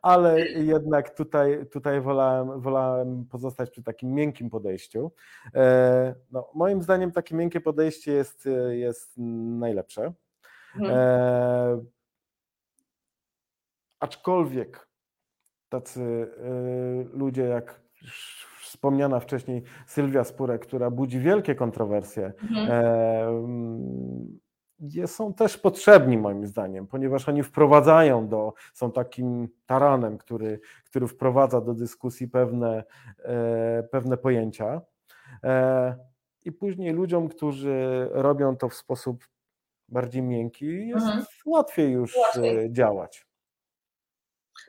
ale 0.02 0.40
jednak 0.48 1.14
tutaj, 1.14 1.66
tutaj 1.72 2.00
wolałem, 2.00 2.60
wolałem 2.60 3.26
pozostać 3.26 3.70
przy 3.70 3.82
takim 3.82 4.14
miękkim 4.14 4.50
podejściu. 4.50 5.12
E, 5.54 6.14
no, 6.30 6.50
moim 6.54 6.82
zdaniem 6.82 7.12
takie 7.12 7.34
miękkie 7.34 7.60
podejście 7.60 8.12
jest, 8.12 8.48
jest 8.70 9.12
najlepsze. 9.58 10.12
E, 10.80 11.84
aczkolwiek 14.00 14.88
tacy 15.68 16.00
e, 16.00 17.16
ludzie 17.18 17.42
jak 17.42 17.80
wspomniana 18.78 19.20
wcześniej 19.20 19.62
Sylwia 19.86 20.24
Spurek, 20.24 20.62
która 20.62 20.90
budzi 20.90 21.20
wielkie 21.20 21.54
kontrowersje, 21.54 22.32
mhm. 22.42 22.68
e, 25.02 25.06
są 25.06 25.34
też 25.34 25.58
potrzebni 25.58 26.18
moim 26.18 26.46
zdaniem, 26.46 26.86
ponieważ 26.86 27.28
oni 27.28 27.42
wprowadzają 27.42 28.28
do, 28.28 28.52
są 28.74 28.92
takim 28.92 29.48
taranem, 29.66 30.18
który, 30.18 30.60
który 30.84 31.06
wprowadza 31.06 31.60
do 31.60 31.74
dyskusji 31.74 32.28
pewne, 32.28 32.84
e, 33.24 33.82
pewne 33.82 34.16
pojęcia. 34.16 34.80
E, 35.44 35.96
I 36.44 36.52
później 36.52 36.92
ludziom, 36.92 37.28
którzy 37.28 38.08
robią 38.12 38.56
to 38.56 38.68
w 38.68 38.74
sposób 38.74 39.24
bardziej 39.88 40.22
miękki, 40.22 40.88
jest 40.88 41.06
mhm. 41.06 41.24
łatwiej 41.46 41.92
już 41.92 42.16
łatwiej. 42.16 42.72
działać. 42.72 43.26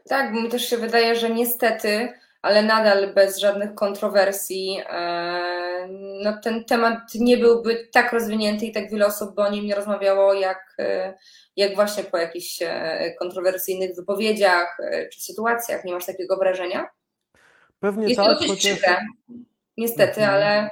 Tak, 0.10 0.34
mi 0.34 0.50
też 0.50 0.70
się 0.70 0.78
wydaje, 0.78 1.16
że 1.16 1.30
niestety 1.30 2.14
ale 2.42 2.64
nadal 2.64 3.14
bez 3.14 3.38
żadnych 3.38 3.76
kontrowersji. 3.76 4.82
E, 4.90 5.88
no, 6.24 6.42
ten 6.44 6.66
temat 6.66 7.00
nie 7.16 7.38
byłby 7.38 7.88
tak 7.92 8.14
rozwinięty 8.14 8.66
i 8.66 8.72
tak 8.72 8.90
wiele 8.92 9.06
osób 9.06 9.36
by 9.36 9.42
o 9.42 9.52
nim 9.52 9.66
nie 9.66 9.76
rozmawiało, 9.76 10.34
jak, 10.34 10.76
e, 10.80 11.14
jak 11.56 11.76
właśnie 11.76 12.04
po 12.04 12.18
jakichś 12.18 12.62
e, 12.62 13.14
kontrowersyjnych 13.20 13.96
wypowiedziach 13.96 14.78
czy 15.14 15.22
sytuacjach. 15.22 15.84
Nie 15.84 15.94
masz 15.94 16.06
takiego 16.06 16.38
wrażenia? 16.38 16.90
Pewnie 17.80 18.08
Jest 18.08 18.20
tak. 18.20 18.38
Chociaż... 18.38 18.82
niestety, 19.78 20.22
mhm. 20.22 20.36
ale. 20.36 20.70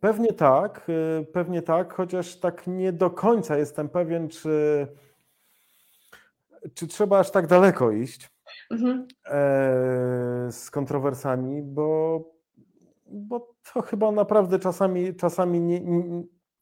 Pewnie 0.00 0.32
tak, 0.32 0.86
pewnie 1.32 1.62
tak, 1.62 1.94
chociaż 1.94 2.36
tak 2.36 2.66
nie 2.66 2.92
do 2.92 3.10
końca 3.10 3.58
jestem 3.58 3.88
pewien, 3.88 4.28
czy, 4.28 4.86
czy 6.74 6.86
trzeba 6.86 7.18
aż 7.18 7.30
tak 7.30 7.46
daleko 7.46 7.90
iść 7.90 8.28
mhm. 8.70 9.06
E, 9.26 10.48
z 10.50 10.70
kontrowersami, 10.70 11.62
bo, 11.62 12.20
bo 13.06 13.54
to 13.72 13.82
chyba 13.82 14.12
naprawdę 14.12 14.58
czasami, 14.58 15.16
czasami 15.16 15.60
nie, 15.60 15.80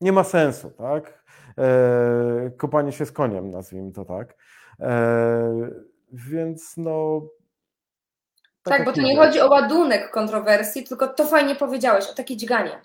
nie, 0.01 0.13
ma 0.13 0.25
sensu, 0.25 0.71
tak? 0.71 1.25
E, 1.59 2.51
kopanie 2.57 2.93
się 2.93 3.07
z 3.07 3.13
koniem, 3.13 3.51
nazwijmy 3.51 3.93
to 3.93 4.05
tak. 4.05 4.37
E, 4.81 5.71
więc 6.13 6.77
no. 6.77 7.23
Tak, 8.63 8.77
tak 8.77 8.87
bo 8.87 8.93
to 8.93 9.01
nie 9.01 9.17
chodzi 9.17 9.41
o 9.41 9.49
ładunek 9.49 10.11
kontrowersji, 10.11 10.85
tylko 10.85 11.09
to 11.09 11.27
fajnie 11.27 11.55
powiedziałeś, 11.55 12.11
o 12.11 12.15
takie 12.15 12.37
dźganie. 12.37 12.81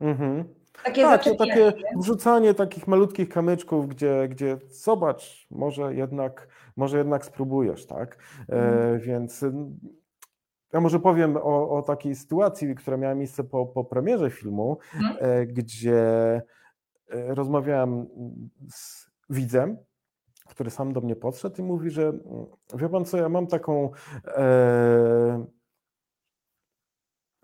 Mhm. 0.00 0.61
Takie 0.84 1.02
tak, 1.02 1.24
to 1.24 1.34
takie 1.34 1.72
wrzucanie 1.96 2.54
takich 2.54 2.86
malutkich 2.86 3.28
kamyczków, 3.28 3.88
gdzie, 3.88 4.28
gdzie 4.28 4.58
zobacz, 4.70 5.46
może 5.50 5.94
jednak, 5.94 6.48
może 6.76 6.98
jednak 6.98 7.24
spróbujesz, 7.24 7.86
tak? 7.86 8.18
E, 8.48 8.52
mhm. 8.52 9.00
więc 9.00 9.44
ja 10.72 10.80
może 10.80 11.00
powiem 11.00 11.36
o, 11.36 11.70
o, 11.70 11.82
takiej 11.82 12.14
sytuacji, 12.14 12.74
która 12.74 12.96
miała 12.96 13.14
miejsce 13.14 13.44
po, 13.44 13.66
po 13.66 13.84
premierze 13.84 14.30
filmu, 14.30 14.78
mhm. 14.94 15.16
e, 15.20 15.46
gdzie 15.46 16.02
e, 17.10 17.34
rozmawiałem 17.34 18.06
z 18.70 19.10
widzem, 19.30 19.76
który 20.48 20.70
sam 20.70 20.92
do 20.92 21.00
mnie 21.00 21.16
podszedł 21.16 21.56
i 21.58 21.64
mówi, 21.64 21.90
że 21.90 22.12
wie 22.74 22.88
pan 22.88 23.04
co, 23.04 23.16
ja 23.16 23.28
mam 23.28 23.46
taką 23.46 23.90
e, 24.26 25.44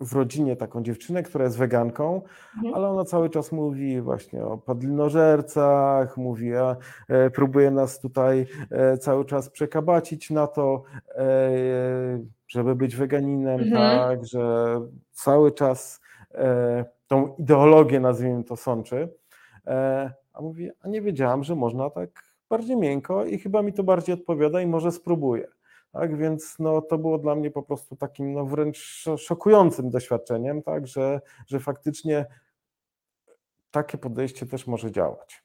w 0.00 0.12
rodzinie 0.12 0.56
taką 0.56 0.82
dziewczynę, 0.82 1.22
która 1.22 1.44
jest 1.44 1.58
weganką, 1.58 2.22
mhm. 2.56 2.74
ale 2.74 2.88
ona 2.88 3.04
cały 3.04 3.30
czas 3.30 3.52
mówi 3.52 4.00
właśnie 4.00 4.44
o 4.44 4.58
padlinożercach, 4.58 6.16
mówi, 6.16 6.54
a 6.54 6.76
e, 7.08 7.30
próbuje 7.30 7.70
nas 7.70 8.00
tutaj 8.00 8.46
e, 8.70 8.98
cały 8.98 9.24
czas 9.24 9.50
przekabacić 9.50 10.30
na 10.30 10.46
to, 10.46 10.82
e, 11.14 11.50
żeby 12.48 12.74
być 12.74 12.96
weganinem, 12.96 13.60
mhm. 13.60 13.98
tak, 13.98 14.26
że 14.26 14.74
cały 15.12 15.52
czas 15.52 16.00
tą 17.06 17.34
ideologię, 17.38 18.00
nazwijmy 18.00 18.44
to, 18.44 18.56
sączy. 18.56 19.08
A 20.32 20.42
mówi, 20.42 20.70
a 20.82 20.88
nie 20.88 21.02
wiedziałam, 21.02 21.44
że 21.44 21.54
można 21.54 21.90
tak 21.90 22.10
bardziej 22.50 22.76
miękko 22.76 23.24
i 23.24 23.38
chyba 23.38 23.62
mi 23.62 23.72
to 23.72 23.82
bardziej 23.82 24.14
odpowiada 24.14 24.60
i 24.60 24.66
może 24.66 24.92
spróbuję. 24.92 25.48
Tak 25.98 26.16
więc 26.16 26.58
no, 26.58 26.82
to 26.82 26.98
było 26.98 27.18
dla 27.18 27.34
mnie 27.34 27.50
po 27.50 27.62
prostu 27.62 27.96
takim 27.96 28.32
no, 28.32 28.44
wręcz 28.44 29.04
szokującym 29.18 29.90
doświadczeniem, 29.90 30.62
tak, 30.62 30.86
że, 30.86 31.20
że 31.46 31.60
faktycznie 31.60 32.26
takie 33.70 33.98
podejście 33.98 34.46
też 34.46 34.66
może 34.66 34.92
działać. 34.92 35.42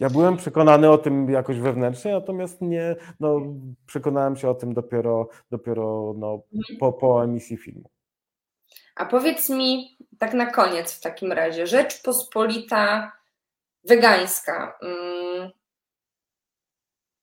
Ja 0.00 0.10
byłem 0.10 0.36
przekonany 0.36 0.90
o 0.90 0.98
tym 0.98 1.30
jakoś 1.30 1.58
wewnętrznie, 1.58 2.12
natomiast 2.12 2.60
nie, 2.60 2.96
no, 3.20 3.40
przekonałem 3.86 4.36
się 4.36 4.48
o 4.48 4.54
tym 4.54 4.74
dopiero, 4.74 5.28
dopiero 5.50 6.14
no, 6.18 6.42
po, 6.80 6.92
po 6.92 7.24
emisji 7.24 7.56
filmu. 7.56 7.90
A 8.96 9.06
powiedz 9.06 9.50
mi 9.50 9.96
tak 10.18 10.34
na 10.34 10.46
koniec 10.46 10.92
w 10.92 11.00
takim 11.00 11.32
razie, 11.32 11.66
Rzeczpospolita 11.66 13.12
wegańska. 13.84 14.78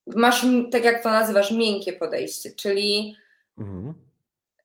Masz, 0.08 0.46
tak 0.72 0.84
jak 0.84 1.04
to 1.04 1.10
nazywasz, 1.10 1.52
miękkie 1.52 1.94
podejście, 1.94 2.52
czyli 2.52 3.16
mhm. 3.58 3.94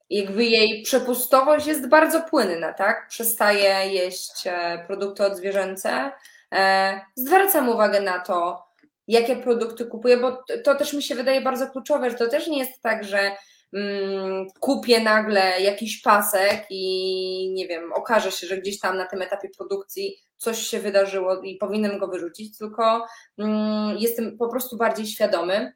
jakby 0.09 0.45
jej 0.45 0.83
przepustowość 0.83 1.67
jest 1.67 1.89
bardzo 1.89 2.21
płynna, 2.21 2.73
tak? 2.73 3.07
Przestaje 3.07 3.93
jeść 3.93 4.47
e, 4.47 4.83
produkty 4.87 5.25
odzwierzęce, 5.25 6.11
e, 6.53 7.01
zwracam 7.15 7.69
uwagę 7.69 8.01
na 8.01 8.19
to, 8.19 8.69
jakie 9.07 9.35
produkty 9.35 9.85
kupuje, 9.85 10.17
bo 10.17 10.43
to 10.63 10.75
też 10.75 10.93
mi 10.93 11.03
się 11.03 11.15
wydaje 11.15 11.41
bardzo 11.41 11.67
kluczowe, 11.67 12.11
że 12.11 12.17
to 12.17 12.27
też 12.27 12.47
nie 12.47 12.59
jest 12.59 12.81
tak, 12.81 13.03
że 13.03 13.31
mm, 13.73 14.47
kupię 14.59 14.99
nagle 14.99 15.61
jakiś 15.61 16.01
pasek 16.01 16.65
i 16.69 17.51
nie 17.53 17.67
wiem, 17.67 17.93
okaże 17.93 18.31
się, 18.31 18.47
że 18.47 18.57
gdzieś 18.57 18.79
tam 18.79 18.97
na 18.97 19.05
tym 19.05 19.21
etapie 19.21 19.49
produkcji 19.57 20.17
coś 20.39 20.57
się 20.57 20.79
wydarzyło 20.79 21.41
i 21.41 21.55
powinienem 21.55 21.99
go 21.99 22.07
wyrzucić, 22.07 22.57
tylko 22.57 23.05
mm, 23.37 23.97
jestem 23.97 24.37
po 24.37 24.49
prostu 24.49 24.77
bardziej 24.77 25.05
świadomy. 25.05 25.73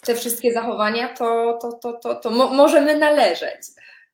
Te 0.00 0.14
wszystkie 0.14 0.52
zachowania 0.52 1.14
to, 1.14 1.58
to, 1.62 1.72
to, 1.72 1.92
to, 1.92 2.14
to 2.14 2.30
mo 2.30 2.48
możemy 2.48 2.98
należeć. 2.98 3.62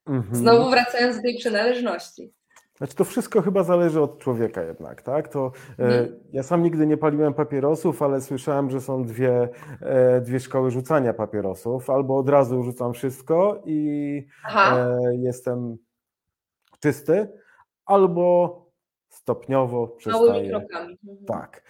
Mhm. 0.07 0.35
Znowu 0.35 0.71
wracając 0.71 1.17
do 1.17 1.23
tej 1.23 1.39
przynależności. 1.39 2.33
Znaczy 2.77 2.95
to 2.95 3.05
wszystko 3.05 3.43
chyba 3.43 3.63
zależy 3.63 4.01
od 4.01 4.19
człowieka 4.19 4.63
jednak, 4.63 5.03
tak? 5.03 5.29
To, 5.29 5.53
e, 5.79 5.83
mhm. 5.83 6.21
ja 6.33 6.43
sam 6.43 6.63
nigdy 6.63 6.87
nie 6.87 6.97
paliłem 6.97 7.35
papierosów, 7.35 8.03
ale 8.03 8.21
słyszałem, 8.21 8.71
że 8.71 8.81
są 8.81 9.05
dwie, 9.05 9.49
e, 9.81 10.21
dwie 10.21 10.41
szkoły 10.41 10.71
rzucania 10.71 11.15
papierosów. 11.15 11.91
Albo 11.91 12.19
od 12.19 12.29
razu 12.29 12.63
rzucam 12.63 12.93
wszystko 12.93 13.63
i 13.65 14.27
e, 14.55 14.99
jestem 15.17 15.77
czysty, 16.81 17.29
albo 17.87 18.70
stopniowo 19.31 19.89
przestaje. 19.89 20.51
krokami. 20.51 20.99
Mhm. 21.09 21.27
Tak. 21.27 21.63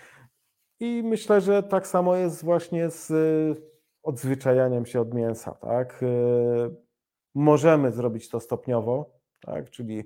I 0.81 1.03
myślę, 1.05 1.41
że 1.41 1.63
tak 1.63 1.87
samo 1.87 2.17
jest 2.17 2.45
właśnie 2.45 2.91
z 2.91 3.11
y, 3.11 3.63
odzwyczajaniem 4.03 4.87
się 4.87 5.01
od 5.01 5.15
mięsa, 5.15 5.53
tak? 5.53 6.03
Y, 6.03 6.07
możemy 7.35 7.93
zrobić 7.93 8.29
to 8.29 8.41
stopniowo, 8.41 9.11
tak? 9.41 9.71
Czyli 9.71 10.05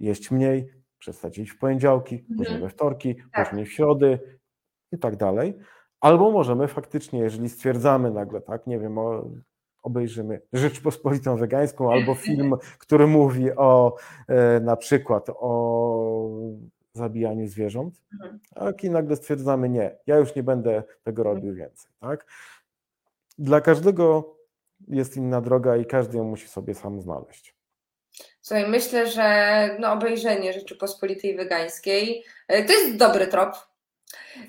jeść 0.00 0.30
mniej, 0.30 0.72
przestać 0.98 1.38
jeść 1.38 1.50
w 1.50 1.58
poniedziałki, 1.58 2.14
mhm. 2.14 2.38
później 2.38 2.60
we 2.60 2.68
wtorki, 2.68 3.14
tak. 3.32 3.48
później 3.48 3.66
w 3.66 3.72
środy 3.72 4.18
i 4.92 4.98
tak 4.98 5.16
dalej. 5.16 5.58
Albo 6.00 6.30
możemy 6.30 6.68
faktycznie, 6.68 7.18
jeżeli 7.18 7.48
stwierdzamy 7.48 8.10
nagle, 8.10 8.40
tak, 8.40 8.66
nie 8.66 8.78
wiem, 8.78 8.98
o, 8.98 9.30
obejrzymy 9.82 10.40
Rzeczpospolitą 10.52 11.36
Wegańską 11.36 11.92
albo 11.92 12.14
film, 12.14 12.54
który 12.84 13.06
mówi 13.06 13.52
o 13.56 13.96
e, 14.28 14.60
na 14.60 14.76
przykład 14.76 15.30
o 15.30 16.30
zabijaniu 16.98 17.46
zwierząt, 17.46 18.02
mhm. 18.12 18.40
tak, 18.54 18.84
i 18.84 18.90
nagle 18.90 19.16
stwierdzamy, 19.16 19.68
nie, 19.68 19.96
ja 20.06 20.16
już 20.16 20.34
nie 20.34 20.42
będę 20.42 20.82
tego 21.02 21.22
mhm. 21.22 21.36
robił 21.36 21.54
więcej. 21.54 21.90
Tak? 22.00 22.26
Dla 23.38 23.60
każdego 23.60 24.36
jest 24.88 25.16
inna 25.16 25.40
droga 25.40 25.76
i 25.76 25.86
każdy 25.86 26.18
ją 26.18 26.24
musi 26.24 26.48
sobie 26.48 26.74
sam 26.74 27.00
znaleźć. 27.00 27.54
Słuchaj, 28.40 28.68
myślę, 28.68 29.06
że 29.06 29.68
no, 29.80 29.92
obejrzenie 29.92 30.52
Rzeczypospolitej 30.52 31.36
Wygańskiej 31.36 32.24
e, 32.48 32.64
to 32.64 32.72
jest 32.72 32.96
dobry 32.96 33.26
trop. 33.26 33.56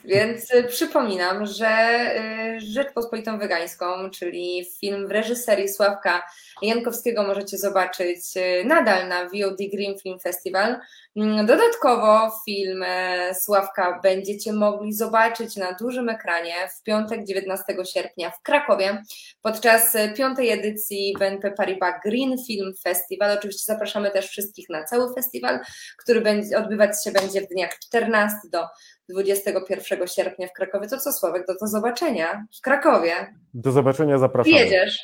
Więc 0.05 0.53
e, 0.53 0.63
przypominam, 0.63 1.45
że 1.45 1.67
e, 1.67 2.59
Rzeczpospolitą 2.59 3.39
Wygańską, 3.39 4.09
czyli 4.09 4.65
film 4.79 5.07
w 5.07 5.11
reżyserii 5.11 5.69
Sławka 5.69 6.23
Jankowskiego 6.61 7.23
możecie 7.23 7.57
zobaczyć 7.57 8.19
nadal 8.65 9.07
na 9.07 9.23
VOD 9.23 9.57
Green 9.73 9.99
Film 10.03 10.19
Festival. 10.19 10.79
Mm, 11.15 11.45
dodatkowo 11.45 12.31
film 12.45 12.85
Sławka 13.33 13.99
będziecie 14.03 14.53
mogli 14.53 14.93
zobaczyć 14.93 15.55
na 15.55 15.73
dużym 15.73 16.09
ekranie 16.09 16.53
w 16.79 16.83
piątek 16.83 17.25
19 17.25 17.63
sierpnia 17.93 18.31
w 18.31 18.41
Krakowie 18.41 19.03
podczas 19.41 19.97
piątej 20.17 20.49
edycji 20.49 21.15
BNP 21.19 21.51
Paribas 21.51 21.93
Green 22.05 22.35
Film 22.47 22.73
Festival. 22.83 23.37
Oczywiście 23.37 23.65
zapraszamy 23.65 24.11
też 24.11 24.27
wszystkich 24.27 24.69
na 24.69 24.83
cały 24.83 25.13
festiwal, 25.13 25.59
który 25.97 26.23
odbywać 26.57 27.03
się 27.03 27.11
będzie 27.11 27.41
w 27.41 27.47
dniach 27.47 27.79
14 27.79 28.37
do 28.51 28.65
21 29.09 29.65
sierpnia 30.07 30.47
w 30.47 30.53
Krakowie. 30.53 30.87
To 30.87 30.97
co 30.97 31.13
Sławek, 31.13 31.47
do, 31.47 31.53
do 31.55 31.67
zobaczenia 31.67 32.45
w 32.59 32.61
Krakowie. 32.61 33.13
Do 33.53 33.71
zobaczenia, 33.71 34.17
zapraszam. 34.17 34.53
Jedziesz. 34.53 34.97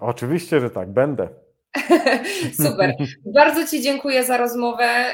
Oczywiście, 0.00 0.60
że 0.60 0.70
tak, 0.70 0.92
będę. 0.92 1.28
Super. 2.66 2.94
Bardzo 3.26 3.66
Ci 3.66 3.82
dziękuję 3.82 4.24
za 4.24 4.36
rozmowę. 4.36 5.04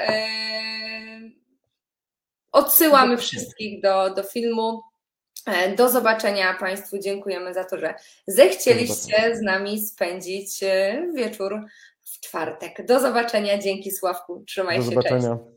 Odsyłamy 2.52 3.16
wszystkich 3.16 3.82
do, 3.82 4.14
do 4.14 4.22
filmu. 4.22 4.82
E, 5.46 5.76
do 5.76 5.88
zobaczenia 5.88 6.54
Państwu. 6.54 6.98
Dziękujemy 6.98 7.54
za 7.54 7.64
to, 7.64 7.78
że 7.78 7.94
zechcieliście 8.26 9.36
z 9.36 9.42
nami 9.42 9.80
spędzić 9.80 10.62
e, 10.62 11.02
wieczór 11.14 11.60
w 12.04 12.20
czwartek. 12.20 12.86
Do 12.86 13.00
zobaczenia. 13.00 13.58
Dzięki 13.58 13.90
Sławku. 13.90 14.44
Trzymaj 14.46 14.76
do 14.78 14.84
się. 14.84 14.90
Zobaczenia. 14.90 15.28
Cześć. 15.28 15.54